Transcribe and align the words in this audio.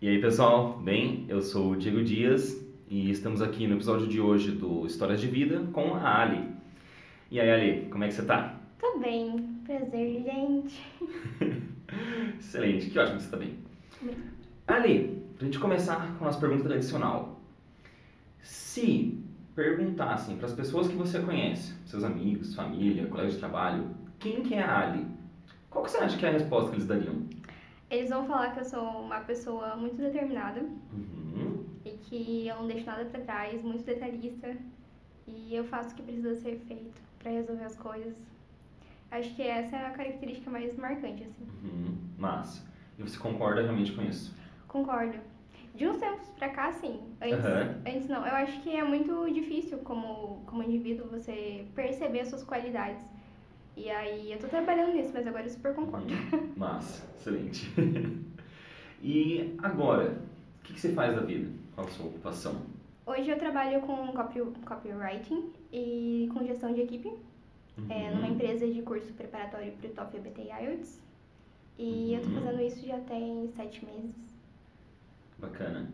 E 0.00 0.08
aí 0.08 0.20
pessoal, 0.20 0.76
bem? 0.80 1.24
Eu 1.28 1.40
sou 1.40 1.70
o 1.70 1.76
Diego 1.76 2.02
Dias 2.02 2.60
e 2.88 3.08
estamos 3.08 3.40
aqui 3.40 3.68
no 3.68 3.76
episódio 3.76 4.08
de 4.08 4.20
hoje 4.20 4.50
do 4.50 4.84
Histórias 4.84 5.20
de 5.20 5.28
Vida 5.28 5.64
com 5.72 5.94
a 5.94 6.22
Ali. 6.22 6.48
E 7.30 7.38
aí 7.38 7.48
Ali, 7.48 7.88
como 7.88 8.02
é 8.02 8.08
que 8.08 8.14
você 8.14 8.24
tá? 8.24 8.58
Tô 8.80 8.98
bem, 8.98 9.60
prazer, 9.64 10.24
gente. 10.24 10.84
Excelente, 12.36 12.90
que 12.90 12.98
ótimo 12.98 13.18
que 13.18 13.22
você 13.22 13.30
tá 13.30 13.36
bem. 13.36 13.56
Ali, 14.66 15.22
pra 15.36 15.44
gente 15.44 15.60
começar 15.60 16.16
com 16.18 16.26
as 16.26 16.34
perguntas 16.34 16.64
tradicional. 16.64 17.40
Se 18.42 19.22
perguntassem 19.54 20.36
para 20.36 20.46
as 20.46 20.52
pessoas 20.52 20.88
que 20.88 20.96
você 20.96 21.20
conhece, 21.20 21.74
seus 21.86 22.02
amigos, 22.02 22.56
família, 22.56 23.06
colegas 23.06 23.34
de 23.34 23.38
trabalho, 23.38 23.94
quem 24.18 24.42
que 24.42 24.54
é 24.54 24.64
a 24.64 24.80
Ali? 24.80 25.06
Qual 25.70 25.84
que 25.84 25.92
você 25.92 25.98
acha 25.98 26.18
que 26.18 26.26
é 26.26 26.28
a 26.28 26.32
resposta 26.32 26.70
que 26.70 26.76
eles 26.78 26.88
dariam? 26.88 27.22
Eles 27.92 28.08
vão 28.08 28.24
falar 28.26 28.54
que 28.54 28.60
eu 28.60 28.64
sou 28.64 28.82
uma 29.02 29.20
pessoa 29.20 29.76
muito 29.76 29.96
determinada 29.96 30.62
Uhum. 30.94 31.62
e 31.84 31.90
que 31.90 32.46
eu 32.48 32.56
não 32.56 32.66
deixo 32.66 32.86
nada 32.86 33.04
pra 33.04 33.20
trás, 33.20 33.62
muito 33.62 33.84
detalhista 33.84 34.56
e 35.28 35.54
eu 35.54 35.62
faço 35.64 35.90
o 35.90 35.94
que 35.96 36.02
precisa 36.02 36.34
ser 36.36 36.56
feito 36.66 36.98
pra 37.18 37.30
resolver 37.30 37.64
as 37.64 37.76
coisas. 37.76 38.14
Acho 39.10 39.34
que 39.36 39.42
essa 39.42 39.76
é 39.76 39.86
a 39.86 39.90
característica 39.90 40.50
mais 40.50 40.74
marcante, 40.78 41.22
assim. 41.24 41.46
Uhum. 41.62 41.94
Massa. 42.16 42.62
E 42.98 43.02
você 43.02 43.18
concorda 43.18 43.60
realmente 43.60 43.92
com 43.92 44.00
isso? 44.00 44.34
Concordo. 44.66 45.18
De 45.74 45.86
uns 45.86 45.98
tempos 45.98 46.28
pra 46.38 46.48
cá, 46.48 46.72
sim. 46.72 46.98
Antes, 47.20 47.44
Aham. 47.44 47.82
antes 47.86 48.08
não. 48.08 48.26
Eu 48.26 48.34
acho 48.36 48.58
que 48.62 48.74
é 48.74 48.82
muito 48.82 49.30
difícil 49.34 49.78
como, 49.80 50.42
como 50.46 50.62
indivíduo 50.62 51.08
você 51.10 51.66
perceber 51.74 52.20
as 52.20 52.28
suas 52.28 52.42
qualidades. 52.42 53.02
E 53.76 53.88
aí 53.90 54.32
eu 54.32 54.38
tô 54.38 54.48
trabalhando 54.48 54.92
nisso, 54.94 55.10
mas 55.14 55.26
agora 55.26 55.44
eu 55.44 55.50
super 55.50 55.74
concordo. 55.74 56.12
Uhum. 56.12 56.52
Massa, 56.56 57.06
excelente. 57.16 57.70
e 59.02 59.54
agora, 59.58 60.18
o 60.60 60.62
que, 60.62 60.74
que 60.74 60.80
você 60.80 60.92
faz 60.92 61.14
da 61.14 61.22
vida? 61.22 61.50
Qual 61.74 61.86
a 61.86 61.90
sua 61.90 62.06
ocupação? 62.06 62.62
Hoje 63.06 63.30
eu 63.30 63.38
trabalho 63.38 63.80
com 63.80 64.08
copy, 64.08 64.40
copywriting 64.64 65.50
e 65.72 66.28
com 66.32 66.44
gestão 66.46 66.72
de 66.72 66.80
equipe, 66.82 67.12
é, 67.88 68.08
Uhum. 68.10 68.14
numa 68.16 68.28
empresa 68.28 68.66
de 68.70 68.82
curso 68.82 69.12
preparatório 69.14 69.72
para 69.72 69.88
o 69.88 69.92
TOEFL 70.10 70.18
BT 70.28 70.42
IELTS. 70.42 71.00
E 71.78 72.12
eu 72.14 72.20
tô 72.20 72.28
Uhum. 72.28 72.34
fazendo 72.34 72.60
isso 72.62 72.86
já 72.86 72.98
tem 73.00 73.48
sete 73.56 73.84
meses. 73.84 74.14
Bacana. 75.38 75.88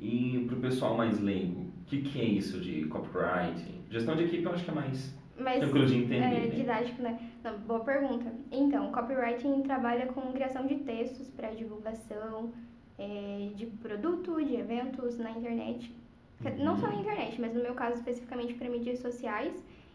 E 0.00 0.44
pro 0.48 0.56
pessoal 0.56 0.96
mais 0.96 1.20
leigo, 1.20 1.60
o 1.60 1.84
que, 1.86 2.02
que 2.02 2.20
é 2.20 2.24
isso 2.24 2.60
de 2.60 2.84
copywriting? 2.86 3.80
Gestão 3.88 4.16
de 4.16 4.24
equipe 4.24 4.42
eu 4.44 4.52
acho 4.52 4.64
que 4.64 4.70
é 4.70 4.74
mais 4.74 5.14
Mas 5.40 5.58
tranquilo 5.60 5.86
de 5.86 5.96
entender, 5.96 6.16
é 6.16 6.20
né? 6.20 6.46
didático, 6.48 7.02
né? 7.02 7.30
Não, 7.42 7.58
boa 7.60 7.80
pergunta. 7.80 8.32
Então, 8.52 8.92
copywriting 8.92 9.62
trabalha 9.62 10.06
com 10.06 10.32
criação 10.32 10.66
de 10.66 10.76
textos 10.76 11.28
para 11.30 11.48
divulgação 11.50 12.52
é, 12.98 13.50
de 13.54 13.66
produto, 13.66 14.42
de 14.44 14.54
eventos 14.56 15.16
na 15.18 15.30
internet. 15.30 15.94
Não 16.58 16.76
só 16.76 16.86
na 16.86 16.94
Uhum. 16.94 17.00
internet, 17.00 17.40
mas 17.40 17.54
no 17.54 17.62
meu 17.62 17.74
caso 17.74 17.96
especificamente 17.96 18.54
para 18.54 18.68
mídias 18.68 18.98
sociais. 19.00 19.52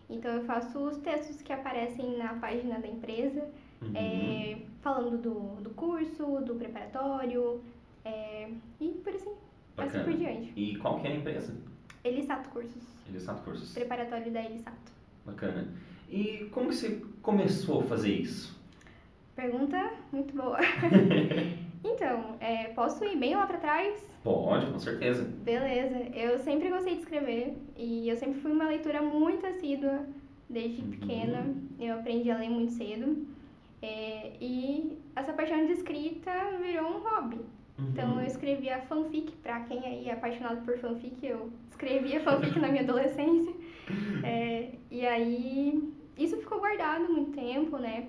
Então 0.10 0.32
eu 0.32 0.44
faço 0.46 0.78
os 0.80 0.98
textos 0.98 1.42
que 1.42 1.52
aparecem 1.52 2.18
na 2.18 2.34
página 2.36 2.80
da 2.80 2.88
empresa, 2.88 3.44
Uhum. 3.82 3.92
é, 3.96 4.58
falando 4.82 5.18
do, 5.18 5.62
do 5.62 5.70
curso, 5.72 6.42
do 6.42 6.56
preparatório, 6.56 7.62
é, 8.04 8.48
e 8.80 8.90
por 9.04 9.14
assim, 9.14 9.32
assim 9.78 10.04
por 10.04 10.14
diante. 10.14 10.54
E 10.56 10.76
qual 10.78 11.00
que 11.00 11.08
é 11.08 11.12
a 11.12 11.16
empresa? 11.16 11.56
Elisato 12.04 12.50
Cursos, 12.50 12.84
Elisato 13.10 13.42
Cursos. 13.44 13.74
preparatório 13.74 14.32
da 14.32 14.42
Elisato. 14.44 14.95
Bacana. 15.26 15.68
E 16.10 16.48
como 16.52 16.70
que 16.70 16.76
você 16.76 17.02
começou 17.22 17.82
a 17.82 17.84
fazer 17.84 18.12
isso? 18.14 18.56
Pergunta 19.36 19.92
muito 20.12 20.36
boa. 20.36 20.58
então, 21.84 22.36
é, 22.40 22.66
posso 22.70 23.04
ir 23.04 23.18
bem 23.18 23.36
lá 23.36 23.46
pra 23.46 23.58
trás? 23.58 24.02
Pode, 24.24 24.66
com 24.68 24.80
certeza. 24.80 25.24
Beleza. 25.44 25.98
Eu 26.14 26.40
sempre 26.40 26.70
gostei 26.70 26.94
de 26.96 27.02
escrever 27.02 27.54
e 27.76 28.10
eu 28.10 28.16
sempre 28.16 28.40
fui 28.40 28.52
uma 28.52 28.68
leitura 28.68 29.02
muito 29.02 29.46
assídua 29.46 30.06
desde 30.50 30.82
Uhum. 30.82 30.92
pequena. 30.92 31.54
Eu 31.80 31.96
aprendi 31.96 32.32
a 32.32 32.38
ler 32.38 32.50
muito 32.50 32.72
cedo. 32.74 33.26
É, 33.82 34.32
e 34.40 34.98
essa 35.16 35.34
paixão 35.34 35.66
de 35.66 35.74
escrita 35.74 36.32
virou 36.62 36.86
um 36.90 37.00
hobby. 37.02 37.40
Então 37.78 38.14
Uhum. 38.14 38.22
eu 38.22 38.28
escrevia 38.28 38.80
fanfic, 38.88 39.34
pra 39.44 39.60
quem 39.62 39.80
aí 39.86 40.08
é 40.08 40.14
apaixonado 40.14 40.64
por 40.64 40.78
fanfic, 40.78 41.18
eu 41.26 41.52
escrevia 41.70 42.22
fanfic 42.22 42.58
na 42.58 42.70
minha 42.70 42.84
adolescência. 42.84 43.54
É, 44.24 44.72
e 44.90 45.06
aí 45.06 45.94
isso 46.18 46.38
ficou 46.38 46.60
guardado 46.60 47.12
muito 47.12 47.32
tempo, 47.32 47.78
né? 47.78 48.08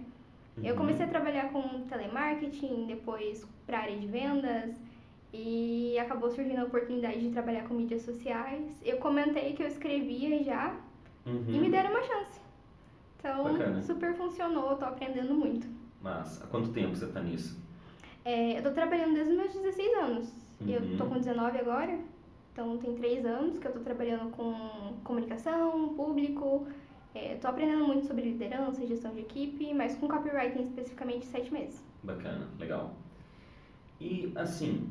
Eu 0.62 0.72
Uhum. 0.72 0.78
comecei 0.78 1.04
a 1.04 1.08
trabalhar 1.08 1.50
com 1.50 1.62
telemarketing, 1.86 2.86
depois 2.86 3.46
para 3.66 3.80
área 3.80 3.96
de 3.96 4.06
vendas 4.06 4.74
e 5.32 5.98
acabou 5.98 6.30
surgindo 6.30 6.60
a 6.60 6.64
oportunidade 6.64 7.20
de 7.20 7.30
trabalhar 7.30 7.64
com 7.68 7.74
mídias 7.74 8.02
sociais. 8.02 8.80
Eu 8.84 8.96
comentei 8.98 9.52
que 9.52 9.62
eu 9.62 9.66
escrevia 9.66 10.42
já 10.42 10.74
Uhum. 11.26 11.44
e 11.48 11.58
me 11.58 11.68
deram 11.70 11.90
uma 11.90 12.02
chance. 12.02 12.40
Então, 13.18 13.44
Bacana. 13.44 13.82
super 13.82 14.14
funcionou, 14.14 14.76
tô 14.76 14.84
aprendendo 14.84 15.34
muito. 15.34 15.66
Mas 16.00 16.40
há 16.42 16.46
quanto 16.46 16.70
tempo 16.72 16.94
você 16.96 17.06
tá 17.08 17.20
nisso? 17.20 17.58
É, 18.24 18.58
eu 18.58 18.62
tô 18.62 18.70
trabalhando 18.70 19.14
desde 19.14 19.32
os 19.32 19.36
meus 19.36 19.52
16 19.52 19.94
anos. 19.98 20.32
Eu 20.66 20.80
Uhum. 20.80 20.96
tô 20.96 21.04
com 21.06 21.18
19 21.18 21.58
agora, 21.58 21.98
então 22.56 22.78
tem 22.78 22.94
3 22.94 23.26
anos 23.26 23.58
que 23.58 23.66
eu 23.68 23.72
tô 23.72 23.80
trabalhando 23.80 24.30
com 24.30 24.94
comunicação, 25.04 25.90
público. 25.90 26.66
É, 27.14 27.34
tô 27.34 27.48
aprendendo 27.48 27.86
muito 27.86 28.06
sobre 28.06 28.22
liderança 28.22 28.82
e 28.82 28.86
gestão 28.86 29.12
de 29.12 29.20
equipe, 29.20 29.74
mas 29.74 29.94
com 29.96 30.08
copywriting 30.08 30.62
especificamente 30.62 31.26
7 31.26 31.52
meses. 31.52 31.84
Bacana, 32.02 32.48
legal. 32.58 32.94
E 34.00 34.32
assim, 34.34 34.88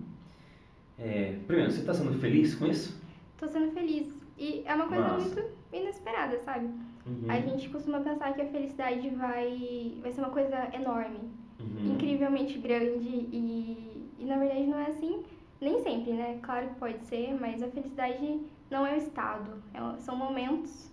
é, 0.99 1.39
primeiro, 1.47 1.71
você 1.71 1.83
tá 1.83 1.91
sendo 1.95 2.13
feliz 2.19 2.53
com 2.53 2.67
isso? 2.67 3.01
Tô 3.39 3.47
sendo 3.47 3.71
feliz. 3.71 4.13
E 4.37 4.61
é 4.63 4.75
uma 4.75 4.87
coisa 4.87 5.07
Massa. 5.07 5.17
muito 5.41 5.43
inesperada, 5.73 6.37
sabe? 6.41 6.67
Uhum. 6.67 7.25
A 7.27 7.39
gente 7.39 7.69
costuma 7.69 7.99
pensar 7.99 8.31
que 8.33 8.41
a 8.43 8.47
felicidade 8.47 9.09
vai, 9.09 9.97
vai 10.03 10.11
ser 10.13 10.21
uma 10.21 10.29
coisa 10.29 10.69
enorme, 10.71 11.19
Uhum. 11.59 11.93
incrivelmente 11.93 12.59
grande 12.59 13.07
e, 13.07 14.11
e 14.19 14.25
na 14.25 14.37
verdade 14.37 14.67
não 14.67 14.77
é 14.77 14.87
assim. 14.87 15.23
Nem 15.61 15.81
sempre, 15.81 16.13
né? 16.13 16.39
Claro 16.41 16.67
que 16.69 16.75
pode 16.75 16.99
ser, 17.05 17.33
mas 17.39 17.61
a 17.63 17.67
felicidade 17.67 18.41
não 18.69 18.85
é 18.85 18.93
o 18.93 18.97
estado, 18.97 19.51
é- 19.73 19.99
são 19.99 20.15
momentos. 20.15 20.91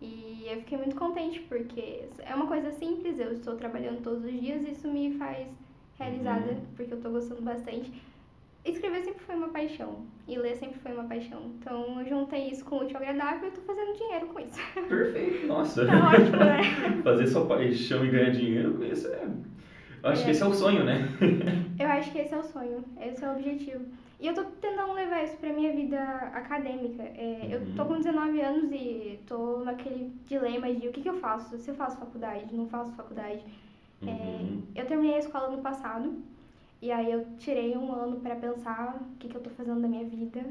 E 0.00 0.44
eu 0.50 0.56
fiquei 0.58 0.76
muito 0.78 0.96
contente 0.96 1.40
porque 1.42 2.04
é 2.18 2.34
uma 2.34 2.46
coisa 2.48 2.72
simples, 2.72 3.18
eu 3.20 3.32
estou 3.32 3.54
trabalhando 3.54 4.02
todos 4.02 4.24
os 4.24 4.32
dias 4.40 4.60
e 4.66 4.72
isso 4.72 4.88
me 4.88 5.12
faz 5.16 5.46
realizada 5.98 6.50
Uhum. 6.52 6.60
porque 6.74 6.92
eu 6.92 6.96
estou 6.96 7.12
gostando 7.12 7.42
bastante. 7.42 7.92
Escrever 8.64 9.02
sempre 9.02 9.22
foi 9.24 9.34
uma 9.36 9.48
paixão 9.48 10.04
e 10.26 10.36
ler 10.38 10.56
sempre 10.56 10.78
foi 10.80 10.92
uma 10.92 11.04
paixão. 11.04 11.52
Então 11.58 12.00
eu 12.00 12.08
juntei 12.08 12.48
isso 12.48 12.64
com 12.64 12.76
o 12.76 12.82
útil 12.82 12.96
agradável 12.96 13.48
e 13.48 13.52
tô 13.52 13.60
fazendo 13.62 13.96
dinheiro 13.96 14.26
com 14.26 14.40
isso. 14.40 14.58
Perfeito, 14.88 15.46
nossa. 15.46 15.86
Tá 15.86 16.08
ótimo, 16.10 16.36
né? 16.36 16.62
Fazer 17.02 17.26
sua 17.28 17.46
paixão 17.46 18.04
e 18.04 18.10
ganhar 18.10 18.30
dinheiro 18.30 18.74
com 18.74 18.84
isso 18.84 19.06
é. 19.08 19.28
Eu 20.02 20.10
acho 20.10 20.22
É. 20.22 20.24
que 20.24 20.30
esse 20.30 20.42
é 20.42 20.46
o 20.46 20.52
sonho, 20.52 20.84
né? 20.84 20.98
Eu 21.78 21.86
acho 21.88 22.12
que 22.12 22.18
esse 22.18 22.34
é 22.34 22.38
o 22.38 22.42
sonho, 22.44 22.84
esse 23.00 23.24
é 23.24 23.28
o 23.28 23.32
objetivo. 23.32 23.84
E 24.20 24.26
eu 24.26 24.34
tô 24.34 24.44
tentando 24.44 24.92
levar 24.92 25.24
isso 25.24 25.36
pra 25.38 25.52
minha 25.52 25.72
vida 25.72 25.98
acadêmica. 26.32 27.02
É, 27.02 27.48
Eu 27.50 27.74
tô 27.74 27.82
Uhum. 27.82 27.88
com 27.88 27.98
19 27.98 28.40
anos 28.40 28.70
e 28.72 29.18
tô 29.26 29.58
naquele 29.64 30.12
dilema 30.26 30.72
de 30.72 30.86
o 30.88 30.92
que, 30.92 31.00
que 31.00 31.08
eu 31.08 31.14
faço? 31.14 31.58
Se 31.58 31.70
eu 31.70 31.74
faço 31.74 31.98
faculdade, 31.98 32.54
não 32.54 32.66
faço 32.68 32.92
faculdade. 32.92 33.44
É, 34.06 34.06
Uhum. 34.06 34.62
eu 34.74 34.86
terminei 34.86 35.14
a 35.16 35.18
escola 35.18 35.48
no 35.50 35.62
passado 35.62 36.14
e 36.80 36.90
aí 36.92 37.10
eu 37.10 37.24
tirei 37.38 37.76
um 37.76 37.92
ano 37.92 38.16
pra 38.20 38.36
pensar 38.36 38.96
o 39.00 39.16
que, 39.18 39.28
que 39.28 39.36
eu 39.36 39.40
tô 39.40 39.50
fazendo 39.50 39.80
da 39.80 39.88
minha 39.88 40.04
vida, 40.04 40.44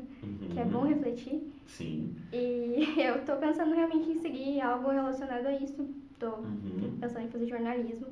que 0.49 0.59
é 0.59 0.63
Uhum. 0.63 0.69
bom 0.69 0.81
refletir. 0.83 1.41
Sim. 1.65 2.13
E 2.33 2.79
eu 2.99 3.23
tô 3.25 3.35
pensando 3.37 3.73
realmente 3.73 4.09
em 4.09 4.15
seguir 4.15 4.59
algo 4.61 4.89
relacionado 4.89 5.45
a 5.45 5.53
isso. 5.53 5.87
Tô 6.19 6.27
Uhum. 6.27 6.97
pensando 6.99 7.25
em 7.25 7.29
fazer 7.29 7.47
jornalismo 7.47 8.07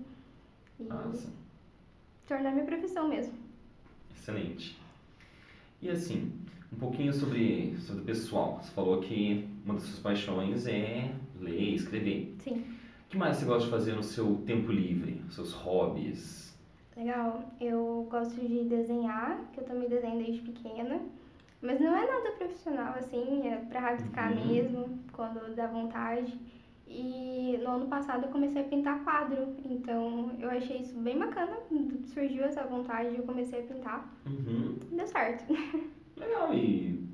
e 0.79 0.83
Nossa, 0.83 1.29
tornar 2.27 2.51
minha 2.51 2.65
profissão 2.65 3.07
mesmo. 3.07 3.33
excelente. 4.15 4.77
E 5.81 5.89
assim, 5.89 6.31
um 6.73 6.77
pouquinho 6.77 7.13
sobre, 7.13 7.75
sobre 7.79 8.01
o 8.01 8.05
pessoal. 8.05 8.59
Você 8.61 8.71
falou 8.71 8.99
que 9.01 9.47
uma 9.65 9.75
das 9.75 9.83
suas 9.83 9.99
paixões 9.99 10.65
é 10.67 11.11
ler, 11.39 11.73
escrever. 11.75 12.35
Sim. 12.43 12.57
O 13.05 13.09
que 13.09 13.17
mais 13.17 13.37
você 13.37 13.45
gosta 13.45 13.65
de 13.65 13.71
fazer 13.71 13.93
no 13.95 14.03
seu 14.03 14.35
tempo 14.45 14.71
livre? 14.71 15.21
Seus 15.31 15.51
hobbies? 15.53 16.55
Legal. 16.95 17.49
Eu 17.59 18.07
gosto 18.11 18.35
de 18.39 18.65
desenhar, 18.65 19.39
que 19.53 19.61
eu 19.61 19.63
também 19.63 19.87
desenho 19.89 20.23
desde 20.23 20.41
pequena. 20.41 20.99
Mas 21.61 21.79
não 21.81 21.95
é 21.95 22.05
nada 22.07 22.31
profissional, 22.37 22.93
assim, 22.97 23.47
é 23.47 23.55
pra 23.69 23.79
rabiscar 23.79 24.31
Uhum. 24.31 24.47
mesmo, 24.47 24.99
quando 25.11 25.55
dá 25.55 25.67
vontade. 25.67 26.37
E 26.91 27.57
no 27.63 27.69
ano 27.69 27.85
passado 27.87 28.25
eu 28.25 28.31
comecei 28.31 28.61
a 28.63 28.65
pintar 28.65 29.03
quadro, 29.03 29.53
então 29.63 30.31
eu 30.39 30.49
achei 30.49 30.77
isso 30.77 30.97
bem 30.97 31.19
bacana. 31.19 31.57
Surgiu 32.07 32.43
essa 32.43 32.63
vontade, 32.63 33.15
eu 33.15 33.23
comecei 33.23 33.59
a 33.59 33.63
pintar. 33.63 34.11
Uhum. 34.25 34.75
Deu 34.91 35.07
certo. 35.07 35.45
Legal. 36.17 36.53
E 36.53 37.07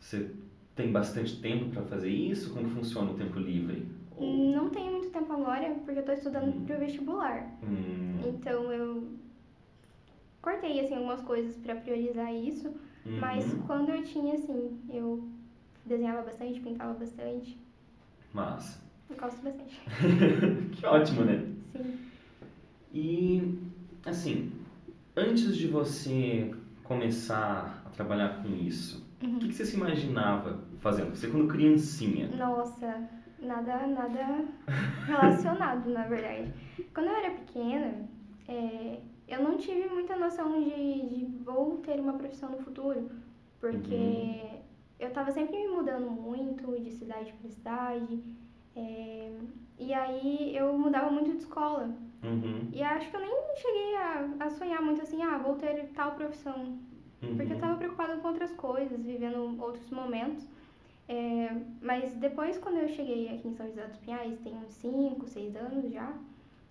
você 0.00 0.30
tem 0.74 0.90
bastante 0.90 1.40
tempo 1.40 1.70
para 1.70 1.82
fazer 1.82 2.08
isso? 2.08 2.52
Como 2.54 2.68
funciona 2.70 3.10
o 3.10 3.14
tempo 3.14 3.38
livre? 3.38 3.86
Não 4.18 4.70
tenho 4.70 4.92
muito 4.92 5.10
tempo 5.10 5.32
agora, 5.32 5.74
porque 5.84 5.98
eu 6.00 6.04
tô 6.04 6.12
estudando 6.12 6.48
Hum. 6.56 6.64
pro 6.64 6.78
vestibular. 6.78 7.52
Hum, 7.62 8.20
Então 8.26 8.72
eu 8.72 9.08
cortei, 10.40 10.80
assim, 10.80 10.94
algumas 10.94 11.20
coisas 11.22 11.56
pra 11.58 11.74
priorizar 11.76 12.32
isso. 12.34 12.68
Uhum. 13.04 13.18
Mas 13.20 13.52
quando 13.66 13.90
eu 13.90 14.02
tinha, 14.02 14.34
assim, 14.34 14.80
eu 14.88 15.28
desenhava 15.84 16.22
bastante, 16.22 16.60
pintava 16.60 16.94
bastante. 16.94 17.58
Massa. 18.32 18.82
Eu 19.10 19.16
gosto 19.16 19.42
bastante. 19.42 19.80
que 20.72 20.86
ótimo, 20.86 21.24
né? 21.24 21.44
Sim. 21.76 21.98
E, 22.92 23.58
assim, 24.06 24.52
antes 25.16 25.56
de 25.56 25.66
você 25.68 26.54
começar 26.82 27.82
a 27.86 27.90
trabalhar 27.90 28.42
com 28.42 28.48
isso, 28.54 29.04
Uhum. 29.22 29.36
o 29.36 29.38
que, 29.38 29.48
que 29.48 29.54
você 29.54 29.64
se 29.64 29.76
imaginava 29.76 30.60
fazendo? 30.80 31.14
Você 31.16 31.28
quando 31.28 31.48
criancinha? 31.48 32.28
Nossa, 32.36 33.08
nada, 33.38 33.86
nada 33.86 34.44
relacionado, 35.06 35.88
na 35.88 36.04
verdade. 36.06 36.52
Quando 36.92 37.06
eu 37.06 37.16
era 37.16 37.30
pequena, 37.30 38.06
é, 38.46 38.98
eu 39.26 39.42
não 39.42 39.56
tive 39.56 39.88
muita 39.88 40.14
noção 40.16 40.62
de, 40.62 41.08
de 41.08 41.24
vou 41.42 41.78
ter 41.78 41.98
uma 42.00 42.14
profissão 42.14 42.50
no 42.50 42.58
futuro, 42.58 43.10
porque 43.60 43.94
Uhum. 43.94 44.58
eu 45.00 45.10
tava 45.12 45.30
sempre 45.32 45.56
me 45.56 45.68
mudando 45.68 46.10
muito 46.10 46.78
de 46.78 46.90
cidade 46.90 47.32
para 47.40 47.50
cidade, 47.50 48.22
é, 48.76 49.32
e 49.78 49.92
aí 49.94 50.56
eu 50.56 50.76
mudava 50.78 51.10
muito 51.10 51.30
de 51.30 51.38
escola. 51.38 51.90
Uhum. 52.22 52.68
E 52.72 52.82
acho 52.82 53.10
que 53.10 53.16
eu 53.16 53.20
nem 53.20 53.56
cheguei 53.56 53.96
a, 53.96 54.28
a 54.40 54.50
sonhar 54.50 54.82
muito 54.82 55.02
assim, 55.02 55.22
ah, 55.22 55.38
vou 55.38 55.56
ter 55.56 55.88
tal 55.94 56.12
profissão. 56.12 56.78
Porque 57.20 57.52
eu 57.52 57.56
Uhum. 57.56 57.60
tava 57.60 57.76
preocupada 57.76 58.16
com 58.16 58.28
outras 58.28 58.52
coisas, 58.52 59.00
vivendo 59.02 59.60
outros 59.62 59.88
momentos. 59.90 60.46
É, 61.08 61.54
mas 61.82 62.14
depois, 62.14 62.56
quando 62.58 62.78
eu 62.78 62.88
cheguei 62.88 63.28
aqui 63.28 63.48
em 63.48 63.54
São 63.54 63.66
José 63.66 63.86
dos 63.86 63.98
Pinhais, 63.98 64.38
tem 64.40 64.54
uns 64.54 64.72
5, 64.74 65.26
6 65.26 65.54
anos 65.56 65.92
já, 65.92 66.12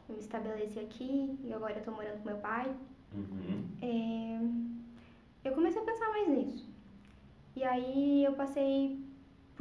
eu 0.10 0.16
me 0.16 0.20
estabeleci 0.22 0.80
aqui 0.80 1.38
e 1.44 1.54
agora 1.54 1.74
eu 1.78 1.84
tô 1.84 1.92
morando 1.92 2.18
com 2.22 2.30
meu 2.30 2.38
pai. 2.38 2.72
Uhum. 3.14 3.64
É, 3.82 5.48
eu 5.48 5.54
comecei 5.54 5.82
a 5.82 5.86
pensar 5.86 6.10
mais 6.10 6.28
nisso. 6.28 6.66
E 7.56 7.64
aí 7.64 8.24
eu 8.26 8.34
passei 8.34 9.00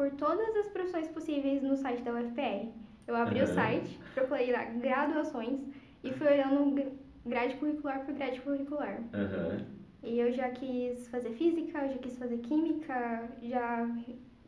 por 0.03 0.11
todas 0.17 0.57
as 0.57 0.69
profissões 0.69 1.07
possíveis 1.09 1.63
no 1.63 1.77
site 1.77 2.03
da 2.03 2.13
UFPR. 2.13 2.67
Eu 3.07 3.15
abri 3.15 3.39
o 3.39 3.45
Aham. 3.45 3.55
site, 3.55 4.01
procurei 4.15 4.51
lá 4.51 4.65
graduações 4.65 5.61
e 6.03 6.11
fui 6.11 6.27
olhando 6.27 6.73
gra- 6.75 6.91
grade 7.25 7.55
curricular 7.59 8.05
por 8.05 8.13
grade 8.13 8.41
curricular. 8.41 8.99
Aham. 9.15 9.65
E 10.03 10.19
eu 10.19 10.33
já 10.33 10.51
quis 10.51 11.07
fazer 11.07 11.31
física, 11.35 11.87
já 11.87 11.99
quis 11.99 12.19
fazer 12.19 12.39
química, 12.39 13.29
já 13.43 13.89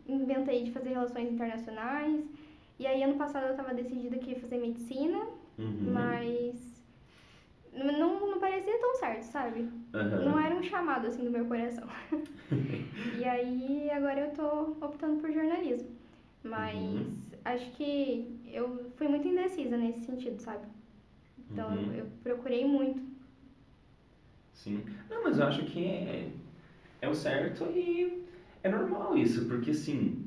inventei 0.08 0.64
de 0.64 0.72
fazer 0.72 0.88
relações 0.88 1.30
internacionais. 1.30 2.24
E 2.80 2.84
aí 2.88 3.04
ano 3.04 3.14
passado 3.14 3.44
eu 3.44 3.52
estava 3.52 3.72
decidida 3.72 4.18
que 4.18 4.30
ia 4.32 4.40
fazer 4.40 4.58
medicina, 4.58 5.20
Uhum. 5.56 5.92
mas 5.92 6.73
não, 7.74 8.30
não 8.30 8.38
parecia 8.40 8.78
tão 8.78 8.94
certo, 8.96 9.22
sabe? 9.24 9.68
Aham. 9.94 10.24
Não 10.24 10.38
era 10.38 10.54
um 10.54 10.62
chamado 10.62 11.06
assim 11.06 11.24
do 11.24 11.30
meu 11.30 11.44
coração. 11.46 11.88
e 13.18 13.24
aí 13.24 13.90
agora 13.90 14.20
eu 14.20 14.30
tô 14.32 14.84
optando 14.84 15.20
por 15.20 15.32
jornalismo. 15.32 15.88
Mas 16.42 16.74
Uhum. 16.76 17.12
acho 17.44 17.70
que 17.72 18.40
eu 18.52 18.90
fui 18.96 19.08
muito 19.08 19.26
indecisa 19.26 19.76
nesse 19.76 20.00
sentido, 20.04 20.40
sabe? 20.40 20.66
Então 21.50 21.68
Uhum. 21.70 21.92
eu 21.94 22.06
procurei 22.22 22.64
muito. 22.64 23.02
Sim. 24.52 24.84
Não, 25.10 25.24
mas 25.24 25.38
eu 25.38 25.46
acho 25.46 25.64
que 25.64 25.84
é, 25.84 26.28
é 27.02 27.08
o 27.08 27.14
certo 27.14 27.64
e 27.66 28.24
é 28.62 28.68
normal 28.68 29.16
isso, 29.16 29.46
porque 29.46 29.72
assim, 29.72 30.26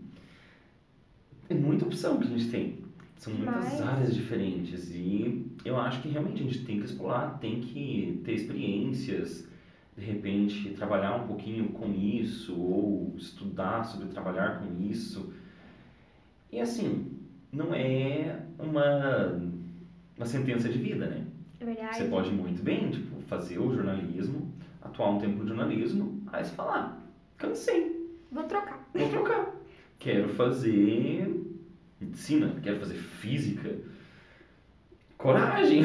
é 1.50 1.54
muita 1.54 1.86
opção 1.86 2.18
que 2.20 2.26
a 2.26 2.30
gente 2.30 2.50
tem. 2.50 2.87
São 3.18 3.34
muitas 3.34 3.56
Mas- 3.56 3.82
áreas 3.82 4.16
diferentes 4.16 4.92
e 4.94 5.46
eu 5.66 5.76
acho 5.78 6.02
que 6.02 6.08
realmente 6.08 6.42
a 6.42 6.46
gente 6.46 6.64
tem 6.66 6.80
que 6.80 6.86
explorar, 6.86 7.40
tem 7.40 7.60
que 7.62 8.22
ter 8.24 8.34
experiências, 8.34 9.48
de 9.98 10.06
repente 10.06 10.70
trabalhar 10.72 11.16
um 11.16 11.28
pouquinho 11.28 11.70
com 11.70 11.92
isso 11.92 12.56
ou 12.56 13.14
estudar 13.18 13.84
sobre 13.84 14.08
trabalhar 14.10 14.60
com 14.60 14.82
isso. 14.84 15.34
E 16.52 16.60
assim, 16.60 17.12
não 17.52 17.74
é 17.74 18.40
uma, 18.60 19.42
uma 20.16 20.26
sentença 20.26 20.70
de 20.70 20.78
vida, 20.78 21.08
né? 21.08 21.26
É 21.60 21.66
verdade. 21.66 21.98
Você 21.98 22.04
pode 22.06 22.30
muito 22.32 22.62
bem, 22.62 22.92
tipo, 22.92 23.20
fazer 23.24 23.58
o 23.58 23.74
jornalismo, 23.74 24.54
atuar 24.82 25.10
um 25.10 25.20
tempo 25.20 25.40
no 25.40 25.48
jornalismo, 25.48 26.22
aí 26.32 26.46
você 26.46 26.52
falar, 26.54 27.02
ah, 27.02 27.04
cansei, 27.36 27.98
Vou 28.32 28.44
trocar. 28.44 28.88
vou 28.94 29.10
trocar. 29.10 29.56
Quero 29.98 30.30
fazer 30.30 31.47
medicina, 32.00 32.56
quero 32.62 32.80
fazer 32.80 32.96
física. 32.96 33.76
Coragem! 35.18 35.82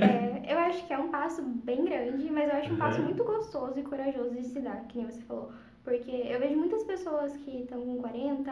É, 0.00 0.42
eu 0.52 0.58
acho 0.60 0.86
que 0.86 0.92
é 0.92 0.98
um 0.98 1.10
passo 1.10 1.42
bem 1.42 1.84
grande, 1.84 2.30
mas 2.30 2.48
eu 2.50 2.56
acho 2.56 2.72
um 2.72 2.76
passo 2.76 2.98
Uhum. 2.98 3.04
muito 3.06 3.24
gostoso 3.24 3.78
e 3.78 3.82
corajoso 3.82 4.30
de 4.34 4.44
se 4.44 4.60
dar, 4.60 4.84
que 4.88 4.96
nem 4.98 5.06
você 5.06 5.20
falou. 5.22 5.52
Porque 5.84 6.10
eu 6.10 6.40
vejo 6.40 6.56
muitas 6.56 6.82
pessoas 6.84 7.36
que 7.36 7.62
estão 7.62 7.80
com 7.80 7.98
40, 7.98 8.50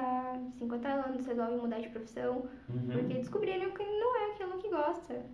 50 0.58 0.88
anos, 0.88 1.26
resolvem 1.26 1.58
mudar 1.58 1.81
de 1.81 1.88
profissão, 1.88 2.46
Uhum. 2.69 2.88
porque 2.92 3.14
descobriram 3.14 3.70
que 3.70 3.82
não 3.82 4.16
é 4.16 4.30
aquilo 4.32 4.58
que 4.58 4.69
gosta, 4.69 5.14
né? 5.14 5.25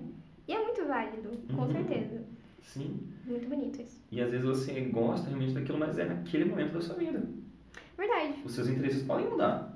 Sim. 0.00 0.14
E 0.48 0.52
é 0.52 0.62
muito 0.64 0.84
válido, 0.86 1.30
com 1.54 1.62
Uhum. 1.62 1.72
certeza. 1.72 2.22
Sim. 2.62 3.00
Muito 3.26 3.48
bonito 3.48 3.80
isso. 3.82 4.00
E 4.10 4.20
às 4.20 4.30
vezes 4.30 4.46
você 4.46 4.80
gosta 4.82 5.28
realmente 5.28 5.52
daquilo, 5.54 5.78
mas 5.78 5.98
é 5.98 6.04
naquele 6.04 6.46
momento 6.46 6.72
da 6.72 6.80
sua 6.80 6.94
vida. 6.96 7.22
Verdade, 7.98 8.34
Os 8.44 8.52
seus 8.52 8.68
interesses 8.68 9.02
podem 9.02 9.28
mudar. 9.28 9.75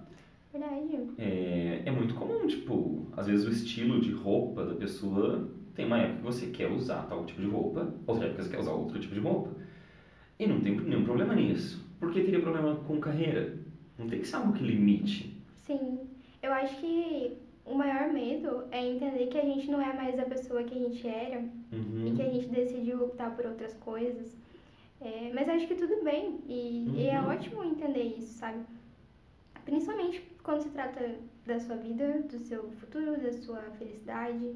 Verdade. 0.53 0.99
É, 1.19 1.83
é 1.87 1.91
muito 1.91 2.15
comum, 2.15 2.47
tipo, 2.47 3.07
às 3.17 3.27
vezes 3.27 3.47
o 3.47 3.51
estilo 3.51 4.01
de 4.01 4.11
roupa 4.13 4.65
da 4.65 4.75
pessoa 4.75 5.49
tem 5.75 5.87
uma 5.87 5.99
época 5.99 6.17
que 6.19 6.25
você 6.25 6.47
quer 6.49 6.71
usar 6.71 7.07
tal 7.09 7.25
tipo 7.25 7.41
de 7.41 7.47
roupa, 7.49 7.93
outra 8.07 8.27
época 8.27 8.43
que 8.43 8.49
você 8.49 8.55
quer 8.57 8.61
usar 8.61 8.73
outro 8.73 8.99
tipo 8.99 9.15
de 9.15 9.21
roupa. 9.21 9.51
E 10.39 10.47
não 10.47 10.61
tem 10.61 10.75
nenhum 10.81 11.05
problema 11.05 11.35
nisso. 11.35 11.85
Por 11.99 12.11
que 12.13 12.23
teria 12.23 12.41
problema 12.41 12.77
com 12.77 12.99
carreira? 13.01 13.57
Não 13.99 14.09
tem 14.09 14.21
que 14.21 14.27
ser 14.27 14.37
algo 14.37 14.53
que 14.55 14.65
limite. 14.65 15.37
Sim, 15.67 16.01
eu 16.43 16.53
acho 16.53 16.81
que 16.81 17.33
o 17.67 17.75
maior 17.75 18.11
medo 18.13 18.65
é 18.71 18.85
entender 18.85 19.27
que 19.27 19.39
a 19.39 19.45
gente 19.45 19.71
não 19.71 19.81
é 19.81 19.93
mais 19.93 20.19
a 20.19 20.25
pessoa 20.25 20.63
que 20.65 20.75
a 20.75 20.79
gente 20.79 21.07
era 21.07 21.41
e 21.71 22.11
que 22.17 22.23
Uhum. 22.23 22.29
a 22.29 22.33
gente 22.33 22.47
decidiu 22.49 23.05
optar 23.05 23.37
por 23.37 23.45
outras 23.47 23.75
coisas. 23.75 24.35
É, 25.01 25.31
mas 25.35 25.49
acho 25.49 25.67
que 25.69 25.75
tudo 25.75 26.03
bem 26.03 26.41
e, 26.49 26.89
e 26.95 27.07
é 27.07 27.21
Uhum. 27.21 27.29
ótimo 27.29 27.63
entender 27.65 28.15
isso, 28.19 28.39
sabe? 28.39 28.61
Principalmente 29.65 30.23
quando 30.51 30.63
se 30.63 30.71
trata 30.71 31.15
da 31.47 31.61
sua 31.61 31.77
vida, 31.77 32.23
do 32.29 32.37
seu 32.41 32.69
futuro, 32.73 33.21
da 33.21 33.33
sua 33.33 33.63
felicidade. 33.79 34.53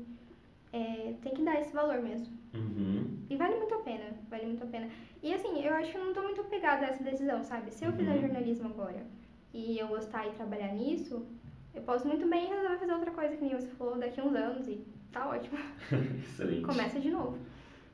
É, 0.73 1.14
tem 1.23 1.35
que 1.35 1.43
dar 1.43 1.61
esse 1.61 1.73
valor 1.73 2.02
mesmo. 2.02 2.26
Uhum. 2.52 3.17
E 3.31 3.37
vale 3.37 3.55
muito 3.56 3.75
a 3.76 3.79
pena, 3.79 4.06
vale 4.29 4.46
muito 4.46 4.64
a 4.64 4.67
pena. 4.67 4.88
E 5.23 5.32
assim, 5.32 5.64
eu 5.64 5.73
acho 5.75 5.93
que 5.93 5.96
eu 5.96 6.05
não 6.05 6.13
tô 6.13 6.22
muito 6.22 6.41
apegada 6.41 6.84
a 6.84 6.89
essa 6.89 7.05
decisão, 7.05 7.44
sabe? 7.44 7.70
Se 7.70 7.84
eu 7.84 7.93
fizer 7.93 8.15
Uhum. 8.17 8.22
jornalismo 8.22 8.67
agora 8.70 9.06
e 9.53 9.79
eu 9.79 9.86
gostar 9.86 10.27
e 10.27 10.32
trabalhar 10.32 10.72
nisso, 10.74 11.24
eu 11.72 11.82
posso 11.82 12.08
muito 12.08 12.29
bem 12.29 12.48
resolver 12.48 12.79
fazer 12.79 12.93
outra 12.93 13.13
coisa, 13.13 13.36
que 13.36 13.44
nem 13.44 13.55
você 13.55 13.69
falou, 13.69 13.96
daqui 13.96 14.20
a 14.20 14.24
uns 14.24 14.34
anos 14.34 14.67
e 14.67 14.81
tá 15.13 15.29
ótimo. 15.29 15.56
Excelente. 16.19 16.63
Começa 16.63 16.98
de 16.98 17.10
novo. 17.10 17.39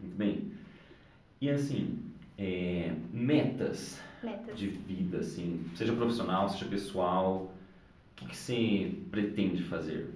Muito 0.01 0.17
bem. 0.17 0.53
E 1.39 1.51
assim, 1.51 1.99
é, 2.39 2.95
metas 3.13 4.01
Metas. 4.23 4.59
de 4.59 4.69
vida, 4.69 5.19
assim, 5.19 5.71
seja 5.77 5.93
profissional, 5.95 6.49
seja 6.49 6.65
pessoal, 6.65 7.53
que, 8.31 8.37
você 8.37 8.95
pretende 9.11 9.63
fazer? 9.65 10.11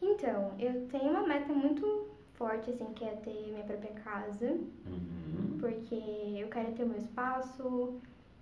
Então, 0.00 0.52
eu 0.58 0.86
tenho 0.88 1.10
uma 1.10 1.26
meta 1.26 1.52
muito 1.52 2.08
forte, 2.34 2.70
assim, 2.70 2.84
que 2.94 3.04
é 3.04 3.12
ter 3.16 3.48
minha 3.50 3.64
própria 3.64 3.92
casa, 3.92 4.46
Uhum. 4.86 5.56
porque 5.58 5.94
eu 6.38 6.48
quero 6.48 6.72
ter 6.72 6.84
o 6.84 6.88
meu 6.88 6.98
espaço 6.98 7.94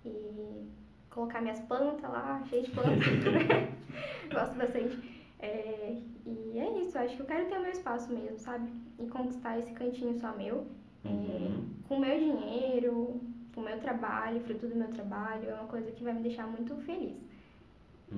e 0.05 0.67
colocar 1.09 1.41
minhas 1.41 1.59
plantas 1.61 2.09
lá, 2.09 2.43
cheio 2.49 2.63
de 2.63 2.71
plantas. 2.71 3.05
Gosto 4.31 4.55
bastante. 4.57 5.15
É, 5.39 5.97
e 6.25 6.57
é 6.59 6.81
isso, 6.81 6.97
acho 6.97 7.15
que 7.15 7.21
eu 7.21 7.25
quero 7.25 7.47
ter 7.47 7.57
o 7.57 7.61
meu 7.61 7.71
espaço 7.71 8.11
mesmo, 8.13 8.37
sabe? 8.39 8.69
E 8.99 9.07
conquistar 9.07 9.59
esse 9.59 9.71
cantinho 9.73 10.17
só 10.19 10.35
meu, 10.35 10.67
é, 11.05 11.07
Uhum. 11.09 11.65
com 11.87 11.95
o 11.95 11.99
meu 11.99 12.17
dinheiro, 12.19 13.21
com 13.53 13.61
o 13.61 13.63
meu 13.63 13.79
trabalho, 13.79 14.41
fruto 14.41 14.67
do 14.67 14.75
meu 14.75 14.89
trabalho, 14.89 15.49
é 15.49 15.53
uma 15.53 15.67
coisa 15.67 15.89
que 15.91 16.03
vai 16.03 16.13
me 16.13 16.21
deixar 16.21 16.47
muito 16.47 16.75
feliz. 16.77 17.15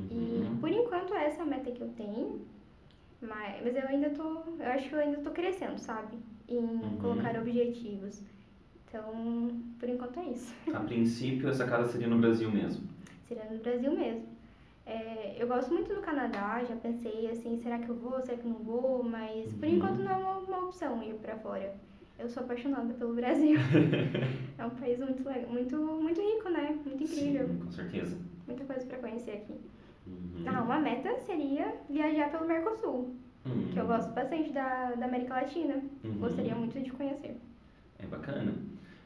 E 0.10 0.14
Uhum. 0.14 0.58
por 0.60 0.70
enquanto 0.70 1.14
essa 1.14 1.40
é 1.40 1.42
a 1.44 1.46
meta 1.46 1.72
que 1.72 1.82
eu 1.82 1.90
tenho, 1.90 2.42
mas, 3.22 3.64
mas 3.64 3.76
eu 3.76 3.88
ainda 3.88 4.10
tô, 4.12 4.24
eu 4.24 4.68
acho 4.72 4.88
que 4.90 4.96
eu 4.96 5.00
ainda 5.00 5.18
tô 5.20 5.32
crescendo, 5.32 5.78
sabe? 5.80 6.18
Em 6.48 6.58
Uhum. 6.58 6.98
colocar 7.00 7.38
objetivos. 7.40 8.22
Então, 8.88 9.50
por 9.80 9.90
enquanto 9.90 10.20
é 10.20 10.26
isso. 10.30 10.54
A 10.74 10.80
princípio, 10.80 11.50
essa 11.50 11.66
casa 11.66 11.92
seria 11.92 12.08
no 12.08 12.18
Brasil 12.20 12.50
mesmo. 12.50 12.88
Seria 13.28 13.46
no 13.46 13.60
Brasil 13.60 13.92
mesmo. 13.94 14.26
É, 14.86 15.36
eu 15.38 15.46
gosto 15.48 15.74
muito 15.74 15.94
do 15.94 16.00
Canadá, 16.00 16.64
já 16.64 16.76
pensei 16.78 17.30
assim, 17.30 17.58
será 17.58 17.78
que 17.78 17.90
eu 17.90 17.96
vou, 17.96 18.22
será 18.22 18.38
que 18.38 18.46
eu 18.46 18.52
não 18.52 18.60
vou, 18.60 19.04
mas 19.04 19.52
por 19.56 19.68
Uhum. 19.68 19.76
enquanto 19.76 19.98
não 19.98 20.12
é 20.12 20.16
uma, 20.16 20.38
uma 20.38 20.60
opção 20.66 21.04
ir 21.04 21.16
pra 21.16 21.36
fora. 21.36 21.74
Eu 22.18 22.30
sou 22.30 22.42
apaixonada 22.44 22.94
pelo 22.94 23.14
Brasil. 23.14 23.58
é 24.58 24.66
um 24.66 24.70
país 24.72 24.98
muito 25.00 25.28
legal, 25.28 25.50
muito, 25.52 25.78
muito 25.78 26.22
rico, 26.22 26.50
né? 26.50 26.80
Muito 26.86 27.04
incrível. 27.04 27.48
Sim, 27.50 27.60
com 27.60 27.72
certeza. 27.72 28.18
Muita 28.48 28.64
coisa 28.64 28.86
pra 28.86 28.98
conhecer 28.98 29.32
aqui. 29.32 29.60
Uhum. 30.08 30.44
Ah, 30.48 30.62
uma 30.64 30.80
meta 30.80 31.16
seria 31.20 31.74
viajar 31.90 32.32
pelo 32.32 32.48
Mercosul, 32.48 33.16
Uhum. 33.46 33.68
que 33.72 33.80
eu 33.80 33.86
gosto 33.88 34.12
bastante 34.14 34.52
da, 34.52 34.92
da 34.96 35.06
América 35.06 35.36
Latina. 35.36 35.82
Uhum. 36.04 36.14
Gostaria 36.20 36.56
muito 36.56 36.80
de 36.80 36.92
conhecer. 36.92 37.38
É 38.00 38.06
bacana. 38.06 38.54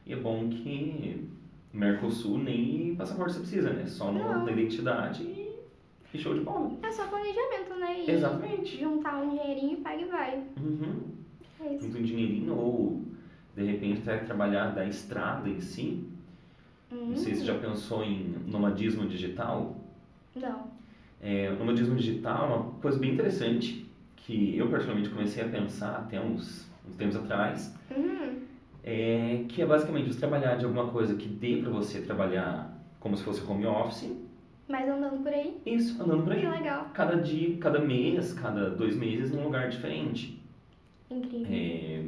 E 0.06 0.12
é 0.12 0.16
bom 0.16 0.48
que 0.48 1.28
Mercosul 1.72 2.38
nem 2.38 2.94
passaporte 2.96 3.34
você 3.34 3.40
precisa, 3.40 3.72
né? 3.72 3.86
Só 3.86 4.10
no, 4.12 4.18
Não. 4.18 4.44
na 4.44 4.50
identidade 4.52 5.22
e, 5.22 5.58
e 6.12 6.18
show 6.18 6.34
de 6.34 6.40
bola. 6.40 6.72
É 6.82 6.90
só 6.90 7.06
planejamento, 7.06 7.74
né? 7.78 8.00
E 8.04 8.10
Exatamente. 8.10 8.78
juntar 8.78 9.22
um 9.22 9.30
dinheirinho 9.30 9.74
e 9.74 9.76
pega 9.76 10.02
e 10.02 10.04
vai. 10.06 10.42
Uhum. 10.58 11.02
É 11.60 11.74
isso. 11.74 11.86
Junta 11.86 11.98
um 11.98 12.02
dinheirinho 12.02 12.54
ou 12.56 13.00
de 13.56 13.62
repente 13.64 14.00
até 14.00 14.18
trabalhar 14.24 14.74
da 14.74 14.84
estrada 14.84 15.48
em 15.48 15.60
si. 15.60 16.04
Não 16.90 17.14
sei 17.16 17.34
se 17.34 17.40
você 17.40 17.46
já 17.46 17.58
pensou 17.58 18.02
em 18.02 18.34
nomadismo 18.46 19.06
digital. 19.06 19.76
Não. 20.36 20.71
É, 21.22 21.50
o 21.50 21.58
nomadismo 21.58 21.94
digital 21.94 22.44
é 22.44 22.54
uma 22.54 22.64
coisa 22.80 22.98
bem 22.98 23.12
interessante 23.12 23.86
que 24.16 24.56
eu 24.58 24.68
particularmente 24.68 25.10
comecei 25.10 25.44
a 25.44 25.48
pensar 25.48 25.96
até 25.98 26.20
uns, 26.20 26.68
uns 26.88 26.96
tempos 26.96 27.16
atrás, 27.16 27.74
Hum, 27.96 28.40
é, 28.82 29.44
que 29.48 29.62
é 29.62 29.66
basicamente 29.66 30.12
você 30.12 30.18
trabalhar 30.18 30.56
de 30.56 30.64
alguma 30.64 30.88
coisa 30.90 31.14
que 31.14 31.28
dê 31.28 31.58
para 31.58 31.70
você 31.70 32.00
trabalhar 32.00 32.76
como 32.98 33.16
se 33.16 33.22
fosse 33.22 33.42
home 33.48 33.66
office, 33.66 34.10
mas 34.68 34.88
andando 34.88 35.22
por 35.22 35.32
aí, 35.32 35.60
isso, 35.66 36.02
andando 36.02 36.22
por 36.24 36.32
aí. 36.32 36.40
que 36.40 36.46
legal. 36.46 36.90
Cada 36.94 37.16
dia, 37.16 37.56
cada 37.58 37.78
mês, 37.78 38.32
cada 38.32 38.70
dois 38.70 38.96
meses 38.96 39.30
num 39.32 39.44
lugar 39.44 39.68
diferente. 39.68 40.40
Incrível. 41.10 41.46
É, 41.50 42.04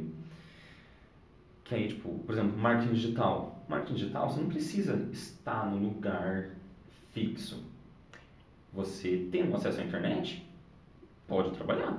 que 1.63 1.75
aí, 1.75 1.87
tipo, 1.89 2.09
por 2.19 2.31
exemplo, 2.33 2.57
marketing 2.57 2.93
digital. 2.93 3.63
Marketing 3.69 3.93
digital, 3.95 4.29
você 4.29 4.39
não 4.41 4.47
precisa 4.49 5.07
estar 5.11 5.69
no 5.69 5.77
lugar 5.77 6.49
fixo. 7.11 7.63
Você 8.75 9.27
tem 9.31 9.49
um 9.49 9.55
acesso 9.55 9.79
à 9.79 9.83
internet, 9.83 10.45
pode 11.27 11.51
trabalhar. 11.51 11.97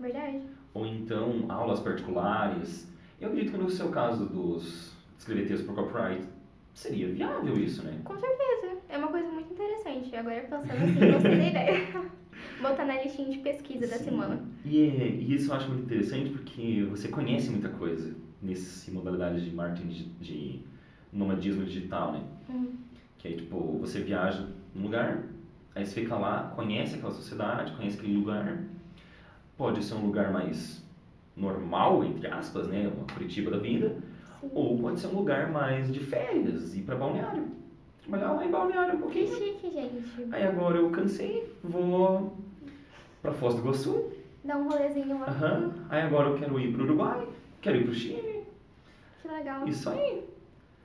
Verdade. 0.00 0.40
Ou 0.72 0.86
então, 0.86 1.44
aulas 1.48 1.80
particulares. 1.80 2.88
Eu 3.20 3.28
acredito 3.28 3.52
que 3.52 3.58
no 3.58 3.70
seu 3.70 3.90
caso 3.90 4.26
dos 4.26 4.92
escrever 5.18 5.46
texto 5.46 5.66
por 5.66 5.74
copyright, 5.74 6.26
seria 6.72 7.08
viável 7.08 7.56
isso, 7.58 7.82
né? 7.84 8.00
Com 8.04 8.16
certeza. 8.18 8.78
É 8.88 8.98
uma 8.98 9.08
coisa 9.08 9.28
muito 9.28 9.52
interessante. 9.52 10.14
Agora 10.16 10.40
pensando 10.42 10.72
assim, 10.72 11.12
gostei 11.12 11.30
da 11.38 11.46
ideia. 11.46 12.10
Botar 12.60 12.84
na 12.84 13.02
listinha 13.02 13.30
de 13.30 13.38
pesquisa 13.38 13.86
da 13.86 13.96
Sim. 13.98 14.04
semana. 14.04 14.42
E, 14.64 14.80
é- 14.80 15.08
e 15.08 15.34
isso 15.34 15.50
eu 15.50 15.54
acho 15.56 15.68
muito 15.68 15.84
interessante 15.84 16.30
porque 16.30 16.86
você 16.90 17.08
conhece 17.08 17.50
muita 17.50 17.68
coisa 17.68 18.14
nesse 18.42 18.90
modalidade 18.90 19.44
de 19.44 19.54
marketing 19.54 19.88
de, 19.88 20.04
de 20.20 20.60
nomadismo 21.12 21.64
digital, 21.64 22.12
né? 22.12 22.22
Hum. 22.50 22.72
Que 23.18 23.28
aí, 23.28 23.36
tipo, 23.36 23.78
você 23.78 24.00
viaja 24.00 24.48
num 24.74 24.82
lugar, 24.84 25.22
aí 25.74 25.84
você 25.86 26.00
fica 26.02 26.16
lá, 26.16 26.52
conhece 26.54 26.96
aquela 26.96 27.12
sociedade, 27.12 27.72
conhece 27.76 27.98
aquele 27.98 28.16
lugar. 28.16 28.58
Pode 29.56 29.84
ser 29.84 29.94
um 29.94 30.06
lugar 30.06 30.32
mais 30.32 30.82
normal, 31.36 32.04
entre 32.04 32.26
aspas, 32.28 32.66
né? 32.68 32.90
Uma 32.94 33.06
Curitiba 33.06 33.50
da 33.50 33.58
vida. 33.58 33.96
Sim. 34.40 34.50
Ou 34.52 34.78
pode 34.78 35.00
ser 35.00 35.06
um 35.08 35.16
lugar 35.16 35.50
mais 35.50 35.92
de 35.92 36.00
férias, 36.00 36.74
ir 36.76 36.82
pra 36.82 36.96
balneário. 36.96 37.44
Trabalhar 38.02 38.32
lá 38.32 38.44
em 38.44 38.50
balneário 38.50 38.94
um 38.94 38.96
Que 38.96 39.02
pouquinho. 39.02 39.36
chique, 39.36 39.70
gente. 39.70 40.28
Aí 40.32 40.46
agora 40.46 40.76
eu 40.76 40.90
cansei, 40.90 41.52
vou 41.62 42.36
pra 43.22 43.32
Foz 43.32 43.54
do 43.54 43.60
Iguaçu. 43.62 44.12
Dá 44.44 44.58
um 44.58 44.68
rolezinho 44.68 45.18
lá. 45.20 45.26
Aham. 45.28 45.72
Aí 45.88 46.02
agora 46.02 46.28
eu 46.28 46.36
quero 46.38 46.60
ir 46.60 46.72
pro 46.72 46.84
Uruguai, 46.84 47.26
quero 47.62 47.76
ir 47.78 47.84
pro 47.84 47.94
Chile. 47.94 48.44
Que 49.22 49.28
legal. 49.28 49.66
Isso 49.66 49.88
aí. 49.88 50.22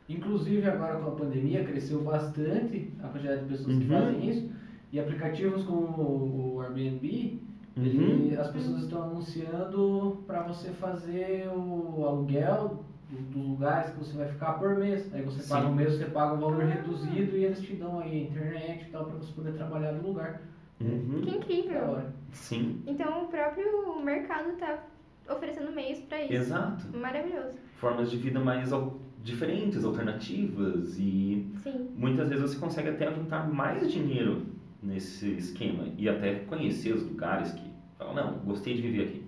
Inclusive 0.07 0.65
agora 0.67 0.97
com 0.99 1.09
a 1.09 1.15
pandemia 1.15 1.63
cresceu 1.65 2.01
bastante 2.01 2.89
a 3.03 3.07
quantidade 3.09 3.41
de 3.43 3.49
pessoas 3.49 3.77
que 3.77 3.83
Uhum. 3.83 3.89
fazem 3.89 4.29
isso. 4.29 4.49
E 4.91 4.99
aplicativos 4.99 5.63
como 5.63 6.55
o 6.55 6.61
Airbnb, 6.61 7.39
Uhum. 7.77 7.83
ele- 7.85 8.35
as 8.37 8.49
pessoas 8.49 8.83
estão 8.83 9.03
anunciando 9.03 10.23
para 10.25 10.41
você 10.43 10.69
fazer 10.71 11.47
o 11.49 12.03
aluguel 12.05 12.83
do- 13.09 13.21
dos 13.31 13.47
lugares 13.49 13.91
que 13.91 13.99
você 13.99 14.17
vai 14.17 14.27
ficar 14.27 14.53
por 14.53 14.75
mês. 14.75 15.13
Aí 15.13 15.21
você 15.21 15.41
Sim. 15.41 15.49
paga 15.49 15.67
um 15.67 15.75
mês, 15.75 15.93
você 15.93 16.05
paga 16.05 16.33
um 16.33 16.39
valor 16.39 16.63
reduzido 16.63 17.37
e 17.37 17.45
eles 17.45 17.61
te 17.61 17.73
dão 17.75 17.99
aí 17.99 18.11
a 18.11 18.23
internet 18.23 18.87
e 18.87 18.91
tal 18.91 19.05
para 19.05 19.15
você 19.17 19.31
poder 19.33 19.53
trabalhar 19.53 19.91
no 19.93 20.07
lugar. 20.07 20.41
Uhum. 20.81 21.21
Que 21.21 21.35
incrível. 21.35 21.99
Sim, 22.31 22.81
Então 22.87 23.25
o 23.25 23.27
próprio 23.27 24.01
mercado 24.03 24.53
tá 24.57 24.83
oferecendo 25.29 25.71
meios 25.71 25.99
pra 25.99 26.23
isso. 26.23 26.33
exato. 26.33 26.97
Maravilhoso. 26.97 27.57
Formas 27.77 28.09
de 28.09 28.17
vida 28.17 28.39
mais 28.39 28.71
al- 28.73 28.97
diferentes, 29.23 29.83
alternativas 29.83 30.97
e 30.97 31.47
Sim. 31.63 31.89
muitas 31.95 32.29
vezes 32.29 32.49
você 32.51 32.59
consegue 32.59 32.89
até 32.89 33.11
juntar 33.13 33.47
mais 33.51 33.91
dinheiro 33.91 34.43
nesse 34.81 35.29
esquema 35.33 35.85
e 35.97 36.07
até 36.07 36.35
conhecer 36.35 36.93
os 36.93 37.03
lugares 37.03 37.51
que 37.51 37.69
fala, 37.97 38.13
não, 38.13 38.33
gostei 38.39 38.73
de 38.75 38.81
viver 38.81 39.03
aqui, 39.03 39.23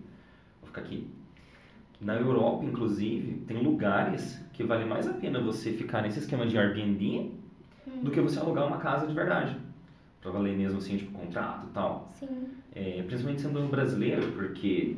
vou 0.62 0.68
ficar 0.68 0.82
aqui. 0.82 1.08
Na 2.00 2.16
Europa, 2.16 2.66
inclusive, 2.66 3.44
tem 3.46 3.62
lugares 3.62 4.44
que 4.54 4.64
vale 4.64 4.86
mais 4.86 5.08
a 5.08 5.14
pena 5.14 5.40
você 5.40 5.72
ficar 5.74 6.02
nesse 6.02 6.20
esquema 6.20 6.46
de 6.48 6.58
Airbnb 6.58 7.32
Hum. 7.88 8.04
do 8.04 8.12
que 8.12 8.22
você 8.22 8.38
alugar 8.40 8.68
uma 8.68 8.78
casa 8.78 9.08
de 9.08 9.14
verdade. 9.14 9.58
Pra 10.22 10.30
valer 10.32 10.56
mesmo 10.56 10.78
assim, 10.78 10.98
tipo, 10.98 11.12
contrato 11.18 11.66
e 11.68 11.74
tal. 11.74 12.12
Sim. 12.14 12.28
É, 12.76 13.02
principalmente 13.08 13.42
sendo 13.42 13.60
um 13.60 13.68
brasileiro, 13.70 14.32
porque 14.34 14.98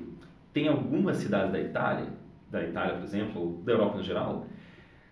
tem 0.51 0.67
algumas 0.67 1.15
cidades 1.17 1.49
da 1.53 1.61
Itália, 1.61 2.07
da 2.51 2.61
Itália, 2.61 2.95
por 2.95 3.03
exemplo, 3.05 3.41
ou 3.41 3.53
da 3.63 3.71
Europa 3.71 3.97
no 3.97 4.03
geral, 4.03 4.45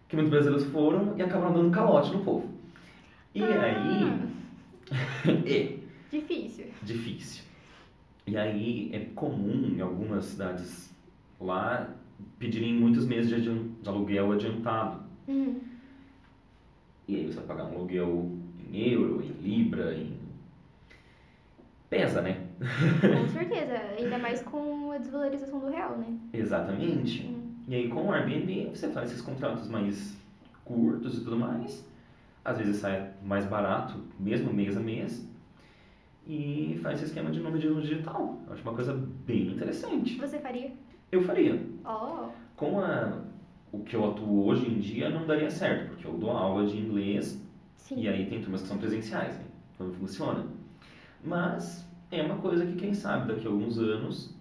que 0.10 0.15
muitos 0.17 0.29
brasileiros 0.31 0.65
foram 0.69 1.17
e 1.17 1.21
acabaram 1.21 1.53
dando 1.53 1.71
calote 1.71 2.12
no 2.12 2.19
povo. 2.25 2.50
E 3.33 3.41
Ah. 3.41 3.63
aí. 3.63 4.19
É 5.45 5.77
Difícil. 6.12 6.65
difícil. 6.83 7.43
E 8.27 8.38
aí 8.38 8.89
é 8.93 9.00
comum 9.15 9.74
em 9.75 9.81
algumas 9.81 10.25
cidades 10.25 10.93
lá 11.39 11.89
pedirem 12.38 12.74
muitos 12.74 13.05
meses 13.05 13.29
de, 13.41 13.53
de 13.81 13.89
aluguel 13.89 14.31
adiantado. 14.31 15.01
Hum. 15.27 15.60
E 17.07 17.15
aí 17.15 17.25
você 17.27 17.38
vai 17.39 17.45
pagar 17.45 17.65
um 17.65 17.75
aluguel 17.75 18.31
em 18.71 18.89
euro, 18.89 19.24
em 19.24 19.31
libra, 19.41 19.93
em. 19.95 20.19
Pesa, 21.89 22.21
né? 22.21 22.48
Com 22.60 23.27
certeza. 23.33 23.74
Ainda 23.98 24.17
mais 24.17 24.41
com 24.43 24.91
a 24.91 24.98
desvalorização 24.98 25.60
do 25.60 25.67
real, 25.69 25.98
né? 25.98 26.17
Exatamente. 26.33 27.24
Hum. 27.25 27.53
E 27.67 27.75
aí 27.75 27.89
com 27.89 28.07
o 28.07 28.12
Airbnb 28.12 28.69
você 28.74 28.89
faz 28.89 29.10
esses 29.12 29.21
contratos 29.21 29.67
mais 29.67 30.15
curtos 30.63 31.17
e 31.17 31.24
tudo 31.24 31.38
mais. 31.38 31.86
Às 32.43 32.57
vezes 32.57 32.77
sai 32.77 33.12
mais 33.24 33.45
barato, 33.45 33.93
mesmo 34.19 34.51
mês 34.53 34.75
a 34.75 34.79
mês. 34.79 35.29
E 36.25 36.79
faz 36.81 36.98
esse 36.98 37.07
esquema 37.07 37.31
de 37.31 37.39
nomadismo 37.39 37.81
digital. 37.81 38.39
Eu 38.48 38.53
acho 38.53 38.62
uma 38.63 38.74
coisa 38.74 38.93
bem 39.25 39.48
interessante. 39.51 40.17
Você 40.17 40.39
faria? 40.39 40.71
Eu 41.12 41.21
faria. 41.24 41.62
Oh. 41.86 42.29
Com 42.55 42.79
a, 42.79 43.21
o 43.71 43.79
que 43.79 43.95
eu 43.95 44.10
atuo 44.10 44.45
hoje 44.45 44.67
em 44.67 44.79
dia 44.79 45.10
não 45.10 45.25
daria 45.25 45.50
certo, 45.50 45.89
porque 45.89 46.07
eu 46.07 46.13
dou 46.13 46.31
aula 46.31 46.65
de 46.65 46.77
inglês 46.77 47.41
Sim. 47.75 48.01
e 48.01 48.07
aí 48.07 48.27
tem 48.27 48.41
turmas 48.41 48.62
que 48.62 48.67
são 48.67 48.77
presenciais, 48.77 49.38
né? 49.38 49.45
Então 49.74 49.88
não 49.88 49.93
funciona. 49.93 50.45
Mas 51.24 51.88
é 52.12 52.21
uma 52.21 52.38
coisa 52.38 52.65
que 52.65 52.75
quem 52.75 52.93
sabe 52.93 53.33
daqui 53.33 53.48
a 53.48 53.50
alguns 53.50 53.77
anos 53.77 54.36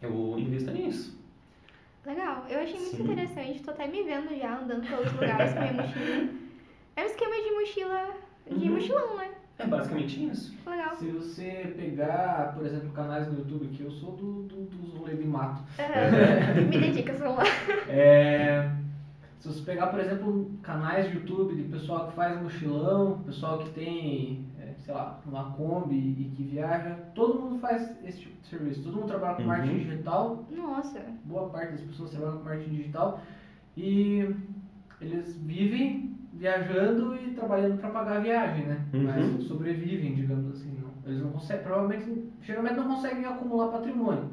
eu 0.00 0.38
invista 0.38 0.70
nisso. 0.70 1.18
Legal. 2.04 2.46
Eu 2.48 2.60
achei 2.60 2.78
muito 2.78 2.96
Sim. 2.96 3.02
interessante. 3.02 3.62
Tô 3.62 3.70
até 3.70 3.86
me 3.86 4.02
vendo 4.02 4.34
já 4.38 4.58
andando 4.58 4.86
pelos 4.86 5.12
lugares 5.12 5.52
com 5.52 5.60
minha 5.60 5.72
mochila. 5.74 6.28
É 7.00 7.04
um 7.04 7.06
esquema 7.06 7.34
de 7.34 7.50
mochila. 7.52 8.10
De 8.46 8.68
Uhum. 8.68 8.74
mochilão, 8.74 9.16
né? 9.16 9.30
É 9.58 9.66
basicamente 9.66 10.26
isso. 10.26 10.54
Legal. 10.66 10.94
Se 10.96 11.06
você 11.10 11.72
pegar, 11.76 12.52
por 12.54 12.66
exemplo, 12.66 12.90
canais 12.90 13.26
no 13.26 13.38
YouTube, 13.38 13.68
que 13.68 13.82
eu 13.82 13.90
sou 13.90 14.12
do, 14.12 14.42
do, 14.42 14.64
dos 14.66 14.94
rolês 14.98 15.18
de 15.18 15.24
mato. 15.24 15.62
Aham. 15.78 16.60
Me 16.68 16.78
dedica, 16.78 17.12
vamos 17.14 17.38
lá. 17.38 17.44
É, 17.88 18.70
se 19.38 19.48
você 19.48 19.62
pegar, 19.62 19.86
por 19.86 19.98
exemplo, 20.00 20.50
canais 20.62 21.08
de 21.08 21.16
YouTube 21.16 21.54
de 21.54 21.62
pessoal 21.64 22.08
que 22.08 22.16
faz 22.16 22.38
mochilão, 22.42 23.22
pessoal 23.24 23.58
que 23.60 23.70
tem, 23.70 24.44
é, 24.60 24.74
sei 24.78 24.92
lá, 24.92 25.18
uma 25.26 25.52
Kombi 25.52 25.96
e 25.96 26.32
que 26.36 26.42
viaja, 26.42 26.94
todo 27.14 27.38
mundo 27.40 27.58
faz 27.60 27.90
esse 28.04 28.20
tipo 28.20 28.40
de 28.42 28.46
serviço. 28.46 28.82
Todo 28.82 28.96
mundo 28.96 29.08
trabalha 29.08 29.36
com 29.36 29.42
Uhum. 29.42 29.48
marketing 29.48 29.78
digital, 29.78 30.44
Nossa. 30.50 31.00
boa 31.24 31.48
parte 31.48 31.72
das 31.72 31.80
pessoas 31.82 32.10
trabalham 32.10 32.38
com 32.38 32.44
marketing 32.44 32.74
digital 32.74 33.20
e 33.76 34.34
eles 35.00 35.36
vivem 35.38 36.14
viajando 36.40 37.14
e 37.16 37.32
trabalhando 37.34 37.78
para 37.78 37.90
pagar 37.90 38.16
a 38.16 38.20
viagem, 38.20 38.64
né? 38.66 38.80
Uhum. 38.94 39.02
Mas 39.04 39.44
sobrevivem, 39.44 40.14
digamos 40.14 40.50
assim. 40.56 40.74
Não. 40.80 40.90
Eles 41.06 41.22
não 41.22 41.30
conseguem, 41.32 41.62
provavelmente, 41.62 42.30
geralmente 42.40 42.76
não 42.76 42.88
conseguem 42.88 43.24
acumular 43.26 43.68
patrimônio. 43.68 44.30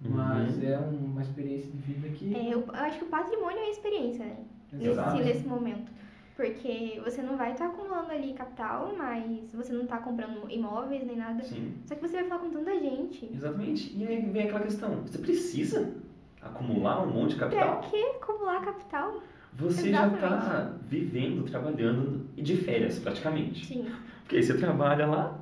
Mas 0.00 0.56
Uhum. 0.56 0.62
é 0.68 0.78
um- 0.78 1.04
uma 1.12 1.22
experiência 1.22 1.70
de 1.70 1.78
vida 1.78 2.08
que. 2.10 2.32
É, 2.34 2.46
eu, 2.54 2.60
eu 2.60 2.64
acho 2.74 2.98
que 2.98 3.04
o 3.04 3.08
patrimônio 3.08 3.58
é 3.58 3.62
a 3.66 3.70
experiência, 3.70 4.24
né? 4.24 4.36
Nesse, 4.72 5.22
nesse 5.24 5.46
momento. 5.46 5.90
Porque 6.36 7.00
você 7.04 7.20
não 7.22 7.36
vai 7.36 7.52
estar 7.52 7.66
acumulando 7.66 8.10
ali 8.10 8.32
capital, 8.32 8.94
mas 8.96 9.52
você 9.52 9.72
não 9.72 9.84
tá 9.86 9.98
comprando 9.98 10.48
imóveis 10.50 11.04
nem 11.06 11.16
nada. 11.16 11.42
Sim, 11.42 11.74
Só 11.84 11.94
que 11.94 12.00
você 12.00 12.14
vai 12.20 12.24
falar 12.24 12.40
com 12.40 12.50
tanta 12.50 12.72
gente. 12.80 13.28
exatamente. 13.34 13.94
E 13.96 14.06
aí 14.06 14.22
vem 14.30 14.44
aquela 14.44 14.60
questão: 14.60 15.02
você 15.02 15.18
precisa 15.18 15.92
acumular 16.40 17.02
um 17.02 17.10
monte 17.12 17.30
de 17.30 17.36
Pra 17.36 17.48
capital? 17.48 17.80
que 17.90 17.96
acumular 18.16 18.60
capital? 18.64 19.20
Você 19.54 19.90
já 19.90 20.06
está 20.08 20.26
Exatamente. 20.26 20.84
vivendo, 20.88 21.44
trabalhando 21.44 22.26
e 22.36 22.42
de 22.42 22.56
férias 22.56 22.98
praticamente. 22.98 23.66
Sim. 23.66 23.86
Porque 24.22 24.36
aí 24.36 24.42
você 24.42 24.56
trabalha 24.56 25.06
lá, 25.06 25.38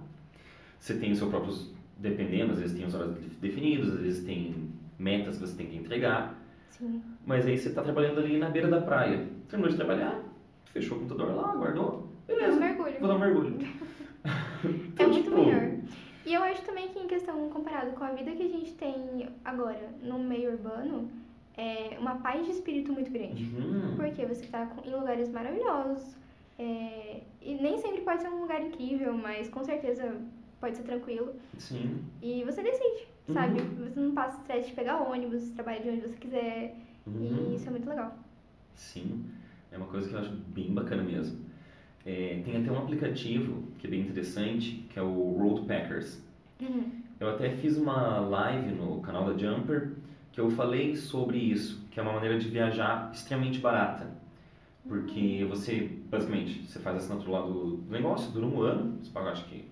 você 0.79 0.95
tem 0.95 1.13
os 1.13 1.19
seus 1.19 1.31
próprios, 1.31 1.73
dependendo, 1.97 2.53
às 2.53 2.59
vezes 2.59 2.77
tem 2.77 2.87
os 2.87 2.95
horários 2.95 3.19
definidos, 3.41 3.93
às 3.93 4.01
vezes 4.01 4.25
tem 4.25 4.71
metas 4.99 5.37
que 5.37 5.47
você 5.47 5.57
tem 5.57 5.67
que 5.69 5.77
entregar. 5.77 6.35
Sim. 6.71 7.03
Mas 7.27 7.47
aí 7.47 7.57
você 7.57 7.71
tá 7.71 7.83
trabalhando 7.83 8.19
ali 8.21 8.39
na 8.39 8.49
beira 8.51 8.69
da 8.69 8.81
praia. 8.81 9.27
Terminou 9.49 9.71
de 9.71 9.77
trabalhar, 9.77 10.21
fechou 10.73 10.97
o 10.97 11.01
computador 11.01 11.35
lá, 11.35 11.55
guardou, 11.55 12.09
É 12.29 12.33
um 12.33 12.37
beleza. 12.37 12.61
mergulho. 12.61 12.95
Vou 13.01 13.09
dar 13.09 13.15
um 13.17 13.19
mergulho. 13.19 13.59
É 14.23 14.69
Então, 14.93 15.09
muito 15.09 15.25
tipo, 15.25 15.37
melhor. 15.45 15.71
E 16.27 16.35
eu 16.35 16.43
acho 16.43 16.63
também 16.63 16.89
que 16.89 16.99
em 16.99 17.07
questão 17.07 17.49
comparado 17.49 17.93
com 17.93 18.05
a 18.05 18.11
vida 18.13 18.31
que 18.33 18.43
a 18.43 18.49
gente 18.49 18.73
tem 18.75 19.27
agora 19.43 19.89
no 20.03 20.19
meio 20.19 20.53
urbano, 20.53 21.09
é 21.61 21.99
uma 21.99 22.17
paz 22.17 22.45
de 22.47 22.53
espírito 22.53 22.93
muito 22.93 23.11
grande. 23.11 23.45
Uhum. 23.55 23.95
Porque 23.97 24.25
você 24.27 24.47
tá 24.47 24.67
com- 24.67 24.89
em 24.89 24.93
lugares 24.93 25.29
maravilhosos. 25.31 26.17
é, 26.63 27.23
e 27.41 27.55
nem 27.55 27.79
sempre 27.79 28.03
pode 28.03 28.21
ser 28.21 28.29
um 28.29 28.43
lugar 28.43 28.61
incrível, 28.63 29.15
mas 29.17 29.49
com 29.49 29.65
certeza 29.65 30.15
pode 30.61 30.77
ser 30.77 30.83
tranquilo. 30.83 31.33
Sim. 31.57 32.01
E 32.21 32.45
você 32.45 32.63
decide, 32.63 33.09
sabe? 33.33 33.61
Uhum. 33.63 33.89
Você 33.89 33.99
não 33.99 34.13
passa 34.13 34.39
estresse 34.43 34.69
de 34.69 34.75
pegar 34.75 35.01
ônibus, 35.01 35.49
trabalha 35.53 35.81
de 35.81 35.89
onde 35.89 36.03
você 36.03 36.17
quiser. 36.19 36.77
Uhum. 37.07 37.49
E 37.51 37.55
isso 37.55 37.67
é 37.67 37.71
muito 37.71 37.89
legal. 37.89 38.15
Sim, 38.75 39.25
é 39.73 39.77
uma 39.79 39.87
coisa 39.87 40.07
que 40.11 40.15
eu 40.15 40.19
acho 40.21 40.33
bem 40.49 40.71
bacana 40.75 41.03
mesmo. 41.03 41.39
É, 42.05 42.43
tem 42.45 42.57
até 42.61 42.71
um 42.71 42.79
aplicativo 42.79 43.63
que 43.79 43.87
é 43.87 43.91
bem 43.91 44.01
interessante, 44.03 44.87
que 44.91 44.99
é 44.99 45.03
o 45.03 45.37
Road 45.39 45.67
Packers. 45.67 46.23
Uhum. 46.61 46.91
Eu 47.19 47.31
até 47.31 47.49
fiz 47.57 47.79
uma 47.79 48.21
live 48.21 48.73
no 48.75 49.01
canal 49.01 49.25
da 49.25 49.33
Jumper 49.39 49.93
que 50.41 50.47
eu 50.47 50.51
falei 50.51 50.97
sobre 50.97 51.37
isso, 51.37 51.85
que 51.91 52.01
é 52.01 52.03
uma 52.03 52.15
maneira 52.15 52.39
de 52.39 52.49
viajar 52.49 53.11
extremamente 53.13 53.59
barata. 53.59 54.09
Porque 54.89 55.47
você, 55.49 55.99
basicamente, 56.09 56.67
você 56.67 56.79
faz 56.79 56.97
a 56.97 56.99
assinatura 56.99 57.31
lá 57.33 57.43
do, 57.43 57.77
do 57.77 57.91
negócio, 57.93 58.33
dura 58.33 58.47
um 58.47 58.63
ano, 58.63 58.99
você 59.03 59.11
paga 59.11 59.31
acho 59.31 59.45
que 59.45 59.69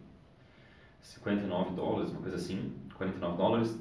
59 1.01 1.75
dólares, 1.75 2.11
uma 2.11 2.21
coisa 2.21 2.37
assim, 2.37 2.73
49 2.95 3.37
dólares. 3.37 3.79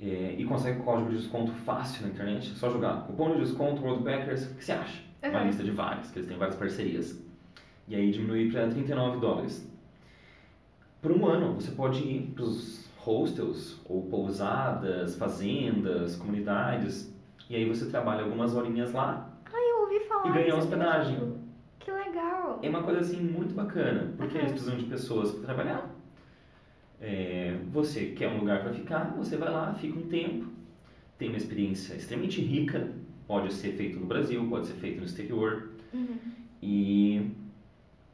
É, 0.00 0.34
e 0.36 0.44
consegue 0.44 0.80
o 0.80 0.82
código 0.82 1.10
de 1.10 1.18
desconto 1.18 1.52
fácil 1.52 2.02
na 2.02 2.08
internet, 2.08 2.50
é 2.50 2.54
só 2.56 2.68
jogar 2.68 3.02
cupom 3.06 3.34
de 3.34 3.40
desconto 3.42 3.80
Road 3.80 4.02
Packers, 4.02 4.50
o 4.50 4.54
que 4.56 4.64
você 4.64 4.72
acha? 4.72 5.00
Uma 5.22 5.38
Uhum. 5.38 5.46
lista 5.46 5.62
de 5.62 5.70
vários, 5.70 6.10
que 6.10 6.18
eles 6.18 6.28
têm 6.28 6.36
várias 6.36 6.56
parcerias. 6.56 7.22
E 7.86 7.94
aí 7.94 8.10
diminuir 8.10 8.50
para 8.50 8.66
39 8.68 9.20
dólares. 9.20 9.70
Por 11.00 11.12
um 11.12 11.24
ano, 11.26 11.54
você 11.54 11.70
pode 11.70 12.00
ir 12.00 12.32
para 12.34 12.42
os 12.42 12.90
hostels 13.04 13.80
ou 13.84 14.02
pousadas, 14.06 15.16
fazendas, 15.16 16.16
comunidades, 16.16 17.12
e 17.50 17.56
aí 17.56 17.68
você 17.68 17.86
trabalha 17.86 18.22
algumas 18.22 18.54
horinhas 18.54 18.92
lá. 18.92 19.28
Eu 19.52 19.82
ouvi 19.82 20.00
falar. 20.06 20.30
E 20.30 20.32
desse 20.44 20.52
hospedagem. 20.56 21.14
aplicativo. 21.16 21.42
Que 21.80 21.90
legal. 21.90 22.58
É 22.62 22.68
uma 22.68 22.82
coisa 22.82 23.00
assim 23.00 23.20
muito 23.20 23.54
bacana, 23.54 24.12
porque 24.16 24.34
Aham. 24.36 24.46
eles 24.46 24.52
precisam 24.52 24.76
de 24.78 24.84
pessoas 24.84 25.32
para 25.32 25.44
trabalhar. 25.46 25.90
É, 27.00 27.56
você 27.72 28.06
quer 28.06 28.28
um 28.28 28.38
lugar 28.38 28.62
para 28.62 28.72
ficar, 28.72 29.12
você 29.16 29.36
vai 29.36 29.50
lá, 29.50 29.74
fica 29.74 29.98
um 29.98 30.02
tempo, 30.08 30.46
tem 31.18 31.28
uma 31.28 31.36
experiência 31.36 31.94
extremamente 31.94 32.40
rica, 32.40 32.90
pode 33.26 33.52
ser 33.52 33.72
feito 33.72 33.98
no 33.98 34.06
Brasil, 34.06 34.46
pode 34.48 34.68
ser 34.68 34.74
feito 34.74 35.00
no 35.00 35.06
exterior, 35.06 35.70
Uhum. 35.92 36.16
e 36.62 37.30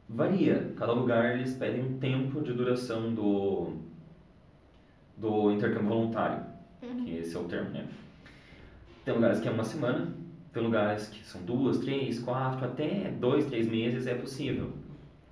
varia. 0.09 0.73
Cada 0.75 0.91
lugar 0.93 1.35
eles 1.37 1.53
pedem 1.53 1.83
um 1.85 1.99
tempo 1.99 2.41
de 2.41 2.51
duração 2.51 3.13
do, 3.13 3.73
do 5.19 5.51
intercâmbio 5.51 5.89
voluntário, 5.89 6.43
Uhum. 6.81 7.03
que 7.03 7.17
esse 7.17 7.35
é 7.35 7.39
o 7.39 7.43
termo, 7.43 7.69
né? 7.71 7.85
Tem 9.03 9.13
lugares 9.13 9.39
que 9.39 9.47
é 9.47 9.51
uma 9.51 9.63
semana, 9.63 10.13
tem 10.53 10.63
lugares 10.63 11.07
que 11.07 11.23
são 11.25 11.41
duas, 11.41 11.79
três, 11.79 12.19
quatro, 12.19 12.65
até 12.65 13.11
dois, 13.19 13.45
três 13.45 13.67
meses 13.67 14.07
é 14.07 14.15
possível. 14.15 14.71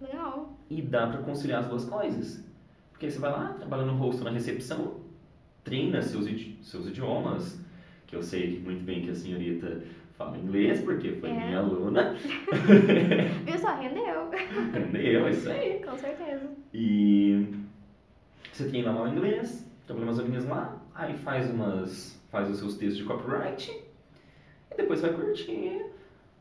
Legal. 0.01 0.57
E 0.69 0.81
dá 0.81 1.07
para 1.07 1.21
conciliar 1.21 1.61
as 1.61 1.67
duas 1.67 1.85
coisas. 1.85 2.45
Porque 2.91 3.09
você 3.09 3.19
vai 3.19 3.31
lá, 3.31 3.53
trabalha 3.53 3.83
no 3.85 3.93
rosto 3.95 4.23
na 4.23 4.31
recepção, 4.31 4.95
treina 5.63 6.01
seus, 6.01 6.25
seus 6.61 6.87
idiomas, 6.87 7.59
que 8.07 8.15
eu 8.15 8.23
sei 8.23 8.59
muito 8.59 8.83
bem 8.83 9.01
que 9.01 9.11
a 9.11 9.15
senhorita 9.15 9.81
fala 10.17 10.37
inglês, 10.37 10.81
porque 10.81 11.11
foi 11.13 11.29
É. 11.29 11.33
minha 11.33 11.59
aluna. 11.59 12.15
Viu 13.45 13.57
só? 13.59 13.75
Rendeu. 13.75 14.29
Entendeu? 14.69 15.27
É 15.27 15.31
isso 15.31 15.49
aí. 15.49 15.81
Com 15.83 15.97
certeza. 15.97 16.49
E 16.73 17.53
você 18.51 18.67
treina 18.69 18.91
lá 18.91 19.03
o 19.03 19.07
inglês, 19.09 19.66
trabalha 19.87 20.05
umas 20.05 20.19
horinhas 20.19 20.45
lá, 20.45 20.79
aí 20.93 21.17
faz 21.17 21.49
umas. 21.49 22.21
faz 22.29 22.49
os 22.49 22.59
seus 22.59 22.75
textos 22.75 22.97
de 22.97 23.05
copyright 23.05 23.71
e 24.71 24.75
depois 24.75 25.01
vai 25.01 25.13
curtir 25.13 25.85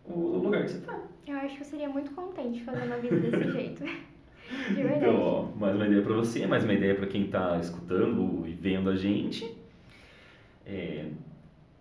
o 0.04 0.18
lugar 0.38 0.64
que 0.64 0.72
você 0.72 0.80
tá. 0.80 1.00
Eu 1.26 1.37
acho 1.38 1.56
que 1.56 1.62
eu 1.62 1.66
seria 1.66 1.88
muito 1.88 2.11
contente 2.12 2.62
fazendo 2.62 2.92
a 2.92 2.96
vida 2.98 3.16
desse 3.16 3.50
jeito. 3.52 3.85
De 3.85 4.74
verdade. 4.74 4.98
Então, 4.98 5.20
ó, 5.20 5.42
mais 5.59 5.74
uma 5.74 5.87
ideia 5.87 6.02
para 6.02 6.14
você, 6.14 6.46
mais 6.46 6.64
uma 6.64 6.74
ideia 6.74 6.94
para 6.94 7.06
quem 7.06 7.24
está 7.24 7.59
escutando 7.59 8.46
e 8.46 8.52
vendo 8.52 8.90
a 8.90 8.96
gente. 8.96 9.56
É, 10.64 11.09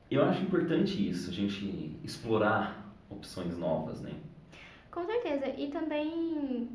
eu 0.09 0.23
acho 0.23 0.43
importante 0.43 1.09
isso, 1.09 1.29
a 1.29 1.33
gente 1.33 1.99
explorar 2.03 2.95
opções 3.09 3.57
novas, 3.57 4.01
né? 4.01 4.13
Com 4.91 5.03
certeza. 5.03 5.47
E 5.57 5.67
também 5.69 6.69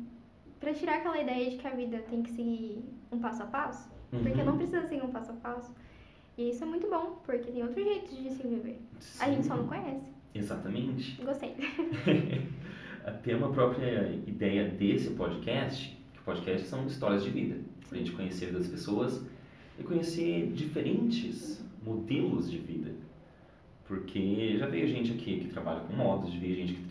pra 0.59 0.73
tirar 0.73 0.97
aquela 0.97 1.19
ideia 1.19 1.49
de 1.49 1.57
que 1.57 1.67
a 1.67 1.71
vida 1.71 1.99
tem 2.09 2.21
que 2.21 2.31
seguir 2.31 2.83
um 3.11 3.19
passo 3.19 3.43
a 3.43 3.47
passo. 3.47 3.89
Porque 4.11 4.39
Uhum. 4.39 4.45
não 4.45 4.57
precisa 4.57 4.87
seguir 4.87 5.03
um 5.03 5.11
passo 5.11 5.31
a 5.31 5.35
passo. 5.35 5.73
E 6.37 6.49
isso 6.49 6.63
é 6.63 6.67
muito 6.67 6.87
bom, 6.89 7.19
porque 7.25 7.51
tem 7.51 7.63
outros 7.63 7.83
jeitos 7.83 8.17
de 8.17 8.29
se 8.29 8.47
viver. 8.47 8.79
A 9.19 9.29
gente 9.29 9.45
só 9.47 9.55
não 9.55 9.67
conhece. 9.67 10.05
Exatamente. 10.35 11.21
Gostei. 11.23 11.55
Até 13.05 13.35
uma 13.35 13.51
própria 13.51 14.11
ideia 14.27 14.67
desse 14.69 15.11
podcast, 15.11 15.97
que 16.13 16.19
o 16.19 16.23
podcast 16.23 16.67
são 16.67 16.85
histórias 16.85 17.23
de 17.23 17.29
vida, 17.31 17.57
para 17.87 17.97
a 17.97 17.99
gente 17.99 18.11
conhecer 18.11 18.51
das 18.53 18.67
pessoas 18.67 19.25
e 19.79 19.83
conhecer 19.83 20.51
diferentes 20.53 21.63
modelos 21.83 22.49
de 22.51 22.57
vida. 22.59 22.91
Porque 23.87 24.57
já 24.57 24.67
veio 24.67 24.87
gente 24.87 25.11
aqui 25.11 25.39
que 25.41 25.47
trabalha 25.49 25.81
com 25.81 25.93
modas, 25.93 26.31
já 26.31 26.39
veio 26.39 26.55
gente 26.55 26.73
que 26.73 26.83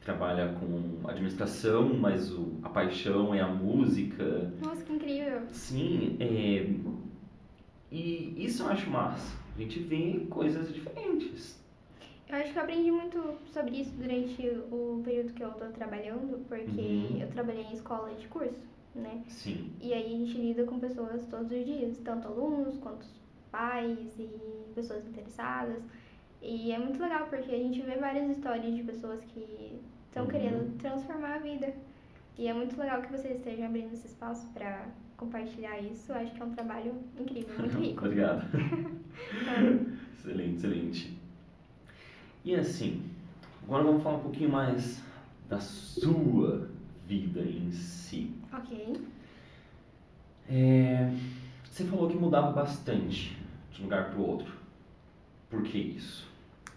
trabalha 0.00 0.54
com 0.58 1.06
administração, 1.08 1.94
mas 1.94 2.32
o, 2.32 2.54
a 2.62 2.68
paixão 2.68 3.34
é 3.34 3.40
a 3.40 3.46
música. 3.48 4.50
Nossa, 4.62 4.82
que 4.84 4.92
incrível. 4.94 5.42
Sim, 5.52 6.16
é, 6.20 6.66
e 7.90 8.34
isso 8.44 8.62
eu 8.62 8.68
acho 8.68 8.88
massa. 8.90 9.36
A 9.56 9.60
gente 9.60 9.78
vê 9.80 10.26
coisas 10.30 10.72
diferentes. 10.72 11.58
Eu 12.28 12.36
acho 12.36 12.52
que 12.52 12.58
eu 12.58 12.62
aprendi 12.62 12.90
muito 12.92 13.34
sobre 13.52 13.80
isso 13.80 13.90
durante 13.96 14.40
o 14.70 15.02
período 15.04 15.32
que 15.34 15.42
eu 15.42 15.50
tô 15.50 15.66
trabalhando, 15.66 16.38
porque 16.48 16.80
Uhum. 16.80 17.18
eu 17.20 17.28
trabalhei 17.28 17.64
em 17.64 17.74
escola 17.74 18.14
de 18.14 18.28
curso, 18.28 18.60
né? 18.94 19.22
Sim. 19.26 19.70
E 19.80 19.92
aí 19.92 20.06
a 20.06 20.18
gente 20.18 20.38
lida 20.38 20.64
com 20.64 20.78
pessoas 20.78 21.26
todos 21.26 21.50
os 21.50 21.64
dias, 21.64 21.98
tanto 22.04 22.28
alunos 22.28 22.76
quanto 22.78 23.04
pais 23.50 23.98
e 24.18 24.28
pessoas 24.76 25.04
interessadas. 25.08 25.82
E 26.42 26.72
é 26.72 26.78
muito 26.78 27.00
legal 27.00 27.26
porque 27.26 27.52
a 27.54 27.58
gente 27.58 27.80
vê 27.82 27.96
várias 27.96 28.30
histórias 28.36 28.74
de 28.74 28.82
pessoas 28.82 29.20
que 29.24 29.78
estão 30.08 30.24
Uhum. 30.24 30.30
querendo 30.30 30.78
transformar 30.78 31.34
a 31.34 31.38
vida. 31.38 31.72
E 32.38 32.48
é 32.48 32.54
muito 32.54 32.78
legal 32.80 33.02
que 33.02 33.12
vocês 33.12 33.36
estejam 33.36 33.66
abrindo 33.66 33.92
esse 33.92 34.06
espaço 34.06 34.46
para 34.54 34.86
compartilhar 35.16 35.78
isso. 35.80 36.12
Acho 36.12 36.32
que 36.34 36.40
é 36.40 36.44
um 36.44 36.52
trabalho 36.54 36.94
incrível, 37.18 37.58
muito 37.58 37.76
rico. 37.78 38.04
Obrigado. 38.06 38.46
excelente, 40.14 40.56
excelente. 40.56 41.18
E 42.44 42.54
assim, 42.54 43.02
agora 43.64 43.84
vamos 43.84 44.02
falar 44.02 44.16
um 44.16 44.22
pouquinho 44.22 44.50
mais 44.50 45.02
da 45.48 45.60
sua 45.60 46.68
vida 47.06 47.40
em 47.40 47.70
si. 47.72 48.32
ok. 48.52 48.96
É, 50.48 51.12
você 51.64 51.84
falou 51.84 52.08
que 52.08 52.16
mudava 52.16 52.50
bastante 52.52 53.36
de 53.72 53.80
um 53.80 53.84
lugar 53.84 54.10
para 54.10 54.18
o 54.18 54.26
outro. 54.26 54.52
Por 55.50 55.62
que 55.62 55.76
isso? 55.78 56.29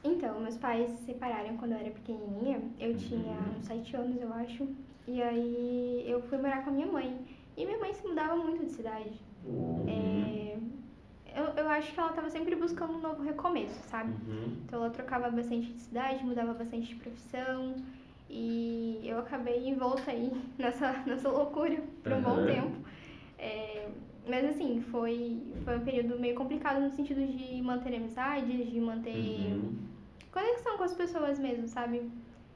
Então, 0.04 0.40
meus 0.40 0.58
pais 0.58 0.90
se 0.92 1.06
separaram 1.06 1.56
quando 1.58 1.72
eu 1.72 1.78
era 1.78 1.90
pequenininha. 1.92 2.62
Eu 2.80 2.96
tinha 2.98 3.38
Uhum. 3.40 3.58
uns 3.58 3.66
sete 3.66 3.96
anos, 3.96 4.22
eu 4.22 4.34
acho. 4.34 4.68
E 5.08 5.22
aí 5.22 6.04
eu 6.08 6.22
fui 6.24 6.38
morar 6.38 6.64
com 6.64 6.70
a 6.70 6.74
minha 6.74 6.88
mãe. 6.88 7.18
E 7.56 7.66
minha 7.66 7.78
mãe 7.80 7.94
se 7.94 8.06
mudava 8.08 8.36
muito 8.36 8.66
de 8.66 8.72
cidade. 8.72 9.14
É, 9.88 10.58
eu, 11.36 11.46
eu 11.56 11.70
acho 11.70 11.94
que 11.94 12.00
ela 12.00 12.10
estava 12.10 12.30
sempre 12.30 12.56
buscando 12.56 12.94
um 12.94 13.02
novo 13.02 13.24
recomeço, 13.24 13.80
sabe? 13.90 14.12
Uhum. 14.28 14.58
Então 14.66 14.80
ela 14.80 14.90
trocava 14.90 15.30
bastante 15.30 15.72
de 15.72 15.80
cidade, 15.82 16.24
mudava 16.26 16.54
bastante 16.54 16.88
de 16.88 16.96
profissão. 16.96 17.76
E 18.30 19.02
eu 19.04 19.20
acabei 19.20 19.68
envolta 19.68 20.12
aí 20.12 20.32
nessa, 20.58 20.92
nessa 21.06 21.30
loucura 21.30 21.82
por 22.02 22.14
um 22.14 22.22
bom 22.22 22.30
Aham. 22.32 22.46
tempo. 22.46 22.78
É, 23.38 23.88
mas 24.28 24.46
assim, 24.46 24.82
foi, 24.90 25.42
foi 25.64 25.78
um 25.78 25.84
período 25.84 26.20
meio 26.20 26.34
complicado 26.36 26.82
no 26.82 26.90
sentido 26.92 27.26
de 27.26 27.62
manter 27.62 27.96
amizades, 27.96 28.72
de 28.72 28.80
manter 28.80 29.54
Uhum. 29.54 29.93
Conexão 30.34 30.78
com 30.78 30.84
as 30.84 30.94
pessoas 30.94 31.40
mesmo, 31.40 31.68
sabe? 31.68 32.02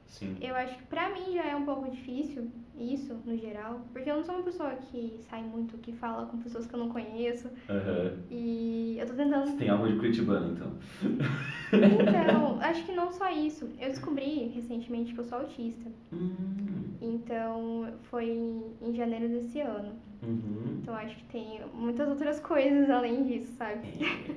Sim. 0.06 0.36
Eu 0.40 0.54
acho 0.56 0.76
que 0.76 0.84
pra 0.84 1.10
mim 1.10 1.34
já 1.34 1.44
é 1.44 1.54
um 1.54 1.64
pouco 1.64 1.90
difícil 1.90 2.50
isso, 2.76 3.14
no 3.26 3.36
geral, 3.36 3.80
porque 3.92 4.10
eu 4.10 4.16
não 4.16 4.24
sou 4.24 4.36
uma 4.36 4.44
pessoa 4.44 4.70
que 4.70 5.18
sai 5.28 5.42
muito, 5.42 5.76
que 5.78 5.92
fala 5.92 6.26
com 6.26 6.38
pessoas 6.38 6.66
que 6.66 6.74
eu 6.74 6.78
não 6.78 6.88
conheço, 6.88 7.48
Aham. 7.68 8.12
e 8.30 8.96
eu 8.98 9.06
tô 9.06 9.12
tentando 9.14 9.46
Você 9.50 9.56
tem 9.56 9.68
algo 9.68 9.86
de 9.88 9.96
curitibano, 9.96 10.52
então. 10.52 10.72
Então, 11.72 12.58
acho 12.62 12.84
que 12.86 12.92
não 12.92 13.12
só 13.12 13.30
isso. 13.30 13.68
Eu 13.78 13.88
descobri 13.88 14.48
recentemente 14.54 15.12
que 15.12 15.20
eu 15.20 15.24
sou 15.24 15.38
autista. 15.38 15.90
Hum. 16.12 16.94
Então, 17.02 17.92
foi 18.04 18.30
em, 18.30 18.72
em 18.80 18.94
janeiro 18.94 19.28
desse 19.28 19.60
ano. 19.60 19.92
Uhum. 20.22 20.78
Então, 20.82 20.94
acho 20.94 21.16
que 21.16 21.24
tem 21.24 21.60
muitas 21.74 22.08
outras 22.08 22.40
coisas 22.40 22.88
além 22.88 23.24
disso, 23.24 23.52
sabe? 23.56 23.86
É. 23.86 24.34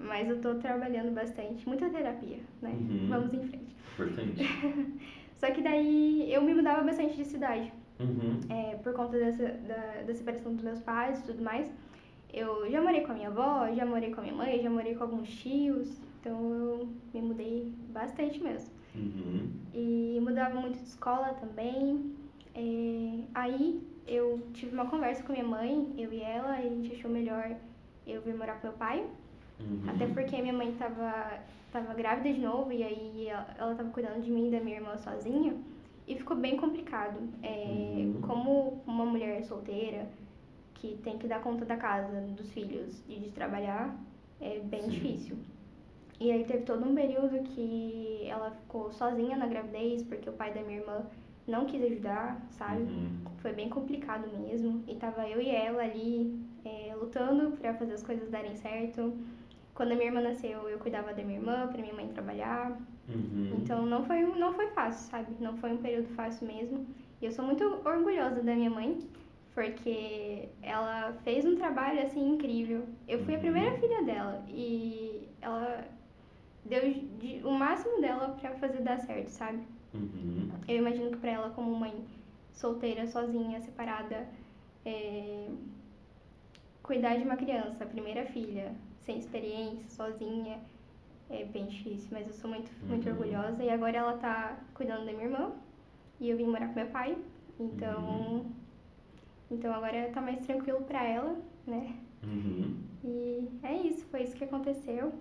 Mas 0.00 0.28
eu 0.28 0.40
tô 0.40 0.54
trabalhando 0.54 1.14
bastante, 1.14 1.68
muita 1.68 1.88
terapia, 1.90 2.38
né? 2.62 2.70
Uhum. 2.70 3.06
Vamos 3.08 3.34
em 3.34 3.42
frente. 3.48 3.76
Importante. 3.92 4.42
Só 5.36 5.50
que 5.50 5.62
daí 5.62 6.32
eu 6.32 6.42
me 6.42 6.54
mudava 6.54 6.82
bastante 6.82 7.16
de 7.16 7.24
cidade, 7.24 7.72
Uhum. 8.00 8.40
é, 8.48 8.76
por 8.76 8.94
conta 8.94 9.18
dessa, 9.18 9.46
da, 9.46 10.02
da 10.06 10.14
separação 10.14 10.54
dos 10.54 10.64
meus 10.64 10.80
pais 10.80 11.20
e 11.20 11.24
tudo 11.24 11.42
mais. 11.42 11.70
Eu 12.32 12.70
já 12.70 12.80
morei 12.80 13.02
com 13.02 13.12
a 13.12 13.14
minha 13.14 13.28
avó, 13.28 13.70
já 13.74 13.84
morei 13.84 14.10
com 14.10 14.20
a 14.20 14.22
minha 14.22 14.34
mãe, 14.34 14.62
já 14.62 14.70
morei 14.70 14.94
com 14.94 15.04
alguns 15.04 15.28
tios, 15.28 16.00
então 16.20 16.52
eu 16.54 16.88
me 17.12 17.20
mudei 17.20 17.70
bastante 17.90 18.40
mesmo. 18.42 18.70
Uhum. 18.94 19.50
E 19.74 20.18
mudava 20.22 20.58
muito 20.58 20.78
de 20.78 20.84
escola 20.88 21.34
também. 21.34 22.14
É, 22.54 23.20
aí 23.34 23.82
eu 24.06 24.40
tive 24.54 24.72
uma 24.74 24.86
conversa 24.86 25.22
com 25.22 25.32
minha 25.32 25.44
mãe, 25.44 25.92
eu 25.98 26.10
e 26.12 26.20
ela, 26.22 26.58
e 26.60 26.66
a 26.66 26.70
gente 26.70 26.92
achou 26.94 27.10
melhor 27.10 27.54
eu 28.06 28.22
vir 28.22 28.34
morar 28.34 28.60
com 28.60 28.68
meu 28.68 28.76
pai. 28.76 29.04
Uhum. 29.60 29.90
Até 29.90 30.06
porque 30.06 30.40
minha 30.40 30.52
mãe 30.52 30.72
tava, 30.72 31.40
tava 31.72 31.94
grávida 31.94 32.32
de 32.32 32.40
novo 32.40 32.72
e 32.72 32.82
aí 32.82 33.28
ela, 33.28 33.46
ela 33.58 33.74
tava 33.74 33.90
cuidando 33.90 34.22
de 34.22 34.30
mim 34.30 34.48
e 34.48 34.50
da 34.50 34.60
minha 34.60 34.76
irmã 34.76 34.96
sozinha. 34.96 35.54
E 36.06 36.16
ficou 36.16 36.36
bem 36.36 36.56
complicado. 36.56 37.18
É, 37.42 37.66
Uhum. 38.00 38.20
Como 38.22 38.82
uma 38.86 39.04
mulher 39.04 39.42
solteira 39.44 40.08
que 40.74 40.96
tem 41.04 41.18
que 41.18 41.26
dar 41.26 41.42
conta 41.42 41.64
da 41.64 41.76
casa, 41.76 42.20
dos 42.22 42.50
filhos 42.52 43.02
e 43.08 43.16
de 43.16 43.30
trabalhar, 43.30 43.94
é 44.40 44.58
bem 44.60 44.82
Sim. 44.82 44.88
difícil. 44.88 45.36
E 46.18 46.30
aí 46.30 46.44
teve 46.44 46.64
todo 46.64 46.86
um 46.86 46.94
período 46.94 47.42
que 47.44 48.26
ela 48.26 48.50
ficou 48.50 48.90
sozinha 48.92 49.36
na 49.36 49.46
gravidez, 49.46 50.02
porque 50.02 50.28
o 50.28 50.32
pai 50.32 50.52
da 50.52 50.62
minha 50.62 50.80
irmã 50.80 51.02
não 51.46 51.64
quis 51.66 51.82
ajudar, 51.82 52.40
sabe? 52.50 52.82
Uhum. 52.82 53.10
Foi 53.38 53.52
bem 53.52 53.68
complicado 53.68 54.26
mesmo. 54.38 54.82
E 54.86 54.94
tava 54.96 55.26
eu 55.28 55.40
e 55.40 55.48
ela 55.50 55.82
ali 55.82 56.38
é, 56.64 56.94
lutando 56.94 57.52
pra 57.56 57.74
fazer 57.74 57.94
as 57.94 58.02
coisas 58.02 58.28
darem 58.30 58.54
certo. 58.56 59.14
Quando 59.80 59.92
a 59.92 59.94
minha 59.94 60.08
irmã 60.08 60.20
nasceu, 60.20 60.68
eu 60.68 60.78
cuidava 60.78 61.14
da 61.14 61.22
minha 61.22 61.38
irmã, 61.38 61.66
pra 61.68 61.80
minha 61.80 61.94
mãe 61.94 62.06
trabalhar. 62.08 62.78
Uhum. 63.08 63.56
Então 63.56 63.86
não 63.86 64.04
foi, 64.04 64.20
não 64.36 64.52
foi 64.52 64.66
fácil, 64.72 65.10
sabe? 65.10 65.32
Não 65.40 65.56
foi 65.56 65.72
um 65.72 65.78
período 65.78 66.08
fácil 66.14 66.46
mesmo. 66.46 66.86
E 67.18 67.24
eu 67.24 67.32
sou 67.32 67.42
muito 67.46 67.64
orgulhosa 67.82 68.42
da 68.42 68.54
minha 68.54 68.68
mãe, 68.68 68.98
porque 69.54 70.50
ela 70.60 71.14
fez 71.24 71.46
um 71.46 71.56
trabalho 71.56 72.02
assim 72.02 72.34
incrível. 72.34 72.84
Eu 73.08 73.24
fui 73.24 73.32
a 73.32 73.36
Uhum. 73.38 73.42
primeira 73.42 73.78
filha 73.78 74.02
dela 74.04 74.44
e 74.50 75.26
ela 75.40 75.82
deu 76.66 76.82
de- 77.18 77.40
o 77.42 77.50
máximo 77.50 78.02
dela 78.02 78.36
pra 78.38 78.50
fazer 78.56 78.82
dar 78.82 78.98
certo, 78.98 79.28
sabe? 79.28 79.60
Uhum. 79.94 80.50
Eu 80.68 80.76
imagino 80.76 81.10
que 81.10 81.16
pra 81.16 81.30
ela, 81.30 81.48
como 81.48 81.74
mãe 81.74 82.04
solteira, 82.52 83.06
sozinha, 83.06 83.58
separada, 83.62 84.28
é, 84.84 85.46
cuidar 86.82 87.16
de 87.16 87.24
uma 87.24 87.36
criança, 87.38 87.86
primeira 87.86 88.26
filha, 88.26 88.74
sem 89.10 89.18
experiência, 89.18 89.88
sozinha, 89.88 90.60
é 91.28 91.44
bem 91.44 91.66
difícil. 91.66 92.08
Mas 92.12 92.26
eu 92.28 92.32
sou 92.32 92.48
muito, 92.48 92.70
muito 92.86 93.06
Uhum. 93.08 93.12
orgulhosa. 93.16 93.62
E 93.64 93.70
agora 93.70 93.96
ela 93.96 94.12
tá 94.18 94.56
cuidando 94.74 95.04
da 95.04 95.12
minha 95.12 95.24
irmã 95.24 95.52
e 96.20 96.30
eu 96.30 96.36
vim 96.36 96.46
morar 96.46 96.68
com 96.68 96.74
meu 96.74 96.86
pai. 96.86 97.16
Então, 97.58 98.00
Uhum. 98.00 98.50
então 99.50 99.72
agora 99.74 100.08
tá 100.14 100.20
mais 100.20 100.38
tranquilo 100.46 100.82
pra 100.82 101.02
ela, 101.04 101.36
né? 101.66 101.94
Uhum. 102.22 102.76
E 103.04 103.48
é 103.64 103.74
isso, 103.78 104.04
foi 104.06 104.22
isso 104.22 104.36
que 104.36 104.44
aconteceu. 104.44 105.12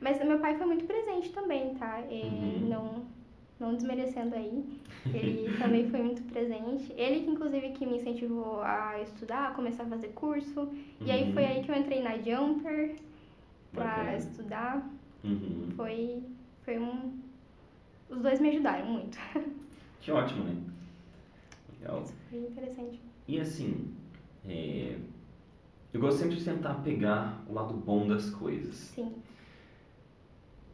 Mas 0.00 0.18
meu 0.24 0.38
pai 0.38 0.56
foi 0.56 0.66
muito 0.66 0.84
presente 0.86 1.30
também, 1.32 1.74
tá? 1.74 2.02
Uhum. 2.10 2.68
Não, 2.68 3.04
não 3.60 3.74
desmerecendo 3.74 4.34
aí. 4.34 4.80
Ele 5.12 5.56
também 5.58 5.88
foi 5.90 6.02
muito 6.02 6.22
presente. 6.24 6.92
Ele 6.96 7.20
que 7.24 7.30
inclusive 7.30 7.70
que 7.70 7.86
me 7.86 7.96
incentivou 7.98 8.60
a 8.62 9.00
estudar, 9.02 9.48
a 9.50 9.54
começar 9.54 9.84
a 9.84 9.86
fazer 9.86 10.08
curso. 10.08 10.68
E 11.04 11.10
aí 11.10 11.32
foi 11.32 11.42
Uhum. 11.44 11.48
aí 11.48 11.62
que 11.62 11.70
eu 11.70 11.76
entrei 11.76 12.02
na 12.02 12.16
Jumper 12.18 12.96
pra 13.74 13.84
Bacana. 13.84 14.16
estudar. 14.16 14.90
Uhum. 15.22 15.68
Foi, 15.76 16.22
foi 16.64 16.78
um. 16.78 17.18
Os 18.08 18.20
dois 18.22 18.40
me 18.40 18.50
ajudaram 18.50 18.86
muito. 18.86 19.18
Que 20.00 20.10
ótimo, 20.12 20.44
né? 20.44 20.54
Legal. 21.80 22.02
Isso 22.02 22.14
foi 22.28 22.38
interessante. 22.40 23.00
E 23.26 23.40
assim, 23.40 23.94
é, 24.46 24.98
eu 25.94 25.98
gosto 25.98 26.18
sempre 26.18 26.36
de 26.36 26.44
tentar 26.44 26.74
pegar 26.82 27.42
o 27.48 27.54
lado 27.54 27.72
bom 27.72 28.06
das 28.06 28.28
coisas. 28.28 28.74
Sim. 28.74 29.14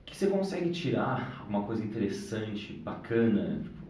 Que 0.04 0.16
você 0.16 0.26
consegue 0.26 0.70
tirar 0.72 1.38
alguma 1.42 1.62
coisa 1.62 1.84
interessante, 1.84 2.72
bacana, 2.72 3.60
tipo, 3.62 3.86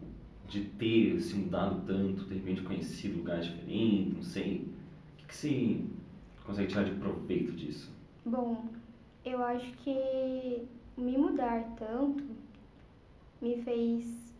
de 0.47 0.65
ter 0.65 1.19
se 1.19 1.33
mudado 1.33 1.81
tanto, 1.87 2.25
de 2.25 2.35
repente 2.35 2.61
conhecido 2.61 3.17
lugares 3.17 3.45
diferentes, 3.47 4.13
não 4.13 4.21
sei. 4.21 4.67
O 5.13 5.17
que, 5.17 5.25
que 5.25 5.35
você 5.35 5.81
consegue 6.45 6.67
tirar 6.67 6.83
de 6.83 6.91
proveito 6.91 7.53
disso? 7.53 7.91
Bom, 8.23 8.63
eu 9.25 9.43
acho 9.43 9.71
que 9.77 10.67
me 10.97 11.17
mudar 11.17 11.63
tanto 11.77 12.23
me 13.41 13.61
fez 13.63 14.33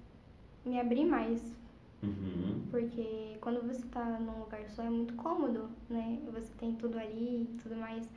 me 0.66 0.80
abrir 0.80 1.06
mais 1.06 1.62
Uhum. 2.04 2.64
Porque 2.72 3.38
quando 3.42 3.62
você 3.62 3.86
tá 3.88 4.04
num 4.20 4.40
lugar 4.40 4.68
só 4.70 4.84
é 4.84 4.90
muito 4.90 5.14
cômodo, 5.16 5.70
né? 5.90 6.20
Você 6.34 6.52
tem 6.60 6.74
tudo 6.76 6.98
ali 6.98 7.44
e 7.44 7.58
tudo 7.62 7.76
mais. 7.76 8.10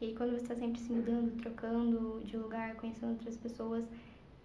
E 0.00 0.06
aí 0.06 0.14
quando 0.14 0.32
você 0.32 0.46
tá 0.46 0.54
sempre 0.54 0.80
se 0.80 0.92
mudando, 0.92 1.36
trocando 1.40 2.20
de 2.24 2.36
lugar, 2.36 2.74
conhecendo 2.76 3.12
outras 3.12 3.36
pessoas, 3.36 3.84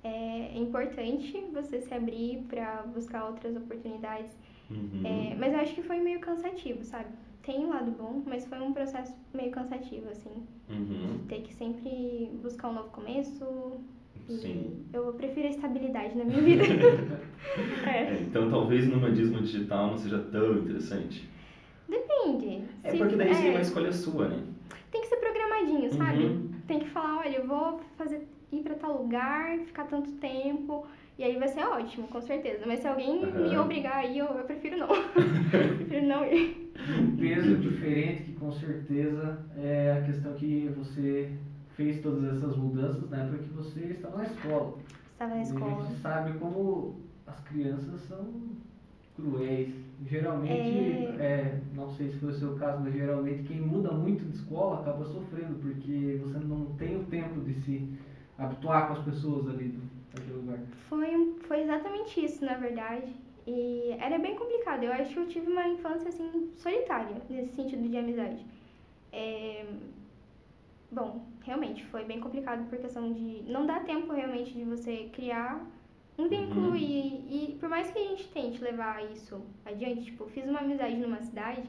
é 0.04 0.58
importante 0.58 1.38
você 1.52 1.82
se 1.82 1.94
abrir 1.94 2.44
pra 2.48 2.84
buscar 2.84 3.26
outras 3.26 3.56
oportunidades. 3.56 4.38
Uhum. 4.70 5.02
É, 5.04 5.36
mas 5.36 5.54
eu 5.54 5.60
acho 5.60 5.76
que 5.76 5.82
foi 5.82 6.00
meio 6.00 6.20
cansativo, 6.20 6.84
sabe? 6.84 7.10
Tem 7.48 7.66
um 7.66 7.70
lado 7.70 7.90
bom, 7.92 8.22
mas 8.26 8.46
foi 8.46 8.60
um 8.60 8.74
processo 8.74 9.16
meio 9.34 9.52
cansativo, 9.52 10.10
assim. 10.10 10.30
Uhum. 10.70 11.20
Ter 11.30 11.40
que 11.44 11.54
sempre 11.54 12.30
buscar 12.44 12.68
um 12.68 12.74
novo 12.74 12.90
começo. 12.90 13.46
Sim. 14.28 14.84
eu 14.92 15.14
prefiro 15.14 15.48
a 15.48 15.52
estabilidade 15.52 16.18
na 16.18 16.26
minha 16.26 16.42
vida. 16.42 16.64
é. 17.88 18.16
É, 18.16 18.22
então 18.22 18.50
talvez 18.50 18.86
nomadismo 18.86 19.40
digital 19.40 19.88
não 19.92 19.98
seja 19.98 20.20
tão 20.20 20.58
interessante. 20.58 21.30
Depende. 21.88 22.64
É 22.84 22.92
Se- 22.92 22.98
porque 22.98 23.16
daí 23.16 23.32
é. 23.32 23.50
uma 23.52 23.62
escolha 23.62 23.94
sua, 23.94 24.28
né? 24.28 24.44
Tem 24.92 25.00
que 25.00 25.08
ser 25.08 25.16
programadinho, 25.16 25.90
sabe? 25.94 26.26
Uhum. 26.26 26.50
Tem 26.68 26.80
que 26.80 26.90
falar, 26.90 27.20
olha, 27.20 27.38
eu 27.38 27.48
vou 27.48 27.80
fazer 27.96 28.28
ir 28.52 28.62
pra 28.62 28.76
tal 28.76 29.02
lugar, 29.02 29.58
ficar 29.60 29.86
tanto 29.86 30.12
tempo, 30.14 30.86
e 31.18 31.24
aí 31.24 31.38
vai 31.38 31.48
ser 31.48 31.64
ótimo, 31.66 32.08
com 32.08 32.22
certeza. 32.22 32.64
Mas 32.66 32.80
se 32.80 32.88
alguém 32.88 33.26
me 33.26 33.56
Aham. 33.56 33.62
obrigar 33.64 33.98
aí, 33.98 34.18
eu, 34.20 34.28
eu 34.28 34.44
prefiro 34.46 34.78
não. 34.78 34.88
prefiro 35.78 36.06
não 36.08 36.24
ir. 36.26 36.72
Um 37.00 37.16
peso 37.18 37.56
diferente 37.58 38.24
que 38.24 38.34
com 38.34 38.52
certeza 38.52 39.40
é 39.58 39.98
a 40.00 40.06
questão 40.06 40.34
que 40.34 40.70
você 40.78 41.32
fez 41.76 42.02
todas 42.02 42.24
essas 42.38 42.56
mudanças 42.56 43.10
na 43.10 43.18
época 43.18 43.40
que 43.40 43.50
você 43.50 43.80
estava 43.86 44.18
na 44.18 44.24
escola. 44.26 44.78
Estava 45.14 45.32
na 45.32 45.38
E 45.38 45.40
A 45.40 45.44
escola. 45.44 45.86
gente 45.86 46.02
sabe 46.02 46.38
como 46.40 46.96
as 47.26 47.40
crianças 47.42 48.02
são 48.02 48.26
cruéis. 49.16 49.74
Geralmente, 50.06 50.52
É. 50.54 51.16
é, 51.20 51.60
não 51.76 51.90
sei 51.90 52.10
se 52.10 52.18
foi 52.20 52.30
o 52.30 52.34
seu 52.36 52.56
caso, 52.56 52.84
mas 52.84 52.94
geralmente 52.94 53.44
quem 53.44 53.60
muda 53.60 53.92
muito 53.92 54.24
de 54.24 54.36
escola 54.36 54.80
acaba 54.82 55.04
sofrendo, 55.06 55.56
porque 55.60 56.20
você 56.22 56.38
não 56.38 56.66
tem 56.76 56.96
o 56.98 57.04
tempo 57.06 57.42
de 57.42 57.56
se 57.56 57.90
habituar 58.38 58.88
com 58.88 58.94
as 58.94 59.00
pessoas 59.04 59.50
ali 59.50 59.76
lugar. 60.26 60.60
Foi, 60.90 61.36
foi 61.48 61.62
exatamente 61.62 62.24
isso, 62.24 62.44
na 62.44 62.56
verdade. 62.56 63.14
E 63.46 63.96
era 64.00 64.18
bem 64.20 64.36
complicado. 64.36 64.84
Eu 64.84 64.92
acho 64.92 65.14
que 65.14 65.20
eu 65.20 65.28
tive 65.28 65.52
uma 65.52 65.68
infância, 65.68 66.10
assim, 66.10 66.52
solitária, 66.58 67.22
nesse 67.30 67.56
sentido 67.56 67.88
de 67.88 67.98
amizade. 67.98 68.46
É, 69.12 69.66
Bom, 70.90 71.26
realmente, 71.44 71.84
foi 71.86 72.06
bem 72.06 72.20
complicado 72.20 72.68
por 72.70 72.78
questão 72.78 73.12
de... 73.12 73.44
Não 73.46 73.66
dá 73.66 73.82
tempo, 73.82 74.14
realmente, 74.14 74.54
de 74.54 74.64
você 74.64 75.10
criar 75.12 75.66
um 76.18 76.28
vínculo 76.30 76.70
Uhum. 76.70 76.76
e, 76.76 77.52
e 77.52 77.58
por 77.60 77.68
mais 77.68 77.92
que 77.92 78.00
a 78.00 78.04
gente 78.04 78.28
tente 78.30 78.64
levar 78.64 79.04
isso 79.12 79.42
adiante, 79.66 80.06
tipo, 80.06 80.26
fiz 80.28 80.46
uma 80.48 80.60
amizade 80.60 80.96
numa 80.96 81.22
cidade... 81.22 81.64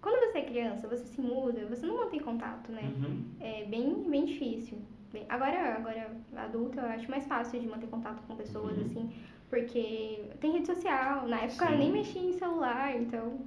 Quando 0.00 0.20
você 0.20 0.38
é 0.38 0.42
criança, 0.42 0.86
você 0.86 1.04
se 1.04 1.20
muda, 1.20 1.66
você 1.66 1.84
não 1.84 1.96
mantém 1.96 2.20
contato, 2.20 2.70
né? 2.70 2.82
Uhum. 2.96 3.24
É 3.40 3.64
bem, 3.64 4.04
bem 4.08 4.24
difícil. 4.24 4.78
Bem- 5.16 5.24
agora, 5.30 5.76
agora, 5.76 6.10
adulta, 6.36 6.82
eu 6.82 6.86
acho 6.88 7.10
mais 7.10 7.24
fácil 7.26 7.58
de 7.58 7.66
manter 7.66 7.86
contato 7.86 8.20
com 8.26 8.36
pessoas, 8.36 8.76
Uhum. 8.76 8.84
assim, 8.84 9.10
porque 9.48 10.26
tem 10.40 10.52
rede 10.52 10.66
social. 10.66 11.26
Na 11.26 11.38
época 11.40 11.64
Sim. 11.66 11.72
eu 11.72 11.78
nem 11.78 11.90
mexia 11.90 12.20
em 12.20 12.32
celular, 12.34 12.94
então, 12.94 13.40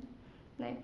né? 0.58 0.78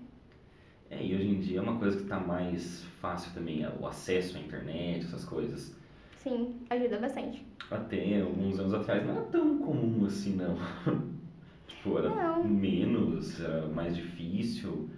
É, 0.88 1.04
e 1.04 1.12
hoje 1.12 1.28
em 1.28 1.40
dia 1.40 1.58
é 1.58 1.60
uma 1.60 1.76
coisa 1.76 1.96
que 1.96 2.04
está 2.04 2.20
mais 2.20 2.84
fácil 3.00 3.32
também, 3.34 3.64
é 3.64 3.68
o 3.80 3.84
acesso 3.84 4.36
à 4.36 4.40
internet, 4.40 5.06
essas 5.06 5.24
coisas. 5.24 5.74
Sim, 6.18 6.54
ajuda 6.70 6.98
bastante. 7.00 7.44
Até 7.68 8.20
alguns 8.20 8.60
anos 8.60 8.72
atrás 8.74 9.04
não 9.04 9.10
era 9.16 9.24
tão 9.24 9.58
comum 9.58 10.06
assim, 10.06 10.36
não. 10.36 10.54
tipo, 11.66 11.98
era 11.98 12.10
Não. 12.10 12.44
menos, 12.44 13.40
era 13.40 13.66
mais 13.66 13.96
difícil, 13.96 14.88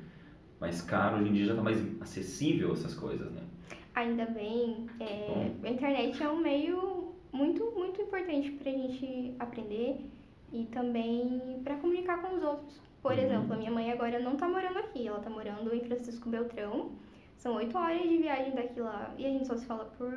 mais 0.61 0.83
caro. 0.83 1.17
Hoje 1.17 1.31
em 1.31 1.33
dia 1.33 1.47
já 1.47 1.53
está 1.53 1.63
mais 1.63 1.83
acessível 2.03 2.75
essas 2.75 2.95
coisas, 2.95 3.33
né? 3.33 3.41
Ainda 3.99 4.27
bem, 4.27 4.87
é, 5.01 5.51
a 5.65 5.69
internet 5.69 6.23
é 6.23 6.29
um 6.29 6.37
meio 6.41 7.15
muito, 7.33 7.65
muito 7.77 8.01
importante 8.01 8.49
pra 8.53 8.71
gente 8.71 9.35
aprender 9.41 10.09
e 10.53 10.67
também 10.67 11.61
pra 11.65 11.75
comunicar 11.75 12.23
com 12.23 12.37
os 12.37 12.45
outros. 12.45 12.81
Por 13.03 13.15
Uhum. 13.15 13.19
exemplo, 13.19 13.55
a 13.55 13.57
minha 13.57 13.73
mãe 13.73 13.91
agora 13.91 14.21
não 14.21 14.37
tá 14.37 14.47
morando 14.49 14.79
aqui, 14.79 15.09
ela 15.09 15.19
tá 15.19 15.29
morando 15.29 15.75
em 15.75 15.81
Francisco 15.81 16.29
Beltrão, 16.31 16.93
São 17.37 17.55
oito 17.55 17.79
horas 17.79 18.03
de 18.03 18.17
viagem 18.19 18.53
daqui 18.53 18.81
lá. 18.81 19.15
E 19.17 19.25
a 19.25 19.29
gente 19.29 19.47
só 19.47 19.57
se 19.57 19.65
fala 19.65 19.85
por 19.97 20.13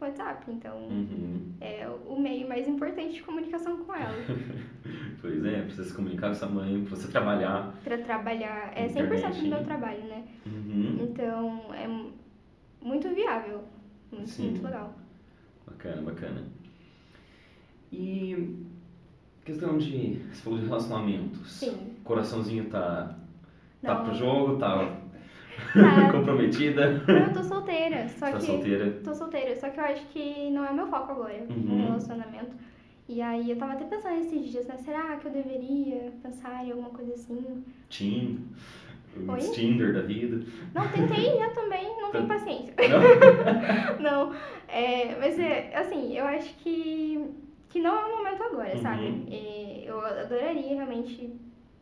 WhatsApp. 0.00 0.44
Então, 0.50 0.76
Uhum. 0.88 1.52
é 1.60 1.88
o 2.08 2.18
meio 2.18 2.48
mais 2.48 2.66
importante 2.66 3.14
de 3.14 3.22
comunicação 3.22 3.76
com 3.84 3.94
ela. 3.94 4.08
Pois 5.20 5.44
é, 5.44 5.60
pra 5.62 5.70
você 5.70 5.84
se 5.84 5.94
comunicar 5.94 6.28
com 6.28 6.34
sua 6.34 6.48
mãe, 6.48 6.80
pra 6.84 6.96
você 6.96 7.08
trabalhar. 7.10 7.72
Pra 7.84 7.96
trabalhar. 7.98 8.72
É 8.76 8.88
100% 8.88 9.06
Internet, 9.06 9.36
do 9.42 9.48
meu 9.48 9.58
né? 9.60 9.64
trabalho, 9.64 10.02
né? 10.04 10.24
Uhum. 10.44 10.98
Então, 11.00 11.60
é 11.74 11.86
muito 12.84 13.08
viável. 13.14 13.64
Muito, 14.12 14.28
Sim. 14.28 14.50
muito 14.50 14.62
legal. 14.64 14.92
Bacana, 15.66 16.02
bacana. 16.02 16.42
E 17.92 18.56
questão 19.44 19.78
de. 19.78 20.20
Você 20.32 20.42
falou 20.42 20.58
de 20.58 20.66
relacionamentos. 20.66 21.50
Sim. 21.52 21.94
Coraçãozinho 22.04 22.66
tá. 22.68 23.16
Tá 23.82 23.94
Não. 23.94 24.04
pro 24.04 24.14
jogo, 24.14 24.56
tá 24.58 25.00
Tá. 25.72 26.10
comprometida. 26.12 27.04
Não, 27.06 27.14
eu 27.16 27.32
tô 27.32 27.42
solteira. 27.42 28.08
Só 28.08 28.30
tá 28.30 28.38
que. 28.38 28.46
solteira. 28.46 28.90
Tô 29.04 29.14
solteira, 29.14 29.54
só 29.56 29.68
que 29.70 29.78
eu 29.78 29.84
acho 29.84 30.06
que 30.06 30.50
não 30.50 30.64
é 30.64 30.70
o 30.70 30.74
meu 30.74 30.86
foco 30.86 31.12
agora, 31.12 31.46
Uhum. 31.48 31.84
relacionamento. 31.86 32.54
E 33.08 33.20
aí 33.20 33.50
eu 33.50 33.56
tava 33.56 33.74
até 33.74 33.84
pensando 33.84 34.18
esses 34.20 34.50
dias, 34.50 34.66
né? 34.66 34.76
Será 34.78 35.16
que 35.18 35.26
eu 35.28 35.32
deveria 35.32 36.10
pensar 36.22 36.64
em 36.66 36.70
alguma 36.70 36.88
coisa 36.90 37.12
assim? 37.14 37.62
Tinder. 37.88 38.40
Oi? 39.28 39.40
Tinder 39.52 39.92
da 39.92 40.00
vida. 40.00 40.44
Não, 40.74 40.88
tentei 40.88 41.38
já 41.38 41.50
também, 41.50 42.00
não 42.00 42.10
tenho 42.10 42.26
paciência. 42.28 42.74
Não? 42.88 44.00
Não, 44.00 44.34
é, 44.68 45.16
mas 45.18 45.38
é, 45.38 45.74
assim, 45.76 46.16
eu 46.16 46.24
acho 46.26 46.54
que, 46.56 47.24
que 47.68 47.80
não 47.80 47.96
é 47.96 48.04
o 48.04 48.16
momento 48.18 48.42
agora, 48.42 48.74
Uhum. 48.74 48.82
sabe? 48.82 49.24
É, 49.30 49.84
eu 49.86 50.00
adoraria 50.04 50.74
realmente 50.74 51.30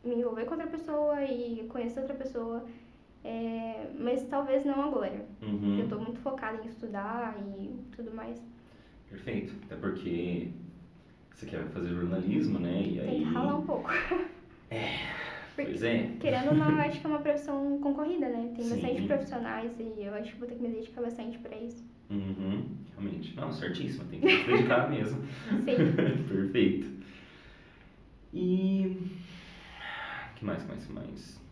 me 0.03 0.15
envolver 0.15 0.45
com 0.45 0.51
outra 0.55 0.67
pessoa 0.67 1.23
e 1.23 1.65
conhecer 1.69 1.99
outra 2.01 2.15
pessoa, 2.15 2.65
é, 3.23 3.87
mas 3.97 4.23
talvez 4.29 4.63
não 4.65 4.81
agora. 4.83 5.25
Eu 5.41 5.47
Uhum. 5.47 5.87
tô 5.89 5.97
muito 5.99 6.19
focada 6.19 6.61
em 6.63 6.67
estudar 6.67 7.35
e 7.57 7.69
tudo 7.95 8.11
mais. 8.13 8.37
Perfeito. 9.09 9.53
Até 9.65 9.75
porque 9.75 10.49
você 11.33 11.45
quer 11.45 11.65
fazer 11.67 11.89
jornalismo, 11.89 12.59
né? 12.59 12.81
E 12.81 12.99
Tem 12.99 13.09
aí. 13.09 13.17
que 13.19 13.23
ralar 13.33 13.55
um 13.55 13.65
pouco. 13.65 13.89
Pois 15.55 15.83
é. 15.83 16.09
Querendo 16.19 16.49
ou 16.49 16.55
não, 16.55 16.79
acho 16.79 16.99
que 16.99 17.05
é 17.05 17.09
uma 17.09 17.19
profissão 17.19 17.79
concorrida, 17.79 18.27
né? 18.27 18.51
Tem 18.55 18.65
Sim. 18.65 18.69
bastante 18.71 19.01
profissionais 19.03 19.71
e 19.79 20.03
eu 20.03 20.13
acho 20.15 20.33
que 20.33 20.39
vou 20.39 20.47
ter 20.47 20.55
que 20.55 20.63
me 20.63 20.69
dedicar 20.69 21.01
bastante 21.01 21.37
pra 21.37 21.55
isso. 21.57 21.83
Uhum. 22.09 22.65
Realmente. 22.91 23.35
Não, 23.35 23.51
certíssimo. 23.51 24.05
Tem 24.05 24.19
que 24.19 24.29
se 24.29 24.43
dedicar 24.45 24.89
mesmo. 24.91 25.21
Sim. 25.49 26.25
Perfeito. 26.27 26.91
E. 28.33 28.97
que 30.35 30.45
mais, 30.45 30.63
que 30.63 30.67
mais, 30.69 30.85
que 30.85 30.93
mais? 30.93 31.43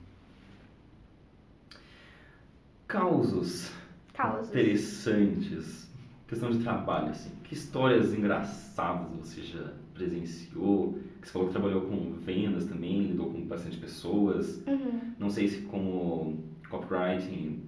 Causos 2.87 3.71
Causos. 4.13 4.49
interessantes. 4.49 5.89
Questão 6.27 6.49
de 6.49 6.59
trabalho, 6.63 7.09
assim. 7.09 7.31
Que 7.43 7.53
histórias 7.53 8.13
engraçadas 8.13 9.07
você 9.19 9.41
já 9.41 9.73
presenciou? 9.93 10.97
Que 11.21 11.27
você 11.27 11.33
falou 11.33 11.47
que 11.49 11.53
trabalhou 11.53 11.81
com 11.81 12.13
vendas 12.13 12.65
também, 12.65 13.01
lidou 13.03 13.31
com 13.31 13.41
bastante 13.41 13.77
pessoas. 13.77 14.63
Uhum. 14.67 15.13
Não 15.19 15.29
sei 15.29 15.47
se 15.47 15.61
como 15.63 16.43
copywriting. 16.69 17.63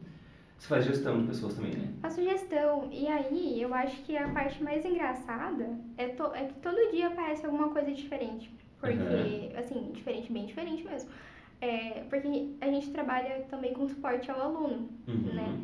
Você 0.58 0.68
faz 0.68 0.86
gestão 0.86 1.22
de 1.22 1.28
pessoas 1.28 1.54
também, 1.56 1.74
né? 1.76 1.94
A 2.04 2.10
sugestão, 2.10 2.88
e 2.92 3.06
aí 3.08 3.62
eu 3.62 3.74
acho 3.74 4.02
que 4.04 4.16
a 4.18 4.30
parte 4.30 4.64
mais 4.64 4.84
engraçada 4.86 5.78
é, 5.98 6.08
to- 6.08 6.34
é 6.34 6.46
que 6.46 6.54
todo 6.62 6.92
dia 6.92 7.08
aparece 7.08 7.46
alguma 7.46 7.70
coisa 7.70 7.92
diferente. 7.92 8.50
Porque, 8.80 8.98
Uhum. 8.98 9.50
assim, 9.60 9.92
diferente, 9.94 10.32
bem 10.32 10.46
diferente 10.46 10.84
mesmo. 10.84 11.10
É, 11.62 12.04
porque 12.10 12.50
a 12.60 12.68
gente 12.68 12.92
trabalha 12.92 13.46
também 13.50 13.74
com 13.74 13.88
suporte 13.88 14.30
ao 14.32 14.42
aluno. 14.42 14.90
Uhum. 15.08 15.34
Né? 15.34 15.58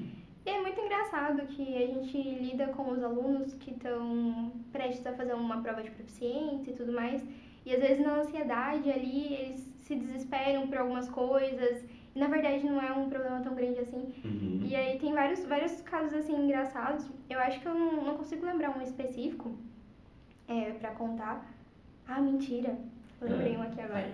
E 0.46 0.50
é 0.50 0.62
muito 0.62 0.80
engraçado 0.80 1.46
que 1.48 1.76
a 1.84 1.88
gente 1.88 2.18
lida 2.22 2.68
com 2.68 2.92
os 2.92 3.04
alunos 3.04 3.54
que 3.56 3.72
estão 3.72 4.52
prestes 4.72 5.06
a 5.06 5.14
fazer 5.14 5.34
uma 5.34 5.62
prova 5.62 5.82
de 5.84 5.92
proficiência 5.92 6.72
e 6.72 6.74
tudo 6.74 6.92
mais. 6.94 7.22
E 7.66 7.74
às 7.74 7.80
vezes 7.82 8.04
na 8.04 8.16
ansiedade 8.22 8.92
ali 8.92 9.34
eles 9.34 9.60
se 9.84 9.96
desesperam 9.96 10.68
por 10.68 10.78
algumas 10.78 11.10
coisas. 11.10 11.84
E 12.16 12.20
na 12.20 12.28
verdade 12.28 12.66
não 12.66 12.82
é 12.82 12.92
um 12.92 13.10
problema 13.10 13.40
tão 13.42 13.54
grande 13.54 13.80
assim. 13.80 14.14
Uhum. 14.26 14.62
E 14.64 14.76
aí 14.76 14.98
tem 15.00 15.14
vários, 15.14 15.44
vários 15.46 15.80
casos 15.82 16.14
assim 16.14 16.36
engraçados. 16.36 17.06
Eu 17.30 17.40
acho 17.40 17.60
que 17.60 17.68
eu 17.68 17.74
não, 17.74 18.04
não 18.04 18.18
consigo 18.18 18.46
lembrar 18.46 18.76
um 18.78 18.82
específico 18.82 19.56
é, 20.48 20.72
pra 20.72 20.92
contar. 20.92 21.46
Ah, 22.08 22.20
mentira. 22.20 22.76
Lembrei 23.22 23.56
um 23.58 23.62
aqui 23.62 23.82
agora. 23.82 24.10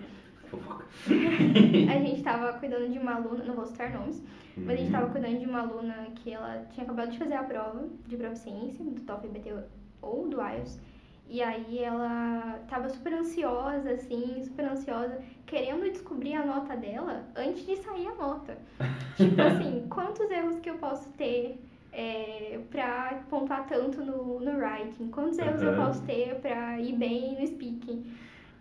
Fofoca. 0.50 0.86
A 1.08 2.00
gente 2.00 2.22
tava 2.24 2.54
cuidando 2.60 2.90
de 2.92 3.00
uma 3.00 3.16
aluna, 3.16 3.44
não 3.46 3.56
vou 3.56 3.66
citar 3.66 3.92
nomes, 3.92 4.22
mas 4.58 4.70
a 4.70 4.76
gente 4.76 4.86
Uhum. 4.88 4.92
tava 4.92 5.12
cuidando 5.12 5.40
de 5.40 5.46
uma 5.46 5.62
aluna 5.62 6.08
que 6.16 6.32
ela 6.32 6.66
tinha 6.72 6.86
acabado 6.86 7.12
de 7.12 7.18
fazer 7.18 7.34
a 7.36 7.44
prova 7.44 7.88
de 8.08 8.16
proficiência 8.18 8.84
do 8.84 9.02
TOEFL 9.02 9.26
IBT 9.28 9.54
ou 10.02 10.28
do 10.28 10.42
IELTS. 10.42 10.80
E 11.28 11.42
aí 11.42 11.80
ela 11.80 12.60
tava 12.68 12.88
super 12.90 13.14
ansiosa, 13.14 13.92
assim, 13.92 14.44
super 14.44 14.66
ansiosa, 14.66 15.22
querendo 15.46 15.90
descobrir 15.92 16.36
a 16.36 16.46
nota 16.46 16.76
dela 16.76 17.28
antes 17.36 17.66
de 17.66 17.76
sair 17.78 18.08
a 18.08 18.16
nota. 18.16 18.58
tipo 19.18 19.42
assim, 19.42 19.88
quantos 19.90 20.30
erros 20.30 20.60
que 20.60 20.70
eu 20.70 20.78
posso 20.78 21.12
ter 21.14 21.60
é, 21.92 22.60
pra 22.70 23.24
pontuar 23.30 23.66
tanto 23.68 24.04
no, 24.04 24.40
no 24.40 24.58
writing? 24.58 25.10
Quantos 25.10 25.40
erros 25.40 25.62
eu 25.62 25.70
Aham. 25.70 25.86
posso 25.86 26.04
ter 26.04 26.36
pra 26.42 26.80
ir 26.80 26.94
bem 26.96 27.40
no 27.40 27.48
speaking? 27.48 28.06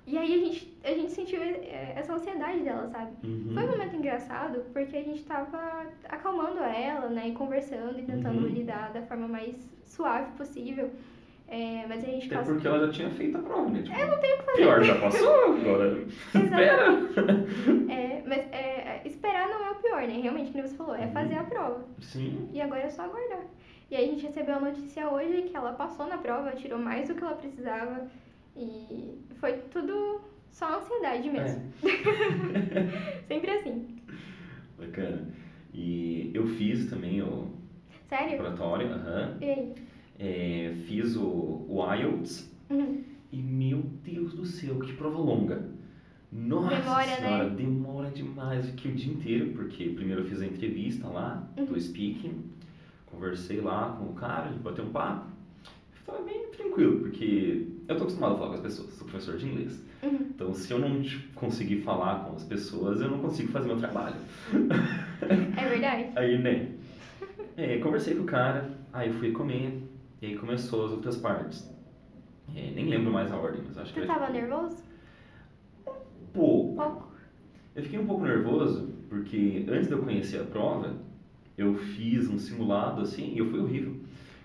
E 0.07 0.19
aí 0.19 0.35
a 0.35 0.39
gente, 0.39 0.79
a 0.85 0.91
gente 0.95 1.13
sentiu 1.13 1.43
é, 1.43 1.95
essa 1.97 2.13
ansiedade 2.15 2.61
dela, 2.63 2.87
sabe? 2.89 3.13
Uhum. 3.27 3.51
Foi 3.55 3.65
um 3.65 3.73
momento 3.73 3.97
engraçado 3.97 4.65
porque 4.73 4.97
a 4.97 5.03
gente 5.03 5.23
tava 5.25 5.87
acalmando 6.09 6.59
ela, 6.61 7.09
né, 7.09 7.29
e 7.29 7.33
conversando 7.33 7.99
e 7.99 8.03
tentando 8.05 8.41
Uhum. 8.41 8.47
lidar 8.49 8.93
da 8.93 9.03
forma 9.03 9.27
mais 9.29 9.55
suave 9.85 10.31
possível. 10.33 10.91
É, 11.55 11.87
mas 11.87 12.03
a 12.03 12.07
gente 12.07 12.35
Até 12.35 12.43
porque 12.45 12.67
ela 12.67 12.87
já 12.87 12.93
tinha 12.93 13.11
feito 13.11 13.39
a 13.39 13.41
prova, 13.43 13.71
né? 13.71 13.83
Tipo, 13.83 13.97
Eu 13.97 14.09
não 14.09 14.19
tenho 14.19 14.35
o 14.35 14.39
que 14.39 14.45
fazer. 14.45 14.59
pior, 14.59 14.83
já 14.83 14.95
passou, 15.01 15.45
agora 15.55 15.99
espera. 16.09 16.87
É, 17.93 18.23
mas 18.27 18.39
é, 18.53 19.03
esperar 19.05 19.49
não 19.49 19.65
é 19.67 19.71
o 19.71 19.75
pior, 19.77 20.03
né? 20.03 20.19
Realmente, 20.21 20.51
como 20.51 20.67
você 20.67 20.75
falou, 20.77 20.97
é 20.97 21.05
Uhum. 21.07 21.13
fazer 21.13 21.35
a 21.37 21.45
prova. 21.45 21.85
Sim. 22.01 22.49
E 22.53 22.61
agora 22.61 22.81
é 22.83 22.89
só 22.91 23.03
aguardar. 23.05 23.45
E 23.89 23.95
aí 23.95 24.05
a 24.09 24.13
gente 24.13 24.27
recebeu 24.27 24.57
a 24.57 24.61
notícia 24.61 25.09
hoje 25.09 25.43
que 25.43 25.57
ela 25.57 25.73
passou 25.75 26.07
na 26.09 26.19
prova, 26.19 26.51
tirou 26.57 26.79
mais 26.79 27.07
do 27.09 27.15
que 27.15 27.23
ela 27.23 27.37
precisava. 27.37 28.09
E 28.57 29.19
foi 29.37 29.53
tudo 29.71 30.21
só 30.51 30.79
ansiedade 30.79 31.31
mesmo. 31.31 31.71
Sempre 33.29 33.51
assim. 33.53 33.97
Bacana. 34.79 35.29
E 35.73 36.31
eu 36.35 36.47
fiz 36.47 36.91
também 36.91 37.23
o 37.23 37.53
Sério? 38.09 38.43
laboratório, 38.43 38.89
aham. 38.93 39.37
E 39.41 39.45
aí? 39.45 39.75
É, 40.19 40.73
fiz 40.87 41.17
o, 41.17 41.23
o 41.69 41.85
IELTS 41.95 42.53
Uhum. 42.71 43.03
e, 43.33 43.37
meu 43.37 43.83
Deus 44.05 44.33
do 44.35 44.45
céu, 44.47 44.79
que 44.79 44.93
prova 44.95 45.19
longa. 45.19 45.63
Nossa 46.33 46.77
Demora, 46.77 47.07
né? 47.07 47.17
senhora, 47.17 47.51
demora 47.51 48.11
demais. 48.11 48.67
Fiquei 48.67 48.91
o 48.93 48.95
dia 48.95 49.13
inteiro, 49.13 49.51
porque 49.53 49.89
primeiro 49.91 50.23
eu 50.23 50.27
fiz 50.27 50.41
a 50.43 50.47
entrevista 50.47 51.07
lá, 51.09 51.49
Uhum. 51.57 51.67
do 51.67 51.81
speaking, 51.81 52.45
conversei 53.07 53.61
lá 53.61 53.97
com 53.99 54.07
o 54.07 54.15
cara, 54.15 54.51
bateu 54.63 54.85
um 54.85 54.91
papo. 54.91 55.27
Foi 56.05 56.23
bem 56.25 56.47
tranquilo, 56.57 57.01
porque 57.01 57.67
eu 57.89 57.97
tô 57.97 58.03
acostumado 58.05 58.35
a 58.35 58.39
falar 58.39 58.49
com 58.51 58.55
as 58.57 58.61
pessoas, 58.61 58.91
sou 58.95 59.07
professor 59.07 59.37
de 59.37 59.47
inglês. 59.47 59.81
Uhum. 60.03 60.19
Então, 60.35 60.53
se 60.55 60.71
eu 60.73 60.79
não 60.79 61.03
conseguir 61.35 61.81
falar 61.83 62.25
com 62.25 62.37
as 62.37 62.45
pessoas, 62.45 63.01
eu 63.01 63.11
não 63.11 63.19
consigo 63.21 63.51
fazer 63.53 63.67
meu 63.69 63.77
trabalho. 63.79 64.17
É 65.57 65.69
verdade? 65.69 66.09
Aí, 66.17 66.39
né? 66.39 66.69
É, 67.57 67.79
conversei 67.79 68.15
com 68.17 68.23
o 68.25 68.27
cara, 68.27 68.69
aí 68.93 69.13
fui 69.13 69.31
comer, 69.31 69.81
e 70.21 70.27
aí 70.27 70.37
começou 70.37 70.87
as 70.87 70.93
outras 70.93 71.17
partes. 71.17 71.71
É, 72.55 72.71
nem 72.75 72.89
lembro 72.89 73.13
mais 73.13 73.33
a 73.33 73.37
ordem, 73.37 73.63
mas 73.67 73.79
acho 73.79 73.93
que 73.93 74.01
Você 74.01 74.07
tava 74.07 74.27
tipo, 74.27 74.39
nervoso? 74.39 74.77
pouco. 76.33 76.75
Pouco. 76.77 77.09
Eu 77.75 77.83
fiquei 77.83 77.99
um 77.99 78.07
pouco 78.07 78.25
nervoso, 78.25 78.89
porque 79.09 79.65
antes 79.69 79.89
de 79.89 79.95
eu 79.95 80.03
conhecer 80.03 80.41
a 80.41 80.45
prova, 80.45 80.95
eu 81.57 81.75
fiz 81.75 82.29
um 82.29 82.39
simulado 82.39 83.01
assim 83.01 83.33
e 83.35 83.39
eu 83.39 83.47
fui 83.51 83.61
horrível. 83.61 83.97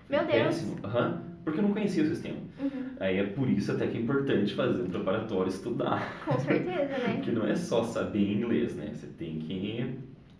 Meu 0.08 0.20
Deus. 0.20 0.32
Péssimo. 0.32 0.76
Aham, 0.84 1.22
porque 1.44 1.58
eu 1.60 1.62
não 1.62 1.72
conhecia 1.72 2.02
o 2.02 2.06
sistema. 2.08 2.38
Uhum. 2.60 2.84
Aí 2.98 3.18
é 3.18 3.26
por 3.26 3.48
isso 3.48 3.70
até 3.72 3.86
que 3.86 3.96
é 3.96 4.00
importante 4.00 4.54
fazer 4.54 4.82
um 4.82 4.90
preparatório, 4.90 5.48
estudar. 5.48 6.22
Com 6.24 6.38
certeza, 6.38 6.98
né? 6.98 7.14
Porque 7.16 7.30
não 7.30 7.46
é 7.46 7.54
só 7.54 7.84
saber 7.84 8.32
inglês, 8.32 8.74
né? 8.74 8.90
Você 8.92 9.06
tem 9.06 9.38
que 9.38 9.94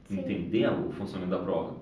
Sim. 0.09 0.19
entender 0.21 0.69
o 0.69 0.91
funcionamento 0.91 1.39
da 1.39 1.43
prova. 1.43 1.77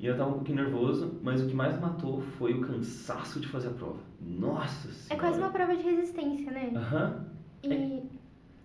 E 0.00 0.06
eu 0.06 0.16
tava 0.16 0.30
um 0.30 0.34
pouquinho 0.34 0.56
nervoso, 0.62 1.18
mas 1.22 1.40
o 1.42 1.46
que 1.46 1.54
mais 1.54 1.80
matou 1.80 2.20
foi 2.38 2.52
o 2.54 2.60
cansaço 2.60 3.40
de 3.40 3.46
fazer 3.48 3.68
a 3.68 3.72
prova. 3.72 3.98
Nossa 4.20 4.88
É 4.88 4.92
senhora. 4.92 5.20
quase 5.26 5.38
uma 5.38 5.50
prova 5.50 5.76
de 5.76 5.82
resistência, 5.82 6.50
né? 6.52 6.72
Aham. 6.74 7.24
E. 7.62 7.68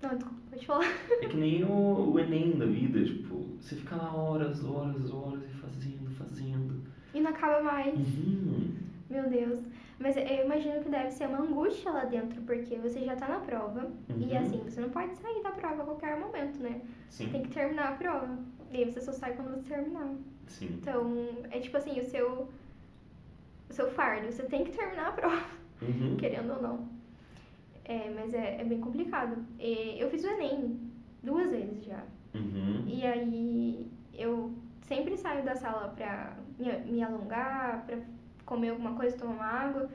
Não, 0.02 0.10
desculpa, 0.16 0.36
pode 0.50 0.66
falar. 0.66 0.86
É 1.22 1.26
que 1.28 1.38
nem 1.38 1.64
o, 1.64 2.12
o 2.14 2.20
Enem 2.20 2.58
da 2.58 2.66
vida, 2.66 3.04
tipo, 3.04 3.46
você 3.60 3.76
fica 3.76 3.96
lá 3.96 4.14
horas, 4.14 4.64
horas, 4.64 5.12
horas 5.12 5.44
e 5.44 5.54
fazendo, 5.58 6.10
fazendo. 6.18 6.82
E 7.14 7.20
não 7.20 7.30
acaba 7.30 7.62
mais. 7.62 7.94
Uhum. 7.96 8.72
Meu 9.10 9.30
Deus. 9.30 9.60
Mas 10.00 10.16
eu 10.16 10.46
imagino 10.46 10.82
que 10.82 10.90
deve 10.90 11.12
ser 11.12 11.28
uma 11.28 11.40
angústia 11.42 11.92
lá 11.92 12.06
dentro, 12.06 12.42
porque 12.44 12.78
você 12.78 13.02
já 13.04 13.16
tá 13.18 13.28
na 13.28 13.40
prova. 13.40 13.92
E 14.10 14.14
Uhum. 14.32 14.38
assim, 14.40 14.64
você 14.64 14.80
não 14.80 14.90
pode 14.90 15.14
sair 15.18 15.44
da 15.44 15.52
prova 15.52 15.82
a 15.82 15.86
qualquer 15.86 16.18
momento, 16.18 16.58
né? 16.62 16.82
Sim, 17.10 17.30
Tem 17.30 17.44
que 17.44 17.50
terminar 17.50 17.90
a 17.90 17.96
prova. 17.96 18.40
E 18.72 18.78
aí 18.78 18.86
você 18.86 19.02
só 19.02 19.12
sai 19.12 19.34
quando 19.34 19.50
você 19.56 19.62
terminar. 19.74 20.08
sim. 20.48 20.68
Então, 20.82 21.14
é 21.52 21.60
tipo 21.60 21.76
assim, 21.78 22.00
o 22.00 22.06
seu. 22.06 22.48
O 23.70 23.74
seu 23.74 23.90
fardo. 23.92 24.32
Você 24.32 24.44
tem 24.44 24.64
que 24.64 24.72
terminar 24.72 25.10
a 25.10 25.12
prova, 25.12 25.44
Uhum. 25.82 26.16
querendo 26.18 26.54
ou 26.54 26.62
não. 26.62 26.88
É, 27.84 28.10
mas 28.12 28.34
é, 28.34 28.62
é 28.62 28.64
bem 28.64 28.80
complicado. 28.80 29.44
E 29.60 30.00
eu 30.00 30.10
fiz 30.10 30.24
o 30.24 30.28
Enem 30.28 30.80
duas 31.24 31.50
vezes 31.52 31.84
já. 31.84 32.04
Uhum. 32.36 32.84
E 32.88 33.04
aí 33.06 33.88
eu 34.14 34.54
sempre 34.84 35.18
saio 35.18 35.44
da 35.44 35.56
sala 35.56 35.90
pra 35.90 36.38
me, 36.58 36.72
me 36.92 37.04
alongar, 37.04 37.84
pra 37.86 37.98
comer 38.50 38.70
alguma 38.70 38.94
coisa, 38.96 39.16
tomar 39.16 39.34
uma 39.34 39.46
água. 39.46 39.90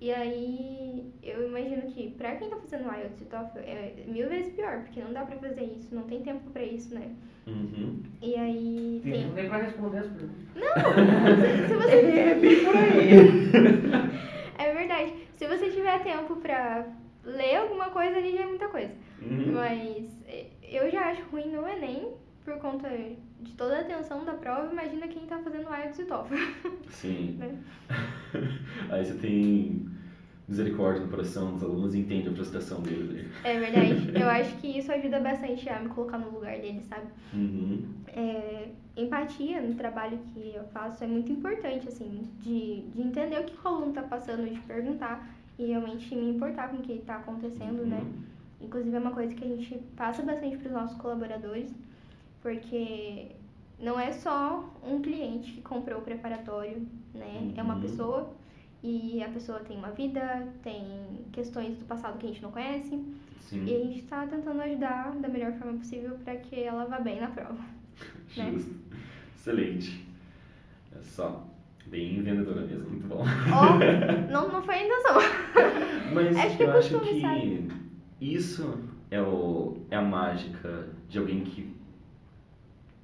E 0.00 0.10
aí 0.10 1.12
eu 1.22 1.46
imagino 1.48 1.82
que 1.92 2.10
pra 2.12 2.34
quem 2.36 2.48
tá 2.48 2.56
fazendo 2.56 2.88
IELTS 2.90 3.20
e 3.20 3.24
TOEFL 3.26 3.58
é 3.58 3.92
mil 4.06 4.28
vezes 4.30 4.54
pior, 4.54 4.80
porque 4.84 5.02
não 5.02 5.12
dá 5.12 5.24
pra 5.26 5.36
fazer 5.36 5.62
isso, 5.64 5.94
não 5.94 6.04
tem 6.04 6.22
tempo 6.22 6.50
pra 6.50 6.62
isso, 6.62 6.94
né? 6.94 7.10
Uhum. 7.46 8.02
E 8.22 8.34
aí 8.34 9.00
Tem 9.04 9.12
tem. 9.12 9.22
tempo 9.22 9.34
nem 9.34 9.48
pra 9.48 9.58
responder 9.58 9.98
as 9.98 10.06
perguntas. 10.06 10.40
Se, 10.54 11.68
se 11.68 11.74
você... 11.74 11.96
É 12.30 12.34
bem 12.34 12.64
por 12.64 12.76
aí. 12.76 14.20
É 14.58 14.74
verdade. 14.74 15.14
Se 15.36 15.46
você 15.46 15.70
tiver 15.70 16.02
tempo 16.02 16.36
pra 16.36 16.86
ler 17.24 17.56
alguma 17.56 17.86
coisa, 17.90 18.16
ali 18.16 18.32
já 18.36 18.42
é 18.42 18.46
muita 18.46 18.68
coisa. 18.68 18.92
Uhum. 19.22 19.52
Mas 19.52 20.04
eh, 20.28 20.46
eu 20.62 20.90
já 20.90 21.10
acho 21.10 21.22
ruim 21.30 21.50
no 21.50 21.66
Enem, 21.66 22.12
por 22.50 22.58
conta 22.58 22.88
de 22.88 23.52
toda 23.52 23.76
a 23.76 23.80
atenção 23.80 24.24
da 24.24 24.34
prova. 24.34 24.72
Imagina 24.72 25.06
quem 25.06 25.26
tá 25.26 25.38
fazendo 25.38 25.68
IELTS 25.72 25.98
e 26.00 26.04
TOEFL. 26.04 26.34
Sim. 26.90 27.36
Né? 27.38 27.56
Aí 28.90 29.04
você 29.04 29.14
tem 29.14 29.88
misericórdia 30.48 31.04
no 31.04 31.08
coração 31.08 31.52
dos 31.52 31.62
alunos 31.62 31.94
e 31.94 32.00
entende 32.00 32.28
a 32.28 32.32
frustração 32.32 32.80
deles. 32.82 33.28
É 33.44 33.58
verdade. 33.58 34.10
Eu 34.18 34.28
acho 34.28 34.56
que 34.56 34.78
isso 34.78 34.90
ajuda 34.90 35.20
bastante 35.20 35.68
a 35.68 35.78
me 35.78 35.88
colocar 35.90 36.18
no 36.18 36.30
lugar 36.30 36.58
deles, 36.58 36.84
sabe? 36.86 37.06
Uhum. 37.32 37.88
É, 38.08 38.68
empatia 38.96 39.60
no 39.60 39.74
trabalho 39.74 40.18
que 40.32 40.52
eu 40.54 40.64
faço 40.64 41.04
é 41.04 41.06
muito 41.06 41.30
importante, 41.30 41.88
assim, 41.88 42.28
de, 42.40 42.82
de 42.82 43.00
entender 43.00 43.38
o 43.40 43.44
que 43.44 43.54
o 43.64 43.68
aluno 43.68 43.92
tá 43.92 44.02
passando, 44.02 44.48
de 44.52 44.60
perguntar 44.62 45.32
e 45.56 45.66
realmente 45.66 46.14
me 46.16 46.30
importar 46.30 46.68
com 46.68 46.78
o 46.78 46.80
que 46.80 46.98
tá 46.98 47.16
acontecendo, 47.16 47.86
né? 47.86 48.04
Inclusive 48.60 48.94
é 48.94 48.98
uma 48.98 49.12
coisa 49.12 49.32
que 49.32 49.44
a 49.44 49.48
gente 49.48 49.78
passa 49.96 50.22
bastante 50.22 50.56
para 50.56 50.66
os 50.66 50.72
nossos 50.72 50.96
colaboradores, 50.98 51.72
porque 52.42 53.28
não 53.78 53.98
é 53.98 54.12
só 54.12 54.68
um 54.86 55.00
cliente 55.00 55.52
que 55.52 55.62
comprou 55.62 55.98
o 56.00 56.02
preparatório, 56.02 56.86
né? 57.14 57.52
É 57.56 57.62
uma 57.62 57.74
Uhum. 57.74 57.80
pessoa 57.80 58.32
e 58.82 59.22
a 59.22 59.28
pessoa 59.28 59.60
tem 59.60 59.76
uma 59.76 59.90
vida, 59.90 60.48
tem 60.62 60.84
questões 61.32 61.76
do 61.76 61.84
passado 61.84 62.18
que 62.18 62.26
a 62.26 62.28
gente 62.28 62.42
não 62.42 62.50
conhece 62.50 62.98
Sim. 63.40 63.64
e 63.66 63.74
a 63.74 63.78
gente 63.78 63.98
está 64.00 64.26
tentando 64.26 64.60
ajudar 64.62 65.12
da 65.16 65.28
melhor 65.28 65.52
forma 65.54 65.78
possível 65.78 66.16
para 66.24 66.36
que 66.36 66.62
ela 66.62 66.84
vá 66.86 66.98
bem 67.00 67.20
na 67.20 67.28
prova. 67.28 67.58
né? 68.36 68.52
Justo. 68.52 68.74
Excelente. 69.36 70.06
É 70.96 71.02
só. 71.02 71.46
Bem 71.86 72.22
vendedora 72.22 72.60
mesmo, 72.60 72.88
muito 72.88 73.06
bom. 73.08 73.24
Ó, 73.24 73.78
não, 74.30 74.48
não 74.52 74.62
foi 74.62 74.74
a 74.76 74.84
intenção. 74.84 75.16
Mas 76.14 76.36
Acho 76.36 76.56
que 76.56 76.62
eu 76.62 76.70
acho 76.72 77.00
que 77.00 77.20
sabe? 77.20 77.68
isso 78.20 78.78
é, 79.10 79.20
o, 79.20 79.78
é 79.90 79.96
a 79.96 80.02
mágica 80.02 80.88
de 81.08 81.18
alguém 81.18 81.40
que 81.42 81.74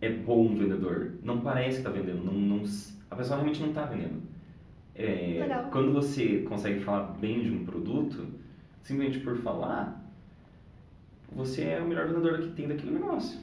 é 0.00 0.10
bom 0.10 0.54
vendedor. 0.54 1.12
Não 1.22 1.40
parece 1.40 1.78
que 1.78 1.84
tá 1.84 1.90
vendendo, 1.90 2.24
não, 2.24 2.32
não, 2.32 2.64
a 3.10 3.16
pessoa 3.16 3.36
realmente 3.36 3.62
não 3.62 3.72
tá 3.72 3.84
vendendo. 3.84 4.22
É, 4.94 5.46
quando 5.70 5.92
você 5.92 6.42
consegue 6.48 6.80
falar 6.80 7.12
bem 7.18 7.42
de 7.42 7.50
um 7.50 7.64
produto, 7.64 8.26
simplesmente 8.82 9.20
por 9.20 9.36
falar, 9.38 10.02
você 11.32 11.64
é 11.64 11.80
o 11.80 11.86
melhor 11.86 12.08
vendedor 12.08 12.40
que 12.40 12.52
tem 12.52 12.68
daquele 12.68 12.92
negócio. 12.92 13.38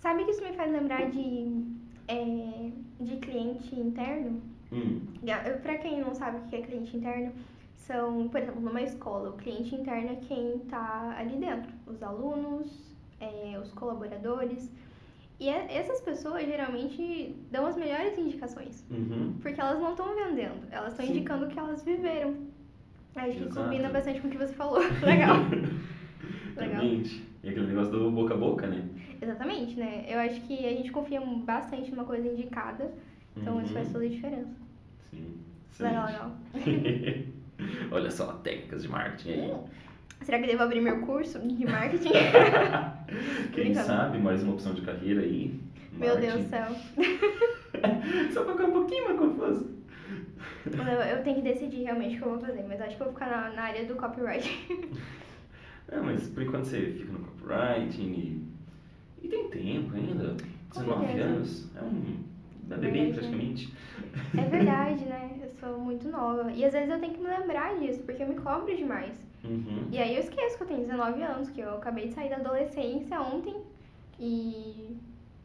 Sabe 0.00 0.24
que 0.24 0.30
isso 0.30 0.42
me 0.42 0.52
faz 0.52 0.72
lembrar 0.72 1.10
de, 1.10 1.64
é, 2.08 2.70
de 3.00 3.16
cliente 3.16 3.78
interno? 3.78 4.40
Hum, 4.72 5.00
Para 5.62 5.78
quem 5.78 6.00
não 6.00 6.14
sabe 6.14 6.38
o 6.38 6.44
que 6.48 6.56
é 6.56 6.62
cliente 6.62 6.96
interno, 6.96 7.32
são, 7.74 8.28
por 8.28 8.40
exemplo, 8.40 8.60
numa 8.60 8.82
escola, 8.82 9.30
o 9.30 9.32
cliente 9.34 9.74
interno 9.74 10.10
é 10.12 10.16
quem 10.16 10.56
está 10.56 11.14
ali 11.18 11.36
dentro, 11.36 11.70
os 11.86 12.02
alunos, 12.02 12.96
é, 13.20 13.58
os 13.58 13.72
colaboradores. 13.72 14.70
E 15.38 15.48
essas 15.50 16.00
pessoas 16.00 16.46
geralmente 16.46 17.36
dão 17.50 17.66
as 17.66 17.76
melhores 17.76 18.16
indicações, 18.16 18.86
uhum. 18.90 19.34
porque 19.42 19.60
elas 19.60 19.78
não 19.78 19.90
estão 19.90 20.14
vendendo, 20.14 20.66
elas 20.70 20.92
estão 20.92 21.04
indicando 21.04 21.44
o 21.44 21.48
que 21.48 21.58
elas 21.58 21.82
viveram. 21.84 22.34
Acho 23.14 23.32
que 23.38 23.44
Exato. 23.44 23.54
combina 23.66 23.88
bastante 23.90 24.20
com 24.20 24.28
o 24.28 24.30
que 24.30 24.38
você 24.38 24.54
falou. 24.54 24.78
Legal. 25.04 25.36
Legal. 26.56 26.80
Realmente. 26.80 27.22
E 27.42 27.48
aquele 27.50 27.66
negócio 27.66 27.92
do 27.92 28.10
boca 28.10 28.32
a 28.34 28.36
boca, 28.36 28.66
né? 28.66 28.82
Exatamente, 29.20 29.78
né? 29.78 30.04
Eu 30.08 30.18
acho 30.20 30.40
que 30.42 30.66
a 30.66 30.70
gente 30.70 30.90
confia 30.90 31.20
bastante 31.20 31.90
numa 31.90 32.04
coisa 32.04 32.26
indicada, 32.26 32.92
então 33.36 33.60
isso 33.60 33.68
Uhum. 33.68 33.74
faz 33.74 33.92
toda 33.92 34.04
a 34.04 34.08
diferença. 34.08 34.54
Sim. 35.10 35.34
Legal, 35.80 36.32
Excelente. 36.54 37.28
Olha 37.92 38.10
só, 38.10 38.32
técnicas 38.38 38.82
de 38.82 38.88
marketing 38.88 39.30
aí. 39.32 39.50
Hum. 39.50 39.64
Será 40.22 40.38
que 40.38 40.46
devo 40.46 40.62
abrir 40.62 40.80
meu 40.80 41.00
curso 41.02 41.38
de 41.38 41.64
marketing? 41.64 42.10
Quem 43.52 43.74
sabe 43.74 44.18
mais 44.18 44.42
uma 44.42 44.54
opção 44.54 44.74
de 44.74 44.82
carreira 44.82 45.20
aí. 45.20 45.58
Meu 45.92 46.16
Deus 46.18 46.44
do 46.44 46.48
céu. 46.48 46.66
Só 48.32 48.44
pra 48.44 48.52
ficar 48.52 48.64
um 48.66 48.72
pouquinho 48.72 49.04
mais 49.04 49.18
confuso. 49.18 49.76
Eu, 50.66 51.16
eu 51.16 51.22
tenho 51.22 51.36
que 51.36 51.42
decidir 51.42 51.84
realmente 51.84 52.16
o 52.16 52.18
que 52.18 52.24
eu 52.24 52.30
vou 52.30 52.40
fazer, 52.40 52.64
mas 52.66 52.80
acho 52.80 52.96
que 52.96 53.02
eu 53.02 53.06
vou 53.06 53.14
ficar 53.14 53.30
na, 53.30 53.50
na 53.50 53.62
área 53.62 53.84
do 53.86 53.94
copyright. 53.94 54.50
Não, 55.90 56.02
mas 56.04 56.28
por 56.28 56.42
enquanto 56.42 56.64
você 56.64 56.92
fica 56.98 57.12
no 57.12 57.20
copywriting 57.20 58.12
e, 59.22 59.26
e 59.26 59.28
tem 59.28 59.48
tempo 59.48 59.94
ainda. 59.94 60.36
Com 60.70 60.80
19 60.80 61.06
certeza. 61.06 61.28
anos. 61.28 61.76
É 61.76 61.82
um 61.82 62.24
bebê 62.66 62.90
Verdade, 62.90 63.06
né? 63.06 63.12
praticamente. 63.12 63.74
É 64.36 64.48
verdade, 64.48 65.04
né? 65.06 65.30
Eu 65.42 65.50
sou 65.60 65.78
muito 65.78 66.08
nova. 66.08 66.50
E 66.52 66.64
às 66.64 66.72
vezes 66.72 66.90
eu 66.90 66.98
tenho 67.00 67.14
que 67.14 67.20
me 67.20 67.28
lembrar 67.28 67.78
disso, 67.78 68.02
porque 68.02 68.22
eu 68.22 68.28
me 68.28 68.34
cobro 68.36 68.74
demais. 68.74 69.14
Uhum. 69.44 69.88
E 69.90 69.98
aí 69.98 70.14
eu 70.14 70.20
esqueço 70.20 70.56
que 70.56 70.62
eu 70.64 70.66
tenho 70.66 70.80
19 70.80 71.22
anos, 71.22 71.50
que 71.50 71.60
eu 71.60 71.76
acabei 71.76 72.08
de 72.08 72.14
sair 72.14 72.30
da 72.30 72.36
adolescência 72.36 73.20
ontem. 73.20 73.56
E. 74.18 74.96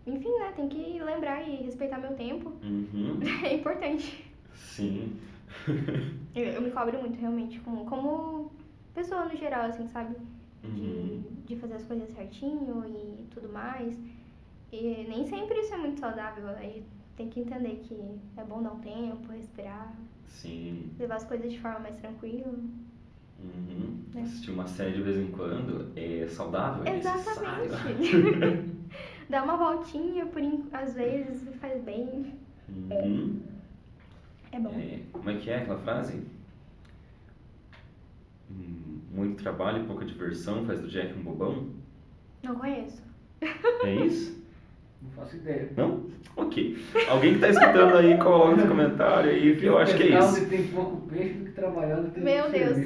Enfim, 0.08 0.32
né? 0.40 0.52
Tem 0.56 0.68
que 0.68 1.00
lembrar 1.00 1.48
e 1.48 1.58
respeitar 1.58 2.00
meu 2.00 2.14
tempo. 2.16 2.52
Uhum. 2.64 3.20
É 3.46 3.54
importante. 3.54 4.26
Sim. 4.56 5.18
Eu, 6.34 6.46
eu 6.46 6.62
me 6.62 6.72
cobro 6.72 6.98
muito, 6.98 7.20
realmente, 7.20 7.60
como, 7.60 7.84
como 7.84 8.54
pessoa 8.94 9.26
no 9.26 9.36
geral, 9.36 9.66
assim, 9.66 9.86
sabe? 9.90 10.16
Uhum. 10.64 11.24
De, 11.46 11.54
de 11.54 11.56
fazer 11.58 11.74
as 11.74 11.84
coisas 11.84 12.10
certinho 12.12 12.86
e 12.88 13.26
tudo 13.34 13.50
mais. 13.50 14.00
E 14.72 15.06
nem 15.10 15.26
sempre 15.26 15.60
isso 15.60 15.74
é 15.74 15.78
muito 15.78 16.00
saudável. 16.00 16.48
Aí 16.56 16.86
tem 17.22 17.30
que 17.30 17.40
entender 17.42 17.82
que 17.88 17.96
é 18.38 18.44
bom 18.44 18.64
dar 18.64 18.74
um 18.74 18.80
tempo, 18.80 19.32
respirar, 19.32 19.94
Sim. 20.28 20.90
levar 20.98 21.16
as 21.16 21.24
coisas 21.24 21.52
de 21.52 21.60
forma 21.60 21.80
mais 21.80 21.96
tranquila. 21.98 22.48
Uhum. 23.40 24.00
É. 24.16 24.22
Assistir 24.22 24.52
uma 24.52 24.68
série 24.68 24.94
de 24.94 25.02
vez 25.02 25.18
em 25.18 25.32
quando 25.32 25.92
é 25.96 26.28
saudável, 26.28 26.84
é. 26.86 26.98
Exatamente. 26.98 28.72
Dar 29.30 29.44
uma 29.44 29.56
voltinha, 29.56 30.26
por, 30.26 30.42
às 30.74 30.94
vezes, 30.94 31.56
faz 31.56 31.82
bem. 31.84 32.34
Uhum. 32.68 33.42
É 34.52 34.60
bom. 34.60 34.72
É, 34.72 35.00
como 35.12 35.30
é 35.30 35.38
que 35.38 35.50
é 35.50 35.58
aquela 35.60 35.80
frase? 35.80 36.22
Hum, 38.50 39.00
muito 39.12 39.42
trabalho 39.42 39.84
e 39.84 39.88
pouca 39.88 40.06
diversão 40.06 40.66
faz 40.66 40.82
do 40.82 40.90
Jack 40.90 41.18
um 41.18 41.24
bobão? 41.24 41.70
Não 42.44 42.56
conheço. 42.56 43.02
É 43.84 43.96
isso? 44.06 44.41
Não 45.02 45.10
faço 45.12 45.36
ideia. 45.36 45.72
Não? 45.76 46.10
Ok. 46.36 46.78
Alguém 47.10 47.34
que 47.34 47.40
tá 47.40 47.50
escutando 47.50 47.98
aí, 47.98 48.18
coloca 48.18 48.56
no 48.56 48.68
comentário 48.68 49.32
aí, 49.32 49.56
que 49.56 49.66
eu 49.66 49.78
acho 49.78 49.96
que 49.96 50.04
é 50.04 50.20
isso. 50.20 50.46
tem 50.48 50.68
pouco 50.68 51.08
peixe 51.08 51.34
do 51.34 51.46
que 51.46 51.52
trabalhar 51.52 52.00
onde 52.00 52.12
tem 52.12 52.24
Meu 52.24 52.50
Deus. 52.50 52.78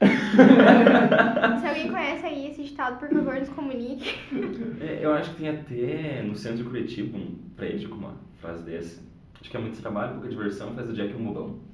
Se 1.60 1.66
alguém 1.66 1.90
conhece 1.90 2.26
aí 2.26 2.50
esse 2.50 2.62
ditado, 2.62 2.98
por 2.98 3.08
favor, 3.08 3.34
nos 3.34 3.48
comunique. 3.48 4.14
É, 4.80 5.00
eu 5.02 5.12
acho 5.12 5.30
que 5.30 5.36
tem 5.36 5.48
até 5.48 6.22
no 6.22 6.34
centro 6.34 6.58
de 6.58 6.64
Curitiba 6.64 7.16
um 7.16 7.34
prédio 7.56 7.88
com 7.88 7.96
uma 7.96 8.14
frase 8.40 8.62
dessa. 8.62 9.02
Acho 9.40 9.50
que 9.50 9.56
é 9.56 9.60
muito 9.60 9.80
trabalho, 9.80 10.14
pouca 10.14 10.28
diversão 10.28 10.74
faz 10.74 10.88
do 10.88 10.94
Jack 10.94 11.14
um 11.14 11.24
bobão. 11.24 11.73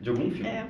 De 0.00 0.10
algum 0.10 0.30
filme. 0.30 0.46
É, 0.48 0.68